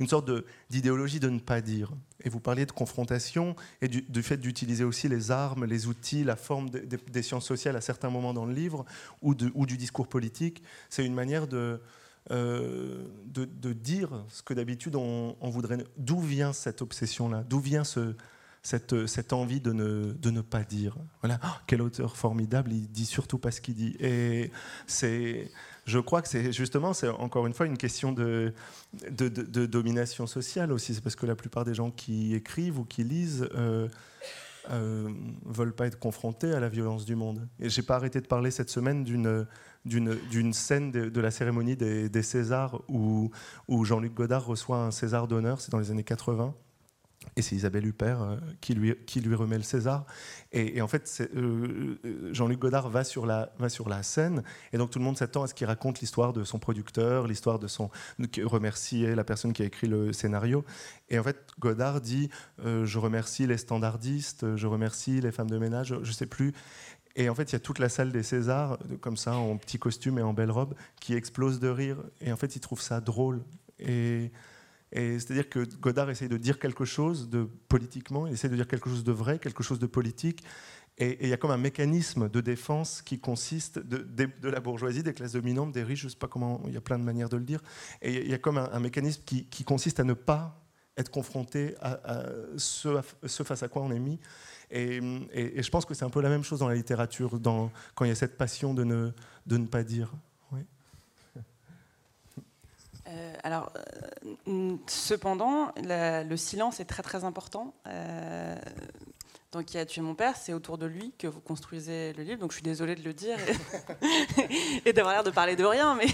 une 0.00 0.06
sorte 0.06 0.30
d'idéologie 0.70 1.20
de, 1.20 1.28
ne 1.28 1.38
pas 1.38 1.60
dire. 1.60 1.92
Et 2.22 2.28
vous 2.28 2.40
parliez 2.40 2.66
de 2.66 2.72
confrontation 2.72 3.56
et 3.82 3.88
du, 3.88 4.22
fait 4.22 4.36
d'utiliser 4.36 4.84
aussi 4.84 5.08
les 5.08 5.30
armes, 5.30 5.64
les 5.64 5.86
outils, 5.86 6.24
la 6.24 6.36
forme 6.36 6.70
des 6.70 7.22
sciences 7.22 7.46
sociales 7.46 7.76
à 7.76 7.80
certains 7.80 8.10
moments 8.10 8.34
dans 8.34 8.46
le 8.46 8.54
livre 8.54 8.84
ou, 9.22 9.34
ou 9.54 9.66
du 9.66 9.76
discours 9.76 10.08
politique. 10.08 10.62
C'est 10.88 11.04
une 11.04 11.14
manière 11.14 11.46
de, 11.46 11.80
euh, 12.30 13.04
de, 13.26 13.72
dire 13.72 14.24
ce 14.28 14.42
que 14.42 14.52
d'habitude 14.52 14.96
on, 14.96 15.34
voudrait. 15.42 15.78
D'où 15.96 16.20
vient 16.20 16.52
cette 16.52 16.82
obsession-là? 16.82 17.44
D'où 17.48 17.60
vient 17.60 17.84
ce, 17.84 18.14
cette, 18.62 19.06
cette, 19.06 19.32
envie 19.32 19.60
de 19.60 19.72
ne, 19.72 20.12
de 20.12 20.30
ne 20.30 20.40
pas 20.40 20.62
dire? 20.62 20.96
Voilà, 21.22 21.38
oh, 21.44 21.48
quel 21.66 21.80
auteur 21.80 22.16
formidable, 22.16 22.72
il 22.72 22.90
dit 22.90 23.06
surtout 23.06 23.38
pas 23.38 23.50
ce 23.50 23.60
qu'il 23.60 23.74
dit. 23.74 23.96
Et 24.00 24.50
c'est 24.86 25.50
je 25.88 25.98
crois 25.98 26.20
que 26.20 26.28
c'est 26.28 26.52
justement, 26.52 26.92
c'est 26.92 27.08
encore 27.08 27.46
une 27.46 27.54
fois 27.54 27.66
une 27.66 27.78
question 27.78 28.12
de, 28.12 28.52
domination 29.10 30.26
sociale 30.26 30.70
aussi. 30.70 30.94
C'est 30.94 31.00
parce 31.00 31.16
que 31.16 31.26
la 31.26 31.34
plupart 31.34 31.64
des 31.64 31.74
gens 31.74 31.90
qui 31.90 32.34
écrivent 32.34 32.78
ou 32.78 32.84
qui 32.84 33.04
lisent 33.04 33.48
euh, 33.54 33.88
euh, 34.70 35.08
veulent 35.46 35.74
pas 35.74 35.86
être 35.86 35.98
confrontés 35.98 36.52
à 36.52 36.60
la 36.60 36.68
violence 36.68 37.06
du 37.06 37.16
monde. 37.16 37.48
Et 37.58 37.70
j'ai 37.70 37.82
pas 37.82 37.96
arrêté 37.96 38.20
de 38.20 38.26
parler 38.26 38.50
cette 38.50 38.68
semaine 38.68 39.02
d'une 39.02 40.52
scène 40.52 40.90
de, 40.92 41.20
la 41.20 41.30
cérémonie 41.30 41.74
des, 41.74 42.22
Césars 42.22 42.82
où 42.88 43.30
Jean-Luc 43.84 44.12
Godard 44.12 44.44
reçoit 44.44 44.78
un 44.78 44.90
César 44.90 45.26
d'honneur, 45.26 45.60
c'est 45.62 45.72
dans 45.72 45.78
les 45.78 45.90
années 45.90 46.04
80 46.04 46.54
et 47.36 47.42
c'est 47.42 47.56
Isabelle 47.56 47.86
Huppert 47.86 48.22
euh, 48.22 48.36
qui, 48.60 48.74
lui, 48.74 49.34
remet 49.34 49.56
le 49.56 49.62
César. 49.62 50.06
Et, 50.52 50.80
en 50.80 50.88
fait, 50.88 51.28
euh, 51.34 51.98
euh, 52.04 52.32
Jean-Luc 52.32 52.58
Godard 52.58 52.88
va 52.88 53.04
sur, 53.04 53.26
la, 53.26 53.52
va 53.58 53.68
sur 53.68 53.88
la 53.88 54.02
scène, 54.02 54.42
et 54.72 54.78
donc 54.78 54.90
tout 54.90 54.98
le 54.98 55.04
monde 55.04 55.16
s'attend 55.16 55.42
à 55.42 55.46
ce 55.46 55.54
qu'il 55.54 55.66
raconte 55.66 56.00
l'histoire 56.00 56.32
de 56.32 56.44
son 56.44 56.58
producteur, 56.58 57.26
l'histoire 57.26 57.58
de 57.58 57.66
son. 57.66 57.90
remercier 58.44 59.14
la 59.14 59.24
personne 59.24 59.52
qui 59.52 59.62
a 59.62 59.66
écrit 59.66 59.88
le 59.88 60.12
scénario. 60.12 60.64
Et 61.10 61.18
en 61.18 61.22
fait, 61.22 61.38
Godard 61.58 62.00
dit 62.00 62.30
Je 62.64 62.98
remercie 62.98 63.46
les 63.46 63.58
standardistes, 63.58 64.56
je 64.56 64.66
remercie 64.66 65.20
les 65.20 65.32
femmes 65.32 65.50
de 65.50 65.58
ménage, 65.58 65.88
je 65.88 66.08
ne 66.08 66.14
sais 66.14 66.26
plus. 66.26 66.52
Et 67.16 67.28
en 67.28 67.34
fait, 67.34 67.50
il 67.50 67.52
y 67.54 67.56
a 67.56 67.60
toute 67.60 67.78
la 67.78 67.88
salle 67.88 68.12
des 68.12 68.22
Césars, 68.22 68.78
comme 69.00 69.16
ça, 69.16 69.34
en 69.34 69.56
petit 69.56 69.78
costume 69.78 70.18
et 70.18 70.22
en 70.22 70.32
belle 70.32 70.50
robe, 70.50 70.74
qui 71.00 71.14
explose 71.14 71.58
de 71.58 71.68
rire. 71.68 71.96
Et 72.20 72.32
en 72.32 72.36
fait, 72.36 72.54
ils 72.54 72.60
trouvent 72.60 72.80
ça 72.80 73.00
drôle. 73.00 73.42
Et 73.80 74.30
c'est-à-dire 74.92 75.48
que 75.48 75.64
Godard 75.76 76.10
essaye 76.10 76.28
de 76.28 76.36
dire 76.36 76.58
quelque 76.58 76.84
chose 76.84 77.28
de 77.28 77.48
politiquement, 77.68 78.26
il 78.26 78.32
essaie 78.32 78.48
de 78.48 78.56
dire 78.56 78.66
quelque 78.66 78.88
chose 78.88 79.04
de 79.04 79.12
vrai, 79.12 79.38
quelque 79.38 79.62
chose 79.62 79.78
de 79.78 79.86
politique. 79.86 80.42
Et 81.00 81.16
il 81.20 81.28
y 81.28 81.32
a 81.32 81.36
comme 81.36 81.52
un 81.52 81.58
mécanisme 81.58 82.28
de 82.28 82.40
défense 82.40 83.02
qui 83.02 83.20
consiste 83.20 83.78
de, 83.78 84.28
la 84.42 84.58
bourgeoisie, 84.58 85.04
des 85.04 85.14
classes 85.14 85.32
dominantes, 85.32 85.70
des 85.70 85.84
riches, 85.84 86.00
je 86.00 86.06
ne 86.06 86.10
sais 86.10 86.16
pas 86.16 86.26
comment, 86.26 86.60
il 86.66 86.74
y 86.74 86.76
a 86.76 86.80
plein 86.80 86.98
de 86.98 87.04
manières 87.04 87.28
de 87.28 87.36
le 87.36 87.44
dire. 87.44 87.60
Et 88.02 88.24
il 88.24 88.28
y 88.28 88.34
a 88.34 88.38
comme 88.38 88.58
un, 88.58 88.80
mécanisme 88.80 89.22
qui, 89.24 89.64
consiste 89.64 90.00
à 90.00 90.04
ne 90.04 90.14
pas 90.14 90.60
être 90.96 91.10
confronté 91.10 91.76
à, 91.80 92.24
ce, 92.56 93.00
face 93.44 93.62
à 93.62 93.68
quoi 93.68 93.82
on 93.82 93.92
est 93.92 94.00
mis. 94.00 94.18
Et, 94.72 95.00
je 95.00 95.70
pense 95.70 95.84
que 95.84 95.94
c'est 95.94 96.04
un 96.04 96.10
peu 96.10 96.20
la 96.20 96.30
même 96.30 96.42
chose 96.42 96.58
dans 96.58 96.68
la 96.68 96.74
littérature, 96.74 97.38
quand 97.94 98.04
il 98.04 98.08
y 98.08 98.10
a 98.10 98.16
cette 98.16 98.36
passion 98.36 98.74
de 98.74 98.82
ne 98.84 99.66
pas 99.66 99.84
dire. 99.84 100.12
Euh, 103.08 103.34
alors, 103.42 103.72
euh, 104.48 104.76
cependant, 104.86 105.72
le 105.76 106.36
silence 106.36 106.80
est 106.80 106.84
très 106.84 107.02
très 107.02 107.24
important. 107.24 107.74
Euh, 107.86 108.56
donc, 109.50 109.64
qui 109.64 109.78
a 109.78 109.86
tué 109.86 110.02
mon 110.02 110.14
père, 110.14 110.36
c'est 110.36 110.52
autour 110.52 110.76
de 110.76 110.84
lui 110.84 111.14
que 111.18 111.26
vous 111.26 111.40
construisez 111.40 112.12
le 112.12 112.22
livre. 112.22 112.38
Donc, 112.38 112.50
je 112.50 112.56
suis 112.56 112.62
désolée 112.62 112.94
de 112.94 113.02
le 113.02 113.14
dire 113.14 113.38
et, 114.84 114.92
d'avoir 114.92 115.14
l'air 115.14 115.24
de 115.24 115.30
parler 115.30 115.56
de 115.56 115.64
rien, 115.64 115.94
mais, 115.96 116.06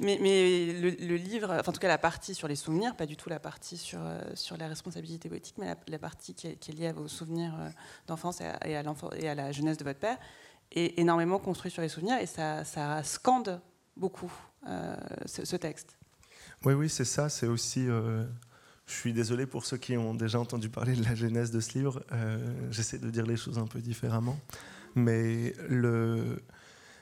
mais, 0.18 0.72
le, 0.72 1.16
livre, 1.16 1.50
enfin, 1.50 1.70
en 1.70 1.72
tout 1.72 1.80
cas, 1.80 1.88
la 1.88 1.98
partie 1.98 2.34
sur 2.34 2.48
les 2.48 2.56
souvenirs, 2.56 2.96
pas 2.96 3.04
du 3.04 3.18
tout 3.18 3.28
la 3.28 3.40
partie 3.40 3.76
sur, 3.76 4.00
sur 4.34 4.56
la 4.56 4.68
responsabilité 4.68 5.28
poétique, 5.28 5.56
mais 5.58 5.74
la, 5.86 5.98
partie 5.98 6.34
qui 6.34 6.46
est, 6.46 6.68
liée 6.68 6.86
à 6.86 6.94
vos 6.94 7.08
souvenirs 7.08 7.52
d'enfance 8.06 8.40
et, 8.40 8.46
à, 8.46 8.66
et 8.66 9.28
à 9.28 9.34
la 9.34 9.52
jeunesse 9.52 9.76
de 9.76 9.84
votre 9.84 10.00
père, 10.00 10.16
est 10.70 10.98
énormément 10.98 11.38
construite 11.38 11.74
sur 11.74 11.82
les 11.82 11.90
souvenirs 11.90 12.18
et 12.18 12.26
ça, 12.26 12.64
ça 12.64 13.02
scande 13.02 13.60
beaucoup 13.96 14.32
euh, 14.68 14.96
ce, 15.26 15.56
texte. 15.56 15.96
Oui, 16.64 16.74
oui, 16.74 16.88
c'est 16.88 17.04
ça. 17.04 17.28
C'est 17.28 17.46
aussi. 17.46 17.88
Euh, 17.88 18.24
je 18.86 18.94
suis 18.94 19.12
désolé 19.12 19.46
pour 19.46 19.64
ceux 19.64 19.76
qui 19.76 19.96
ont 19.96 20.14
déjà 20.14 20.38
entendu 20.38 20.68
parler 20.68 20.94
de 20.94 21.04
la 21.04 21.14
genèse 21.14 21.50
de 21.50 21.60
ce 21.60 21.78
livre. 21.78 22.02
Euh, 22.12 22.38
j'essaie 22.70 22.98
de 22.98 23.10
dire 23.10 23.26
les 23.26 23.36
choses 23.36 23.58
un 23.58 23.66
peu 23.66 23.80
différemment. 23.80 24.38
Mais 24.94 25.54
le. 25.68 26.42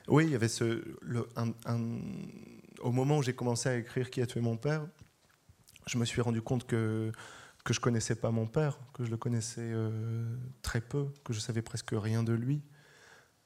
Oui, 0.07 0.25
il 0.25 0.31
y 0.31 0.35
avait 0.35 0.47
ce. 0.47 0.83
Au 2.79 2.91
moment 2.91 3.17
où 3.17 3.23
j'ai 3.23 3.33
commencé 3.33 3.69
à 3.69 3.77
écrire 3.77 4.09
Qui 4.09 4.21
a 4.21 4.25
tué 4.25 4.41
mon 4.41 4.57
père, 4.57 4.85
je 5.87 5.97
me 5.97 6.05
suis 6.05 6.21
rendu 6.21 6.41
compte 6.41 6.65
que 6.65 7.11
que 7.63 7.75
je 7.75 7.79
connaissais 7.79 8.15
pas 8.15 8.31
mon 8.31 8.47
père, 8.47 8.79
que 8.91 9.05
je 9.05 9.11
le 9.11 9.17
connaissais 9.17 9.71
très 10.63 10.81
peu, 10.81 11.05
que 11.23 11.31
je 11.31 11.39
savais 11.39 11.61
presque 11.61 11.91
rien 11.91 12.23
de 12.23 12.33
lui. 12.33 12.63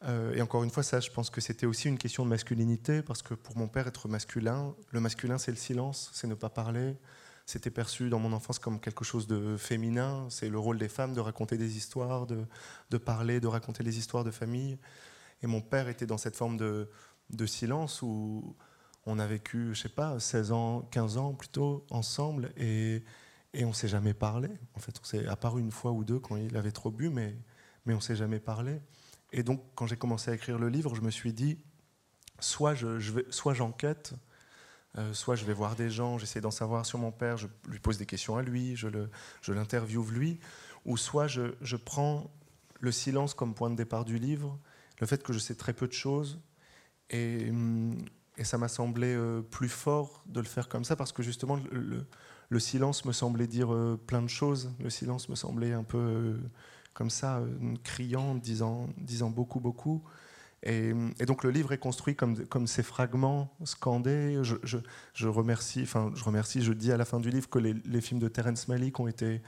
Euh, 0.03 0.33
et 0.33 0.41
encore 0.41 0.63
une 0.63 0.69
fois, 0.69 0.83
ça, 0.83 0.99
je 0.99 1.09
pense 1.09 1.29
que 1.29 1.41
c'était 1.41 1.65
aussi 1.65 1.87
une 1.87 1.97
question 1.97 2.23
de 2.23 2.29
masculinité, 2.29 3.01
parce 3.01 3.21
que 3.21 3.33
pour 3.33 3.57
mon 3.57 3.67
père, 3.67 3.87
être 3.87 4.07
masculin, 4.07 4.75
le 4.91 4.99
masculin, 4.99 5.37
c'est 5.37 5.51
le 5.51 5.57
silence, 5.57 6.09
c'est 6.13 6.27
ne 6.27 6.35
pas 6.35 6.49
parler. 6.49 6.97
C'était 7.45 7.69
perçu 7.69 8.09
dans 8.09 8.19
mon 8.19 8.33
enfance 8.33 8.57
comme 8.57 8.79
quelque 8.79 9.05
chose 9.05 9.27
de 9.27 9.55
féminin. 9.57 10.27
C'est 10.29 10.49
le 10.49 10.57
rôle 10.57 10.79
des 10.79 10.89
femmes 10.89 11.13
de 11.13 11.19
raconter 11.19 11.57
des 11.57 11.77
histoires, 11.77 12.25
de, 12.25 12.97
parler, 12.97 13.39
de 13.39 13.47
raconter 13.47 13.83
les 13.83 13.99
histoires 13.99 14.23
de 14.23 14.31
famille. 14.31 14.79
Et 15.43 15.47
mon 15.47 15.61
père 15.61 15.87
était 15.87 16.07
dans 16.07 16.17
cette 16.17 16.35
forme 16.35 16.57
de, 16.57 16.89
silence 17.45 18.01
où 18.01 18.55
on 19.05 19.19
a 19.19 19.27
vécu, 19.27 19.75
je 19.75 19.81
sais 19.81 19.89
pas, 19.89 20.19
16 20.19 20.51
ans, 20.51 20.81
15 20.89 21.17
ans 21.17 21.33
plutôt, 21.33 21.85
ensemble, 21.91 22.51
et, 22.57 23.03
et 23.53 23.63
on 23.63 23.73
s'est 23.73 23.87
jamais 23.87 24.15
parlé. 24.15 24.49
En 24.73 24.79
fait, 24.79 24.99
on 24.99 25.03
s'est 25.03 25.27
apparu 25.27 25.61
une 25.61 25.71
fois 25.71 25.91
ou 25.91 26.03
deux 26.03 26.19
quand 26.19 26.37
il 26.37 26.57
avait 26.57 26.71
trop 26.71 26.89
bu, 26.89 27.09
mais, 27.09 27.35
mais 27.85 27.93
on 27.93 27.99
s'est 27.99 28.15
jamais 28.15 28.39
parlé. 28.39 28.81
Et 29.35 29.43
donc, 29.43 29.61
quand 29.75 29.85
j'ai 29.85 29.97
commencé 29.97 30.31
à 30.31 30.33
écrire 30.33 30.57
le 30.57 30.69
livre, 30.69 30.95
je 30.95 31.01
me 31.01 31.11
suis 31.11 31.33
dit, 31.33 31.59
soit 32.39 32.73
je, 32.73 32.87
vais, 32.87 33.25
soit 33.29 33.53
j'enquête, 33.53 34.13
euh, 34.97 35.13
soit 35.13 35.35
je 35.35 35.43
vais 35.43 35.51
voir 35.51 35.75
des 35.75 35.89
gens, 35.89 36.17
j'essaie 36.17 36.39
d'en 36.39 36.51
savoir 36.51 36.85
sur 36.85 36.99
mon 36.99 37.11
père, 37.11 37.35
je 37.35 37.47
lui 37.67 37.79
pose 37.79 37.97
des 37.97 38.05
questions 38.05 38.37
à 38.37 38.41
lui, 38.41 38.77
je, 38.77 38.87
le, 38.87 39.09
je 39.41 39.51
l'interviewe 39.51 40.09
lui, 40.09 40.39
ou 40.85 40.95
soit 40.95 41.27
je, 41.27 41.53
je, 41.59 41.75
prends 41.75 42.31
le 42.79 42.93
silence 42.93 43.33
comme 43.33 43.53
point 43.53 43.69
de 43.69 43.75
départ 43.75 44.05
du 44.05 44.19
livre, 44.19 44.57
le 45.01 45.05
fait 45.05 45.21
que 45.21 45.33
je 45.33 45.39
sais 45.39 45.55
très 45.55 45.73
peu 45.73 45.89
de 45.89 45.93
choses, 45.93 46.39
et, 47.09 47.51
et 48.37 48.45
ça 48.45 48.57
m'a 48.57 48.69
semblé 48.69 49.13
euh, 49.13 49.41
plus 49.41 49.67
fort 49.67 50.23
de 50.27 50.39
le 50.39 50.47
faire 50.47 50.69
comme 50.69 50.85
ça, 50.85 50.95
parce 50.95 51.11
que 51.11 51.23
justement, 51.23 51.59
le, 51.73 52.07
le, 52.47 52.59
silence 52.61 53.03
me 53.03 53.11
semblait 53.11 53.47
dire 53.47 53.73
euh, 53.73 53.99
plein 54.07 54.21
de 54.21 54.29
choses, 54.29 54.71
le 54.79 54.89
silence 54.89 55.27
me 55.27 55.35
semblait 55.35 55.73
un 55.73 55.83
peu 55.83 56.39
comme 56.95 57.11
ça, 57.11 57.37
euh, 57.37 57.75
criant, 57.83 58.33
disant, 58.33 58.87
disant 58.97 59.29
beaucoup, 59.29 59.59
beaucoup. 59.59 60.01
Et, 60.63 60.93
donc 61.27 61.43
le 61.43 61.51
livre 61.51 61.73
est 61.73 61.77
construit 61.77 62.15
comme, 62.15 62.65
ces 62.65 62.81
fragments 62.81 63.55
scandés. 63.65 64.39
Je, 64.41 65.27
remercie, 65.27 65.83
enfin 65.83 66.11
je 66.15 66.23
remercie, 66.23 66.63
je 66.63 66.73
dis 66.73 66.91
à 66.91 66.97
la 66.97 67.05
fin 67.05 67.19
du 67.19 67.29
livre 67.29 67.47
que 67.47 67.59
les, 67.59 68.01
films 68.01 68.19
de 68.19 68.27
Terence 68.27 68.67
Malick 68.67 68.99
ont 68.99 69.07
été 69.07 69.41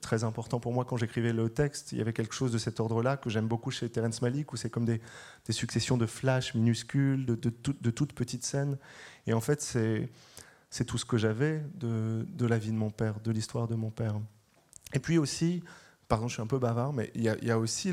très 0.00 0.24
importants 0.24 0.58
pour 0.58 0.72
moi 0.72 0.86
quand 0.86 0.96
j'écrivais 0.96 1.34
le 1.34 1.50
texte. 1.50 1.92
Il 1.92 1.98
y 1.98 2.00
avait 2.00 2.14
quelque 2.14 2.34
chose 2.34 2.52
de 2.52 2.58
cet 2.58 2.80
ordre-là 2.80 3.18
que 3.18 3.28
j'aime 3.28 3.48
beaucoup 3.48 3.70
chez 3.70 3.90
Terence 3.90 4.22
Malick, 4.22 4.50
où 4.54 4.56
c'est 4.56 4.70
comme 4.70 4.86
des, 4.86 5.02
successions 5.50 5.98
de 5.98 6.06
flashs 6.06 6.54
minuscules, 6.54 7.26
de, 7.26 7.34
toutes 7.90 8.14
petites 8.14 8.44
scènes. 8.44 8.78
Et 9.26 9.34
en 9.34 9.42
fait, 9.42 9.60
c'est, 9.60 10.08
c'est 10.70 10.86
tout 10.86 10.96
ce 10.96 11.04
que 11.04 11.18
j'avais 11.18 11.62
de, 11.74 12.24
de 12.30 12.46
la 12.46 12.56
vie 12.56 12.70
de 12.70 12.78
mon 12.78 12.90
père, 12.90 13.20
de 13.20 13.30
l'histoire 13.30 13.68
de 13.68 13.74
mon 13.74 13.90
père. 13.90 14.14
Et 14.94 15.00
puis 15.00 15.18
aussi, 15.18 15.62
Pardon, 16.08 16.28
je 16.28 16.34
suis 16.34 16.42
un 16.42 16.46
peu 16.46 16.60
bavard, 16.60 16.92
mais 16.92 17.10
il 17.16 17.22
y, 17.22 17.50
a 17.50 17.58
aussi 17.58 17.92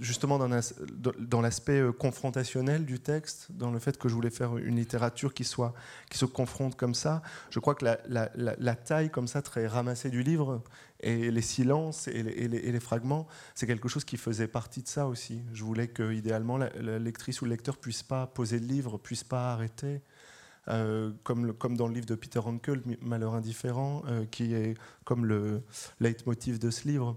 justement 0.00 0.38
dans, 0.38 1.40
l'aspect 1.42 1.80
euh, 1.80 1.92
confrontationnel 1.92 2.86
du 2.86 3.00
texte, 3.00 3.48
dans 3.50 3.70
le 3.70 3.78
fait 3.78 3.98
que 3.98 4.08
je 4.08 4.14
voulais 4.14 4.30
faire 4.30 4.56
une 4.56 4.76
littérature 4.76 5.34
qui, 5.34 5.44
soit, 5.44 5.74
qui 6.10 6.16
se 6.16 6.24
confronte 6.24 6.74
comme 6.74 6.94
ça. 6.94 7.20
Je 7.50 7.60
crois 7.60 7.74
que 7.74 7.84
la, 7.84 8.74
taille 8.76 9.10
comme 9.10 9.28
ça, 9.28 9.42
très 9.42 9.66
ramassée 9.66 10.08
du 10.08 10.22
livre, 10.22 10.62
et 11.00 11.30
les 11.30 11.42
silences 11.42 12.08
et 12.08 12.22
les, 12.22 12.80
fragments, 12.80 13.26
c'est 13.54 13.66
quelque 13.66 13.88
chose 13.88 14.04
qui 14.04 14.16
faisait 14.16 14.48
partie 14.48 14.82
de 14.82 14.88
ça 14.88 15.06
aussi. 15.06 15.42
Je 15.52 15.64
voulais 15.64 15.88
que, 15.88 16.14
idéalement, 16.14 16.56
la, 16.56 16.98
lectrice 16.98 17.42
ou 17.42 17.44
le 17.44 17.50
lecteur 17.50 17.76
puisse 17.76 18.02
pas 18.02 18.26
poser 18.26 18.58
le 18.58 18.66
livre, 18.66 18.96
puisse 18.96 19.22
pas 19.22 19.52
arrêter. 19.52 20.00
Euh, 20.68 21.12
comme, 21.22 21.76
dans 21.76 21.88
le 21.88 21.94
livre 21.94 22.06
de 22.06 22.14
Peter 22.14 22.38
Hankel, 22.38 22.82
Malheur 23.02 23.34
indifférent, 23.34 24.02
euh, 24.06 24.24
qui 24.26 24.54
est 24.54 24.74
comme 25.04 25.26
le 25.26 25.62
leitmotiv 26.00 26.58
de 26.58 26.70
ce 26.70 26.88
livre, 26.88 27.16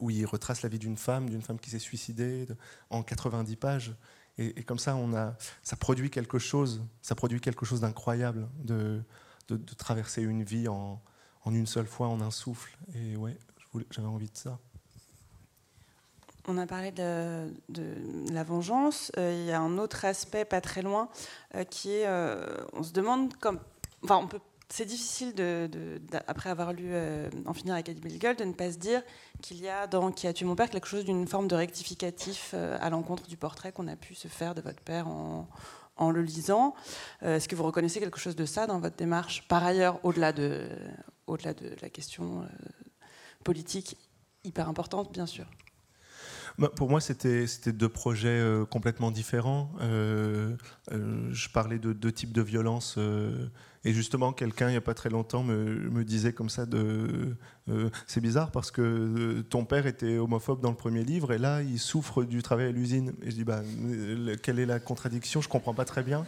où 0.00 0.10
il 0.10 0.24
retrace 0.26 0.62
la 0.62 0.68
vie 0.68 0.78
d'une 0.78 0.96
femme, 0.96 1.28
d'une 1.30 1.42
femme 1.42 1.58
qui 1.58 1.70
s'est 1.70 1.78
suicidée 1.78 2.46
en 2.90 3.02
90 3.02 3.56
pages. 3.56 3.94
Et, 4.38 4.62
comme 4.64 4.78
ça, 4.78 4.96
on 4.96 5.14
a, 5.14 5.36
ça 5.62 5.76
produit 5.76 6.10
quelque 6.10 6.38
chose, 6.38 6.82
ça 7.02 7.14
produit 7.14 7.40
quelque 7.40 7.66
chose 7.66 7.80
d'incroyable 7.80 8.48
de, 8.64 9.02
de, 9.48 9.74
traverser 9.74 10.22
une 10.22 10.42
vie 10.42 10.68
en, 10.68 11.02
en, 11.44 11.54
une 11.54 11.66
seule 11.66 11.86
fois, 11.86 12.08
en 12.08 12.20
un 12.22 12.30
souffle. 12.30 12.76
Et 12.94 13.16
ouais, 13.16 13.36
j'avais 13.90 14.08
envie 14.08 14.30
de 14.30 14.36
ça. 14.36 14.58
On 16.52 16.58
a 16.58 16.66
parlé 16.66 16.92
de, 16.92 17.48
la 18.30 18.44
vengeance. 18.44 19.10
Euh, 19.16 19.34
il 19.34 19.48
y 19.48 19.52
a 19.52 19.60
un 19.60 19.78
autre 19.78 20.04
aspect 20.04 20.44
pas 20.44 20.60
très 20.60 20.82
loin 20.82 21.08
euh, 21.54 21.64
qui 21.64 21.92
est, 21.92 22.06
euh, 22.06 22.58
on 22.74 22.82
se 22.82 22.92
demande 22.92 23.32
enfin, 24.04 24.28
c'est 24.68 24.84
difficile 24.84 25.34
après 26.26 26.50
avoir 26.50 26.74
lu 26.74 26.92
En 27.46 27.54
finir 27.54 27.72
avec 27.72 27.88
Eddie 27.88 28.02
Bilgel, 28.02 28.36
de 28.36 28.44
ne 28.44 28.52
pas 28.52 28.70
se 28.70 28.76
dire 28.76 29.02
qu'il 29.40 29.62
y 29.62 29.68
a 29.68 29.86
dans 29.86 30.12
Qui 30.12 30.26
a 30.26 30.34
tué 30.34 30.44
mon 30.44 30.54
père 30.54 30.68
quelque 30.68 30.86
chose 30.86 31.06
d'une 31.06 31.26
forme 31.26 31.48
de 31.48 31.54
rectificatif 31.54 32.54
à 32.54 32.90
l'encontre 32.90 33.26
du 33.28 33.38
portrait 33.38 33.72
qu'on 33.72 33.88
a 33.88 33.96
pu 33.96 34.14
se 34.14 34.28
faire 34.28 34.54
de 34.54 34.60
votre 34.60 34.82
père 34.82 35.08
en, 35.08 36.10
le 36.10 36.22
lisant. 36.22 36.74
Est-ce 37.22 37.48
que 37.48 37.54
vous 37.54 37.64
reconnaissez 37.64 38.00
quelque 38.00 38.18
chose 38.18 38.36
de 38.36 38.44
ça 38.44 38.66
dans 38.66 38.80
votre 38.80 38.96
démarche 38.96 39.46
Par 39.48 39.64
ailleurs, 39.64 40.00
au-delà 40.04 40.32
de, 40.32 40.68
au-delà 41.26 41.54
de 41.54 41.76
la 41.80 41.90
question 41.90 42.46
politique 43.44 43.96
hyper 44.44 44.68
importante, 44.68 45.12
bien 45.12 45.26
sûr? 45.26 45.46
Pour 46.76 46.90
moi, 46.90 47.00
c'était 47.00 47.46
deux 47.72 47.88
projets 47.88 48.28
euh, 48.28 48.64
complètement 48.64 49.10
différents. 49.10 49.72
Euh, 49.80 50.54
euh, 50.92 51.28
je 51.32 51.48
parlais 51.48 51.78
de 51.78 51.92
deux 51.92 52.12
types 52.12 52.32
de 52.32 52.42
violences. 52.42 52.98
et 53.84 53.92
justement, 53.92 54.32
quelqu'un, 54.32 54.68
il 54.68 54.72
n'y 54.72 54.76
a 54.76 54.82
pas 54.82 54.94
très 54.94 55.10
longtemps, 55.10 55.42
me, 55.42 56.04
disait 56.04 56.32
comme 56.32 56.50
ça 56.50 56.66
c'est 58.06 58.20
bizarre 58.20 58.50
parce 58.50 58.70
que 58.70 59.40
ton 59.48 59.64
père 59.64 59.86
était 59.86 60.18
homophobe 60.18 60.60
dans 60.60 60.70
le 60.70 60.76
premier 60.76 61.04
livre 61.04 61.32
et 61.32 61.38
là, 61.38 61.62
il 61.62 61.78
souffre 61.78 62.24
du 62.24 62.42
travail 62.42 62.66
à 62.66 62.72
l'usine. 62.72 63.12
Et 63.22 63.30
je 63.30 63.36
dis, 63.36 63.44
bah, 63.44 63.62
quelle 64.42 64.58
est 64.58 64.66
la 64.66 64.80
contradiction? 64.80 65.40
Je 65.40 65.48
ne 65.48 65.52
comprends 65.52 65.74
pas 65.74 65.84
très 65.84 66.02
bien. 66.02 66.24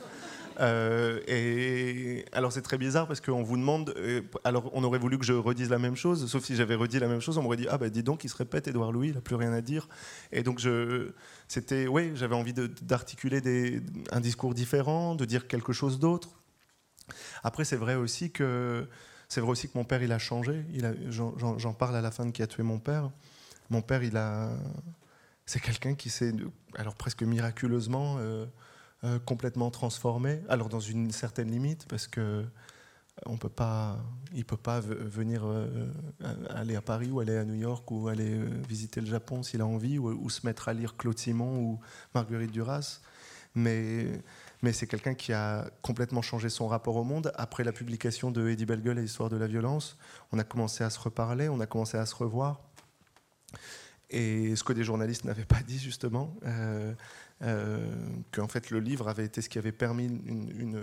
Euh, 0.60 2.22
alors 2.32 2.52
c'est 2.52 2.62
très 2.62 2.78
bizarre 2.78 3.06
parce 3.06 3.20
qu'on 3.20 3.42
vous 3.42 3.56
demande, 3.56 3.92
euh, 3.96 4.22
alors 4.44 4.70
on 4.72 4.84
aurait 4.84 4.98
voulu 4.98 5.18
que 5.18 5.24
je 5.24 5.32
redise 5.32 5.70
la 5.70 5.78
même 5.78 5.96
chose, 5.96 6.30
sauf 6.30 6.44
si 6.44 6.54
j'avais 6.54 6.74
redit 6.74 6.98
la 6.98 7.08
même 7.08 7.20
chose, 7.20 7.38
on 7.38 7.42
m'aurait 7.42 7.56
dit 7.56 7.66
ah 7.70 7.78
bah 7.78 7.88
dis 7.88 8.02
donc 8.02 8.24
il 8.24 8.28
se 8.28 8.36
répète 8.36 8.68
Édouard 8.68 8.92
Louis, 8.92 9.08
il 9.08 9.14
n'a 9.14 9.20
plus 9.20 9.34
rien 9.34 9.52
à 9.52 9.60
dire. 9.60 9.88
Et 10.32 10.42
donc 10.42 10.60
c'était, 11.48 11.86
oui, 11.86 12.12
j'avais 12.14 12.36
envie 12.36 12.52
d'articuler 12.52 13.82
un 14.12 14.20
discours 14.20 14.54
différent, 14.54 15.14
de 15.14 15.24
dire 15.24 15.48
quelque 15.48 15.72
chose 15.72 15.98
d'autre. 15.98 16.30
Après 17.42 17.64
c'est 17.64 17.76
vrai 17.76 17.96
aussi 17.96 18.30
que 18.30 18.86
c'est 19.28 19.40
vrai 19.40 19.50
aussi 19.50 19.68
que 19.68 19.76
mon 19.76 19.84
père 19.84 20.02
il 20.02 20.12
a 20.12 20.18
changé. 20.18 20.64
J'en 21.10 21.74
parle 21.74 21.96
à 21.96 22.00
la 22.00 22.10
fin 22.10 22.26
de 22.26 22.30
qui 22.30 22.42
a 22.42 22.46
tué 22.46 22.62
mon 22.62 22.78
père. 22.78 23.10
Mon 23.70 23.82
père 23.82 24.02
il 24.04 24.16
a, 24.16 24.50
c'est 25.46 25.60
quelqu'un 25.60 25.94
qui 25.94 26.10
s'est, 26.10 26.32
alors 26.76 26.94
presque 26.94 27.22
miraculeusement. 27.22 28.16
Euh, 28.18 28.46
euh, 29.04 29.18
complètement 29.18 29.70
transformé. 29.70 30.40
Alors 30.48 30.70
dans 30.70 30.80
une 30.80 31.10
certaine 31.10 31.50
limite, 31.50 31.86
parce 31.88 32.06
que 32.06 32.20
euh, 32.20 32.44
on 33.26 33.36
peut 33.36 33.50
pas, 33.50 33.98
il 34.32 34.46
peut 34.46 34.56
pas 34.56 34.80
venir 34.80 35.42
euh, 35.44 35.92
aller 36.48 36.74
à 36.74 36.80
Paris 36.80 37.10
ou 37.10 37.20
aller 37.20 37.36
à 37.36 37.44
New 37.44 37.54
York 37.54 37.90
ou 37.90 38.08
aller 38.08 38.40
visiter 38.66 39.02
le 39.02 39.06
Japon 39.06 39.42
s'il 39.42 39.60
a 39.60 39.66
envie 39.66 39.98
ou, 39.98 40.30
se 40.30 40.46
mettre 40.46 40.68
à 40.68 40.72
lire 40.72 40.96
Claude 40.96 41.18
Simon 41.18 41.58
ou 41.58 41.80
Marguerite 42.14 42.50
Duras. 42.50 43.00
Mais, 43.54 44.06
mais 44.62 44.72
c'est 44.72 44.86
quelqu'un 44.86 45.14
qui 45.14 45.34
a 45.34 45.70
complètement 45.82 46.22
changé 46.22 46.48
son 46.48 46.66
rapport 46.66 46.96
au 46.96 47.04
monde. 47.04 47.30
Après 47.36 47.62
la 47.62 47.72
publication 47.72 48.30
de 48.30 48.48
Eddie 48.48 48.64
Bellegueule 48.64 48.98
et 48.98 49.02
l'histoire 49.02 49.28
de 49.28 49.36
la 49.36 49.46
violence, 49.46 49.98
on 50.32 50.38
a 50.38 50.44
commencé 50.44 50.82
à 50.82 50.88
se 50.88 50.98
reparler, 50.98 51.50
on 51.50 51.60
a 51.60 51.66
commencé 51.66 51.98
à 51.98 52.06
se 52.06 52.14
revoir. 52.14 52.62
Et 54.14 54.54
ce 54.54 54.62
que 54.62 54.72
des 54.72 54.84
journalistes 54.84 55.24
n'avaient 55.24 55.44
pas 55.44 55.60
dit 55.66 55.80
justement, 55.80 56.36
euh, 56.46 56.94
euh, 57.42 57.92
qu'en 58.30 58.46
fait 58.46 58.70
le 58.70 58.78
livre 58.78 59.08
avait 59.08 59.24
été 59.24 59.42
ce 59.42 59.48
qui 59.48 59.58
avait 59.58 59.72
permis 59.72 60.04
une... 60.04 60.80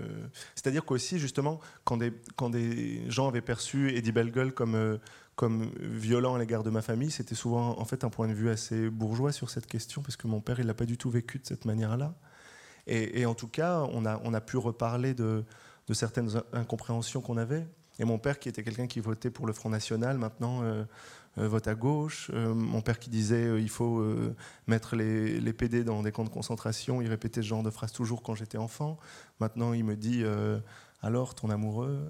C'est-à-dire 0.53 0.83
qu'aussi 0.83 1.17
justement, 1.17 1.61
quand 1.85 1.95
des, 1.95 2.11
quand 2.35 2.49
des 2.49 3.09
gens 3.09 3.29
avaient 3.29 3.39
perçu 3.39 3.95
Eddie 3.95 4.11
Bellegueule 4.11 4.53
comme, 4.53 4.75
euh, 4.75 4.97
comme 5.37 5.71
violent 5.79 6.35
à 6.35 6.39
l'égard 6.39 6.63
de 6.63 6.69
ma 6.69 6.81
famille, 6.81 7.09
c'était 7.09 7.33
souvent 7.33 7.79
en 7.79 7.85
fait 7.85 8.03
un 8.03 8.09
point 8.09 8.27
de 8.27 8.33
vue 8.33 8.49
assez 8.49 8.89
bourgeois 8.89 9.31
sur 9.31 9.49
cette 9.49 9.65
question, 9.65 10.01
parce 10.01 10.17
que 10.17 10.27
mon 10.27 10.41
père, 10.41 10.59
il 10.59 10.65
n'a 10.65 10.73
pas 10.73 10.85
du 10.85 10.97
tout 10.97 11.09
vécu 11.09 11.39
de 11.39 11.45
cette 11.45 11.63
manière-là. 11.63 12.13
Et, 12.87 13.25
en 13.25 13.35
tout 13.35 13.47
cas, 13.47 13.87
on 13.93 14.05
a, 14.05 14.19
on 14.25 14.33
a 14.33 14.41
pu 14.41 14.57
reparler 14.57 15.13
de, 15.13 15.45
de 15.87 15.93
certaines 15.93 16.41
incompréhensions 16.51 17.21
qu'on 17.21 17.37
avait. 17.37 17.65
Et 17.99 18.05
mon 18.05 18.17
père, 18.17 18.39
qui 18.39 18.49
était 18.49 18.63
quelqu'un 18.63 18.87
qui 18.87 18.99
votait 18.99 19.29
pour 19.29 19.45
le 19.45 19.53
Front 19.53 19.69
National, 19.69 20.17
maintenant 20.17 20.63
euh, 20.63 20.83
vote 21.37 21.67
à 21.67 21.75
gauche. 21.75 22.29
Euh, 22.33 22.53
mon 22.53 22.81
père 22.81 22.99
qui 22.99 23.09
disait 23.09 23.61
il 23.61 23.69
faut 23.69 24.03
mettre 24.67 24.95
les, 24.95 25.39
les, 25.39 25.53
PD 25.53 25.83
dans 25.83 26.03
des 26.03 26.11
camps 26.11 26.23
de 26.23 26.29
concentration, 26.29 27.01
il 27.01 27.07
répétait 27.07 27.41
ce 27.41 27.47
genre 27.47 27.63
de 27.63 27.69
phrase 27.69 27.91
toujours 27.91 28.21
quand 28.23 28.35
j'étais 28.35 28.57
enfant. 28.57 28.97
Maintenant, 29.39 29.73
il 29.73 29.83
me 29.83 29.95
dit 29.95 30.23
alors 31.01 31.35
ton 31.35 31.49
amoureux 31.49 32.07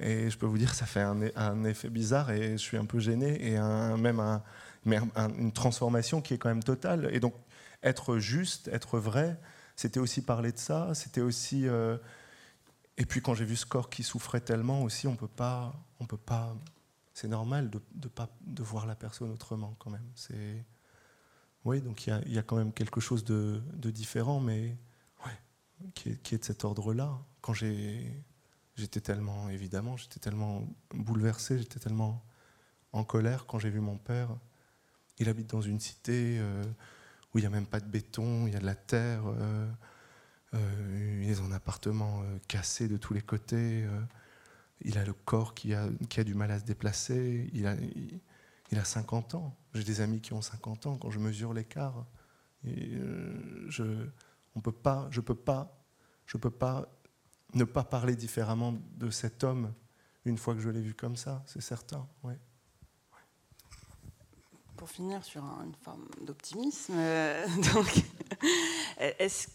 Et 0.00 0.30
je 0.30 0.38
peux 0.38 0.46
vous 0.46 0.58
dire, 0.58 0.74
ça 0.74 0.86
fait 0.86 1.02
un, 1.02 1.64
effet 1.64 1.88
bizarre 1.88 2.30
et 2.30 2.52
je 2.52 2.62
suis 2.62 2.76
un 2.76 2.84
peu 2.86 2.98
gêné 2.98 3.52
et 3.52 3.58
même 3.98 4.20
un, 4.20 4.42
une 5.38 5.52
transformation 5.52 6.20
qui 6.20 6.34
est 6.34 6.38
quand 6.38 6.48
même 6.48 6.64
totale. 6.64 7.08
Et 7.12 7.20
donc, 7.20 7.34
être 7.82 8.18
juste, 8.18 8.68
être 8.68 8.98
vrai, 8.98 9.38
c'était 9.76 10.00
aussi 10.00 10.22
parler 10.22 10.52
de 10.52 10.58
ça, 10.58 10.94
c'était 10.94 11.20
aussi 11.20 11.66
et 12.98 13.04
puis 13.04 13.20
quand 13.20 13.34
j'ai 13.34 13.44
vu 13.44 13.56
ce 13.56 13.66
corps 13.66 13.90
qui 13.90 14.02
souffrait 14.02 14.40
tellement 14.40 14.82
aussi, 14.82 15.06
on 15.06 15.16
peut 15.16 15.28
pas, 15.28 15.74
on 16.00 16.06
peut 16.06 16.16
pas. 16.16 16.54
C'est 17.16 17.28
normal 17.28 17.70
de, 17.70 18.08
pas 18.08 18.28
de 18.42 18.62
voir 18.62 18.84
la 18.84 18.94
personne 18.94 19.30
autrement 19.30 19.74
quand 19.78 19.88
même. 19.88 20.06
C'est 20.14 20.66
oui, 21.64 21.80
donc 21.80 22.06
il 22.06 22.22
y, 22.26 22.34
y 22.34 22.38
a, 22.38 22.42
quand 22.42 22.56
même 22.56 22.74
quelque 22.74 23.00
chose 23.00 23.24
de, 23.24 23.62
de 23.72 23.90
différent, 23.90 24.38
mais 24.38 24.76
qui, 25.94 26.10
est, 26.10 26.22
qui 26.22 26.34
est 26.34 26.38
de 26.38 26.44
cet 26.44 26.62
ordre-là. 26.66 27.18
Quand 27.40 27.54
j'étais 27.54 29.00
tellement, 29.00 29.48
évidemment, 29.48 29.96
j'étais 29.96 30.20
tellement 30.20 30.68
bouleversé, 30.94 31.58
j'étais 31.58 31.80
tellement 31.80 32.22
en 32.92 33.02
colère 33.02 33.46
quand 33.46 33.58
j'ai 33.58 33.70
vu 33.70 33.80
mon 33.80 33.96
père. 33.96 34.28
Il 35.18 35.30
habite 35.30 35.48
dans 35.48 35.62
une 35.62 35.80
cité 35.80 36.36
euh, 36.38 36.62
où 37.32 37.38
il 37.38 37.40
n'y 37.40 37.46
a 37.46 37.50
même 37.50 37.66
pas 37.66 37.80
de 37.80 37.88
béton, 37.88 38.46
il 38.46 38.52
y 38.52 38.56
a 38.56 38.60
de 38.60 38.66
la 38.66 38.74
terre. 38.74 39.22
Euh, 39.26 39.66
euh, 40.52 41.22
il 41.24 41.30
est 41.30 41.40
en 41.40 41.50
appartement 41.50 42.20
euh, 42.24 42.38
cassé 42.46 42.88
de 42.88 42.98
tous 42.98 43.14
les 43.14 43.22
côtés. 43.22 43.86
Euh, 44.84 44.88
il 44.88 44.98
a 44.98 45.04
le 45.04 45.12
corps 45.12 45.54
qui 45.54 45.74
a, 45.74 45.88
du 46.24 46.34
mal 46.34 46.50
à 46.50 46.58
se 46.58 46.64
déplacer. 46.64 47.48
Il 47.52 47.66
a, 47.66 47.74
il, 48.70 48.78
a 48.78 48.84
50 48.84 49.34
ans. 49.34 49.56
J'ai 49.74 49.84
des 49.84 50.00
amis 50.00 50.20
qui 50.20 50.32
ont 50.32 50.42
50 50.42 50.86
ans. 50.86 50.96
Quand 50.96 51.10
je 51.10 51.18
mesure 51.18 51.52
l'écart, 51.52 52.06
je 52.64 54.08
on 54.56 54.60
peut 54.60 54.72
pas, 54.72 55.06
je 55.10 55.20
peux 55.20 55.34
pas, 55.34 55.78
je 56.24 56.38
peux 56.38 56.50
pas 56.50 56.88
ne 57.54 57.64
pas 57.64 57.84
parler 57.84 58.16
différemment 58.16 58.74
de 58.96 59.10
cet 59.10 59.44
homme 59.44 59.72
une 60.24 60.38
fois 60.38 60.54
que 60.54 60.60
je 60.60 60.68
l'ai 60.68 60.80
vu 60.80 60.94
comme 60.94 61.16
ça, 61.16 61.42
c'est 61.46 61.60
certain. 61.60 62.06
Pour 64.76 64.90
finir 64.90 65.24
sur 65.24 65.42
une 65.42 65.74
forme 65.82 66.06
d'optimisme, 66.22 66.94
euh, 66.96 67.46
est-ce 68.98 69.48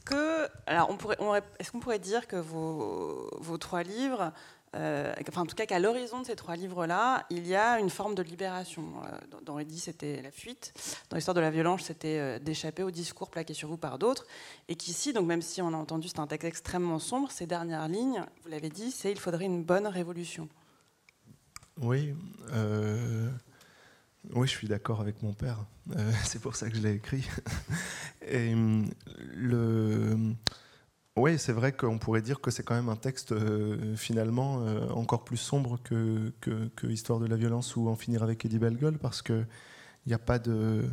pourrait, 0.97 1.43
est-ce 1.59 1.71
qu'on 1.71 1.79
pourrait 1.79 1.99
dire 1.99 2.27
que 2.27 2.37
vos, 2.37 3.29
vos 3.39 3.57
trois 3.57 3.83
livres, 3.83 4.31
euh, 4.75 5.13
enfin 5.27 5.41
en 5.41 5.45
tout 5.45 5.55
cas 5.55 5.65
qu'à 5.65 5.79
l'horizon 5.79 6.21
de 6.21 6.25
ces 6.25 6.35
trois 6.35 6.55
livres-là, 6.55 7.25
il 7.29 7.47
y 7.47 7.55
a 7.55 7.79
une 7.79 7.89
forme 7.89 8.15
de 8.15 8.23
libération. 8.23 8.83
Euh, 9.05 9.37
dans 9.43 9.59
Eddie, 9.59 9.79
c'était 9.79 10.21
la 10.21 10.31
fuite. 10.31 10.73
Dans 11.09 11.17
l'histoire 11.17 11.35
de 11.35 11.41
la 11.41 11.51
violence, 11.51 11.83
c'était 11.83 12.39
d'échapper 12.39 12.83
au 12.83 12.91
discours 12.91 13.29
plaqué 13.29 13.53
sur 13.53 13.67
vous 13.69 13.77
par 13.77 13.99
d'autres. 13.99 14.25
Et 14.67 14.75
qu'ici, 14.75 15.13
donc 15.13 15.27
même 15.27 15.41
si 15.41 15.61
on 15.61 15.73
a 15.73 15.77
entendu, 15.77 16.07
c'est 16.07 16.19
un 16.19 16.27
texte 16.27 16.47
extrêmement 16.47 16.99
sombre, 16.99 17.31
ces 17.31 17.47
dernières 17.47 17.87
lignes, 17.87 18.23
vous 18.43 18.49
l'avez 18.49 18.69
dit, 18.69 18.91
c'est 18.91 19.11
il 19.11 19.19
faudrait 19.19 19.45
une 19.45 19.63
bonne 19.63 19.87
révolution. 19.87 20.47
Oui. 21.81 22.13
Oui, 24.29 24.47
je 24.47 24.51
suis 24.51 24.67
d'accord 24.67 25.01
avec 25.01 25.21
mon 25.23 25.33
père. 25.33 25.65
Euh, 25.95 26.11
c'est 26.23 26.39
pour 26.39 26.55
ça 26.55 26.69
que 26.69 26.75
je 26.75 26.81
l'ai 26.81 26.93
écrit. 26.93 27.27
Et 28.27 28.53
le, 29.33 30.17
oui, 31.17 31.37
c'est 31.37 31.51
vrai 31.51 31.71
qu'on 31.73 31.97
pourrait 31.97 32.21
dire 32.21 32.39
que 32.39 32.51
c'est 32.51 32.63
quand 32.63 32.75
même 32.75 32.89
un 32.89 32.95
texte 32.95 33.31
euh, 33.31 33.95
finalement 33.95 34.61
euh, 34.61 34.89
encore 34.89 35.23
plus 35.23 35.37
sombre 35.37 35.79
que, 35.83 36.31
Histoire 36.83 37.19
de 37.19 37.25
la 37.25 37.35
violence 37.35 37.75
ou 37.75 37.89
En 37.89 37.95
finir 37.95 38.23
avec 38.23 38.45
Eddie 38.45 38.59
Bellegueule 38.59 38.97
parce 38.97 39.21
que 39.21 39.45
il 40.05 40.11
y 40.11 40.15
a 40.15 40.19
pas 40.19 40.39
de, 40.39 40.83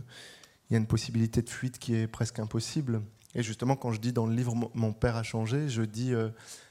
il 0.69 0.75
y 0.75 0.77
a 0.77 0.79
une 0.79 0.87
possibilité 0.87 1.41
de 1.41 1.49
fuite 1.49 1.79
qui 1.79 1.95
est 1.95 2.07
presque 2.07 2.39
impossible. 2.39 3.01
Et 3.35 3.43
justement, 3.43 3.75
quand 3.75 3.93
je 3.93 4.01
dis 4.01 4.13
dans 4.13 4.27
le 4.27 4.35
livre 4.35 4.55
Mon 4.75 4.93
père 4.93 5.17
a 5.17 5.23
changé, 5.23 5.69
je 5.69 5.83
dis 5.83 6.13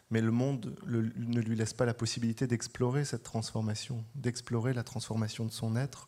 mais 0.09 0.21
le 0.21 0.31
monde 0.31 0.75
ne 0.87 1.41
lui 1.41 1.55
laisse 1.55 1.73
pas 1.73 1.85
la 1.85 1.93
possibilité 1.93 2.47
d'explorer 2.47 3.03
cette 3.03 3.23
transformation, 3.23 4.05
d'explorer 4.15 4.73
la 4.73 4.83
transformation 4.83 5.45
de 5.45 5.51
son 5.51 5.75
être 5.75 6.07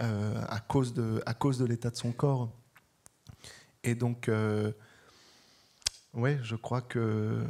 euh, 0.00 0.42
à 0.48 0.58
cause 0.60 0.94
de, 0.94 1.22
à 1.26 1.34
cause 1.34 1.58
de 1.58 1.64
l'état 1.64 1.90
de 1.90 1.96
son 1.96 2.12
corps. 2.12 2.50
Et 3.84 3.94
donc, 3.94 4.28
ouais, 6.14 6.38
je 6.42 6.56
crois 6.56 6.80
que 6.80 7.44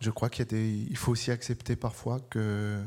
je 0.00 0.10
crois 0.10 0.30
qu'il 0.30 0.46
des, 0.46 0.86
il 0.90 0.96
faut 0.96 1.12
aussi 1.12 1.30
accepter 1.30 1.76
parfois 1.76 2.20
que, 2.20 2.82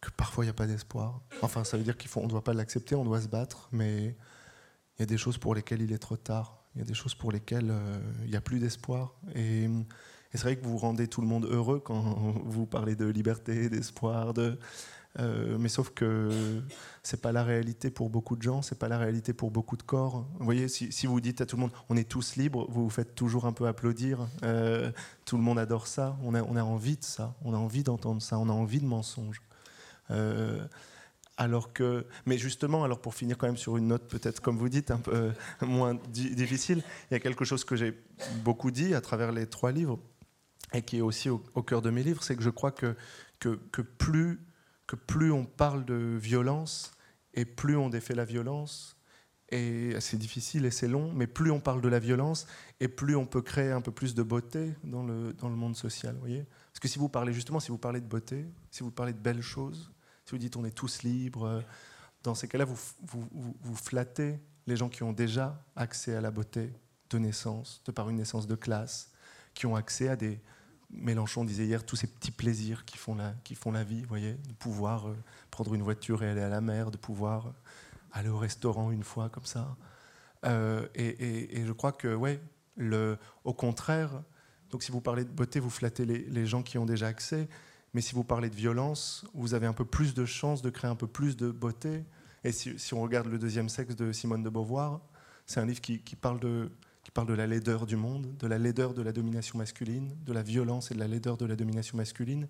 que 0.00 0.10
parfois 0.16 0.44
il 0.44 0.46
n'y 0.46 0.50
a 0.50 0.54
pas 0.54 0.66
d'espoir. 0.66 1.20
Enfin, 1.42 1.62
ça 1.62 1.76
veut 1.76 1.84
dire 1.84 1.96
qu'on 1.96 2.22
ne 2.22 2.28
doit 2.28 2.42
pas 2.42 2.54
l'accepter, 2.54 2.94
on 2.94 3.04
doit 3.04 3.20
se 3.20 3.28
battre, 3.28 3.68
mais 3.70 4.16
il 4.96 5.00
y 5.00 5.02
a 5.02 5.06
des 5.06 5.18
choses 5.18 5.36
pour 5.36 5.54
lesquelles 5.54 5.82
il 5.82 5.92
est 5.92 5.98
trop 5.98 6.16
tard. 6.16 6.64
Il 6.74 6.78
y 6.78 6.82
a 6.82 6.86
des 6.86 6.94
choses 6.94 7.14
pour 7.14 7.30
lesquelles 7.30 7.70
euh, 7.70 8.00
il 8.24 8.30
n'y 8.30 8.36
a 8.36 8.40
plus 8.40 8.58
d'espoir. 8.58 9.14
Et, 9.34 9.64
et 9.64 9.68
c'est 10.32 10.42
vrai 10.42 10.56
que 10.56 10.64
vous 10.64 10.78
rendez 10.78 11.06
tout 11.06 11.20
le 11.20 11.26
monde 11.26 11.44
heureux 11.44 11.80
quand 11.80 12.02
vous 12.44 12.66
parlez 12.66 12.96
de 12.96 13.04
liberté, 13.06 13.68
d'espoir, 13.68 14.32
de, 14.34 14.58
euh, 15.20 15.56
mais 15.60 15.68
sauf 15.68 15.90
que 15.90 16.60
c'est 17.02 17.20
pas 17.20 17.30
la 17.30 17.44
réalité 17.44 17.90
pour 17.90 18.10
beaucoup 18.10 18.36
de 18.36 18.42
gens, 18.42 18.62
c'est 18.62 18.78
pas 18.78 18.88
la 18.88 18.98
réalité 18.98 19.32
pour 19.32 19.50
beaucoup 19.50 19.76
de 19.76 19.82
corps. 19.82 20.26
Vous 20.38 20.44
voyez, 20.44 20.68
si, 20.68 21.06
vous 21.06 21.20
dites 21.20 21.40
à 21.40 21.46
tout 21.46 21.56
le 21.56 21.62
monde, 21.62 21.70
on 21.88 21.96
est 21.96 22.08
tous 22.08 22.36
libres, 22.36 22.66
vous 22.68 22.84
vous 22.84 22.90
faites 22.90 23.14
toujours 23.14 23.46
un 23.46 23.52
peu 23.52 23.66
applaudir. 23.66 24.26
Euh, 24.42 24.90
tout 25.24 25.36
le 25.36 25.42
monde 25.42 25.58
adore 25.58 25.86
ça. 25.86 26.16
On 26.22 26.34
a, 26.34 26.42
on 26.42 26.56
a 26.56 26.64
envie 26.64 26.96
de 26.96 27.04
ça. 27.04 27.34
On 27.44 27.54
a 27.54 27.56
envie 27.56 27.84
d'entendre 27.84 28.22
ça. 28.22 28.38
On 28.38 28.48
a 28.48 28.52
envie 28.52 28.80
de 28.80 28.86
mensonges. 28.86 29.40
Euh, 30.10 30.66
alors 31.36 31.72
que, 31.72 32.06
mais 32.26 32.36
justement, 32.36 32.84
alors 32.84 33.00
pour 33.00 33.14
finir 33.14 33.38
quand 33.38 33.46
même 33.46 33.56
sur 33.56 33.76
une 33.76 33.88
note 33.88 34.08
peut-être 34.08 34.40
comme 34.40 34.56
vous 34.56 34.68
dites 34.68 34.90
un 34.90 34.98
peu 34.98 35.32
moins 35.62 35.98
difficile, 36.10 36.82
il 37.10 37.14
y 37.14 37.16
a 37.16 37.20
quelque 37.20 37.44
chose 37.44 37.64
que 37.64 37.74
j'ai 37.74 37.98
beaucoup 38.44 38.70
dit 38.70 38.94
à 38.94 39.00
travers 39.00 39.32
les 39.32 39.46
trois 39.46 39.72
livres 39.72 39.98
et 40.72 40.82
qui 40.82 40.98
est 40.98 41.00
aussi 41.00 41.30
au, 41.30 41.38
cœur 41.38 41.82
de 41.82 41.90
mes 41.90 42.04
livres, 42.04 42.22
c'est 42.22 42.36
que 42.36 42.42
je 42.42 42.50
crois 42.50 42.70
que, 42.70 42.96
que 43.40 43.82
plus 43.82 44.40
plus 44.94 45.32
on 45.32 45.44
parle 45.44 45.84
de 45.84 46.16
violence 46.20 46.92
et 47.34 47.44
plus 47.44 47.76
on 47.76 47.88
défait 47.88 48.14
la 48.14 48.24
violence, 48.24 48.96
et 49.50 49.94
c'est 50.00 50.16
difficile 50.16 50.64
et 50.64 50.70
c'est 50.70 50.88
long, 50.88 51.12
mais 51.12 51.26
plus 51.26 51.50
on 51.50 51.60
parle 51.60 51.80
de 51.80 51.88
la 51.88 51.98
violence 51.98 52.46
et 52.80 52.88
plus 52.88 53.14
on 53.14 53.26
peut 53.26 53.42
créer 53.42 53.70
un 53.70 53.80
peu 53.80 53.92
plus 53.92 54.14
de 54.14 54.22
beauté 54.22 54.74
dans 54.82 55.04
le, 55.04 55.32
dans 55.34 55.48
le 55.48 55.54
monde 55.54 55.76
social. 55.76 56.16
Voyez 56.18 56.46
Parce 56.72 56.80
que 56.80 56.88
si 56.88 56.98
vous 56.98 57.08
parlez 57.08 57.32
justement, 57.32 57.60
si 57.60 57.68
vous 57.68 57.78
parlez 57.78 58.00
de 58.00 58.06
beauté, 58.06 58.46
si 58.70 58.82
vous 58.82 58.90
parlez 58.90 59.12
de 59.12 59.18
belles 59.18 59.42
choses, 59.42 59.92
si 60.24 60.32
vous 60.32 60.38
dites 60.38 60.56
on 60.56 60.64
est 60.64 60.70
tous 60.72 61.02
libres, 61.02 61.62
dans 62.24 62.34
ces 62.34 62.48
cas-là, 62.48 62.64
vous, 62.64 62.78
vous, 63.02 63.28
vous, 63.60 63.76
flattez 63.76 64.40
les 64.66 64.76
gens 64.76 64.88
qui 64.88 65.02
ont 65.02 65.12
déjà 65.12 65.62
accès 65.76 66.16
à 66.16 66.20
la 66.20 66.30
beauté 66.30 66.72
de 67.10 67.18
naissance, 67.18 67.82
de 67.84 67.92
par 67.92 68.08
une 68.08 68.16
naissance 68.16 68.46
de 68.46 68.54
classe, 68.54 69.12
qui 69.52 69.66
ont 69.66 69.76
accès 69.76 70.08
à 70.08 70.16
des, 70.16 70.40
Mélenchon 70.90 71.44
disait 71.44 71.66
hier 71.66 71.84
tous 71.84 71.96
ces 71.96 72.06
petits 72.06 72.30
plaisirs 72.30 72.84
qui 72.84 72.98
font 72.98 73.14
la, 73.14 73.34
qui 73.44 73.54
font 73.54 73.72
la 73.72 73.84
vie, 73.84 74.02
voyez, 74.02 74.34
de 74.34 74.52
pouvoir 74.52 75.08
euh, 75.08 75.16
prendre 75.50 75.74
une 75.74 75.82
voiture 75.82 76.22
et 76.22 76.28
aller 76.28 76.40
à 76.40 76.48
la 76.48 76.60
mer, 76.60 76.90
de 76.90 76.96
pouvoir 76.96 77.48
euh, 77.48 77.50
aller 78.12 78.28
au 78.28 78.38
restaurant 78.38 78.90
une 78.90 79.04
fois 79.04 79.28
comme 79.28 79.44
ça. 79.44 79.76
Euh, 80.44 80.86
et, 80.94 81.64
je 81.64 81.72
crois 81.72 81.92
que, 81.92 82.14
ouais, 82.14 82.40
le, 82.76 83.18
au 83.44 83.54
contraire, 83.54 84.22
donc 84.70 84.82
si 84.82 84.92
vous 84.92 85.00
parlez 85.00 85.24
de 85.24 85.30
beauté, 85.30 85.60
vous 85.60 85.70
flattez 85.70 86.04
les, 86.04 86.46
gens 86.46 86.62
qui 86.62 86.78
ont 86.78 86.86
déjà 86.86 87.06
accès, 87.06 87.48
mais 87.94 88.00
si 88.00 88.14
vous 88.14 88.24
parlez 88.24 88.50
de 88.50 88.56
violence, 88.56 89.24
vous 89.34 89.54
avez 89.54 89.66
un 89.66 89.72
peu 89.72 89.84
plus 89.84 90.14
de 90.14 90.24
chances 90.24 90.62
de 90.62 90.70
créer 90.70 90.90
un 90.90 90.96
peu 90.96 91.06
plus 91.06 91.36
de 91.36 91.50
beauté. 91.50 92.04
Et 92.42 92.52
si, 92.52 92.78
si 92.78 92.92
on 92.92 93.00
regarde 93.00 93.28
le 93.28 93.38
deuxième 93.38 93.68
sexe 93.68 93.96
de 93.96 94.12
Simone 94.12 94.42
de 94.42 94.50
Beauvoir, 94.50 95.00
c'est 95.46 95.60
un 95.60 95.66
livre 95.66 95.80
qui, 95.80 96.00
qui 96.00 96.16
parle 96.16 96.40
de, 96.40 96.70
qui 97.04 97.10
parle 97.10 97.28
de 97.28 97.34
la 97.34 97.46
laideur 97.46 97.86
du 97.86 97.96
monde, 97.96 98.34
de 98.38 98.46
la 98.46 98.58
laideur 98.58 98.94
de 98.94 99.02
la 99.02 99.12
domination 99.12 99.58
masculine, 99.58 100.16
de 100.24 100.32
la 100.32 100.42
violence 100.42 100.90
et 100.90 100.94
de 100.94 100.98
la 100.98 101.06
laideur 101.06 101.36
de 101.36 101.44
la 101.44 101.54
domination 101.54 101.98
masculine. 101.98 102.48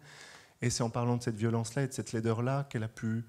Et 0.63 0.71
c'est 0.71 0.85
en 0.85 0.91
parlant 0.91 1.17
de 1.17 1.23
cette 1.23 1.37
violence-là 1.37 1.83
et 1.83 1.89
de 1.89 1.93
cette 1.93 2.13
laideur-là 2.13 2.65
qu'elle 2.71 2.85
a, 2.85 2.89
pu, 2.89 3.25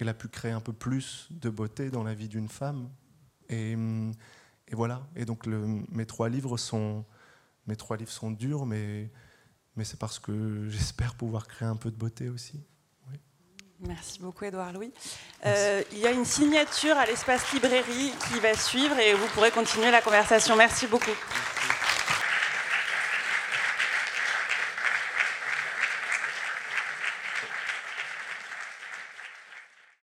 a 0.00 0.14
pu 0.14 0.28
créer 0.28 0.52
un 0.52 0.60
peu 0.60 0.72
plus 0.72 1.28
de 1.32 1.50
beauté 1.50 1.90
dans 1.90 2.04
la 2.04 2.14
vie 2.14 2.28
d'une 2.28 2.48
femme. 2.48 2.88
Et, 3.48 3.76
voilà. 4.72 5.06
Et 5.16 5.24
donc 5.24 5.46
mes 5.46 6.06
trois 6.06 6.28
livres 6.28 6.56
sont, 6.56 7.04
mes 7.66 7.76
trois 7.76 7.96
livres 7.96 8.12
sont 8.12 8.30
durs, 8.30 8.64
mais, 8.64 9.10
mais 9.76 9.84
c'est 9.84 9.98
parce 9.98 10.20
que 10.20 10.68
j'espère 10.70 11.16
pouvoir 11.16 11.48
créer 11.48 11.68
un 11.68 11.76
peu 11.76 11.90
de 11.90 11.96
beauté 11.96 12.28
aussi. 12.28 12.62
Merci 13.80 14.18
beaucoup, 14.20 14.44
Edouard 14.44 14.72
Louis. 14.72 14.92
Euh, 15.46 15.82
il 15.92 15.98
y 15.98 16.06
a 16.06 16.10
une 16.10 16.24
signature 16.24 16.96
à 16.96 17.06
l'espace 17.06 17.52
librairie 17.52 18.12
qui 18.26 18.40
va 18.40 18.54
suivre 18.54 18.98
et 18.98 19.14
vous 19.14 19.26
pourrez 19.28 19.52
continuer 19.52 19.90
la 19.90 20.00
conversation. 20.00 20.56
Merci 20.56 20.88
beaucoup. 20.88 21.14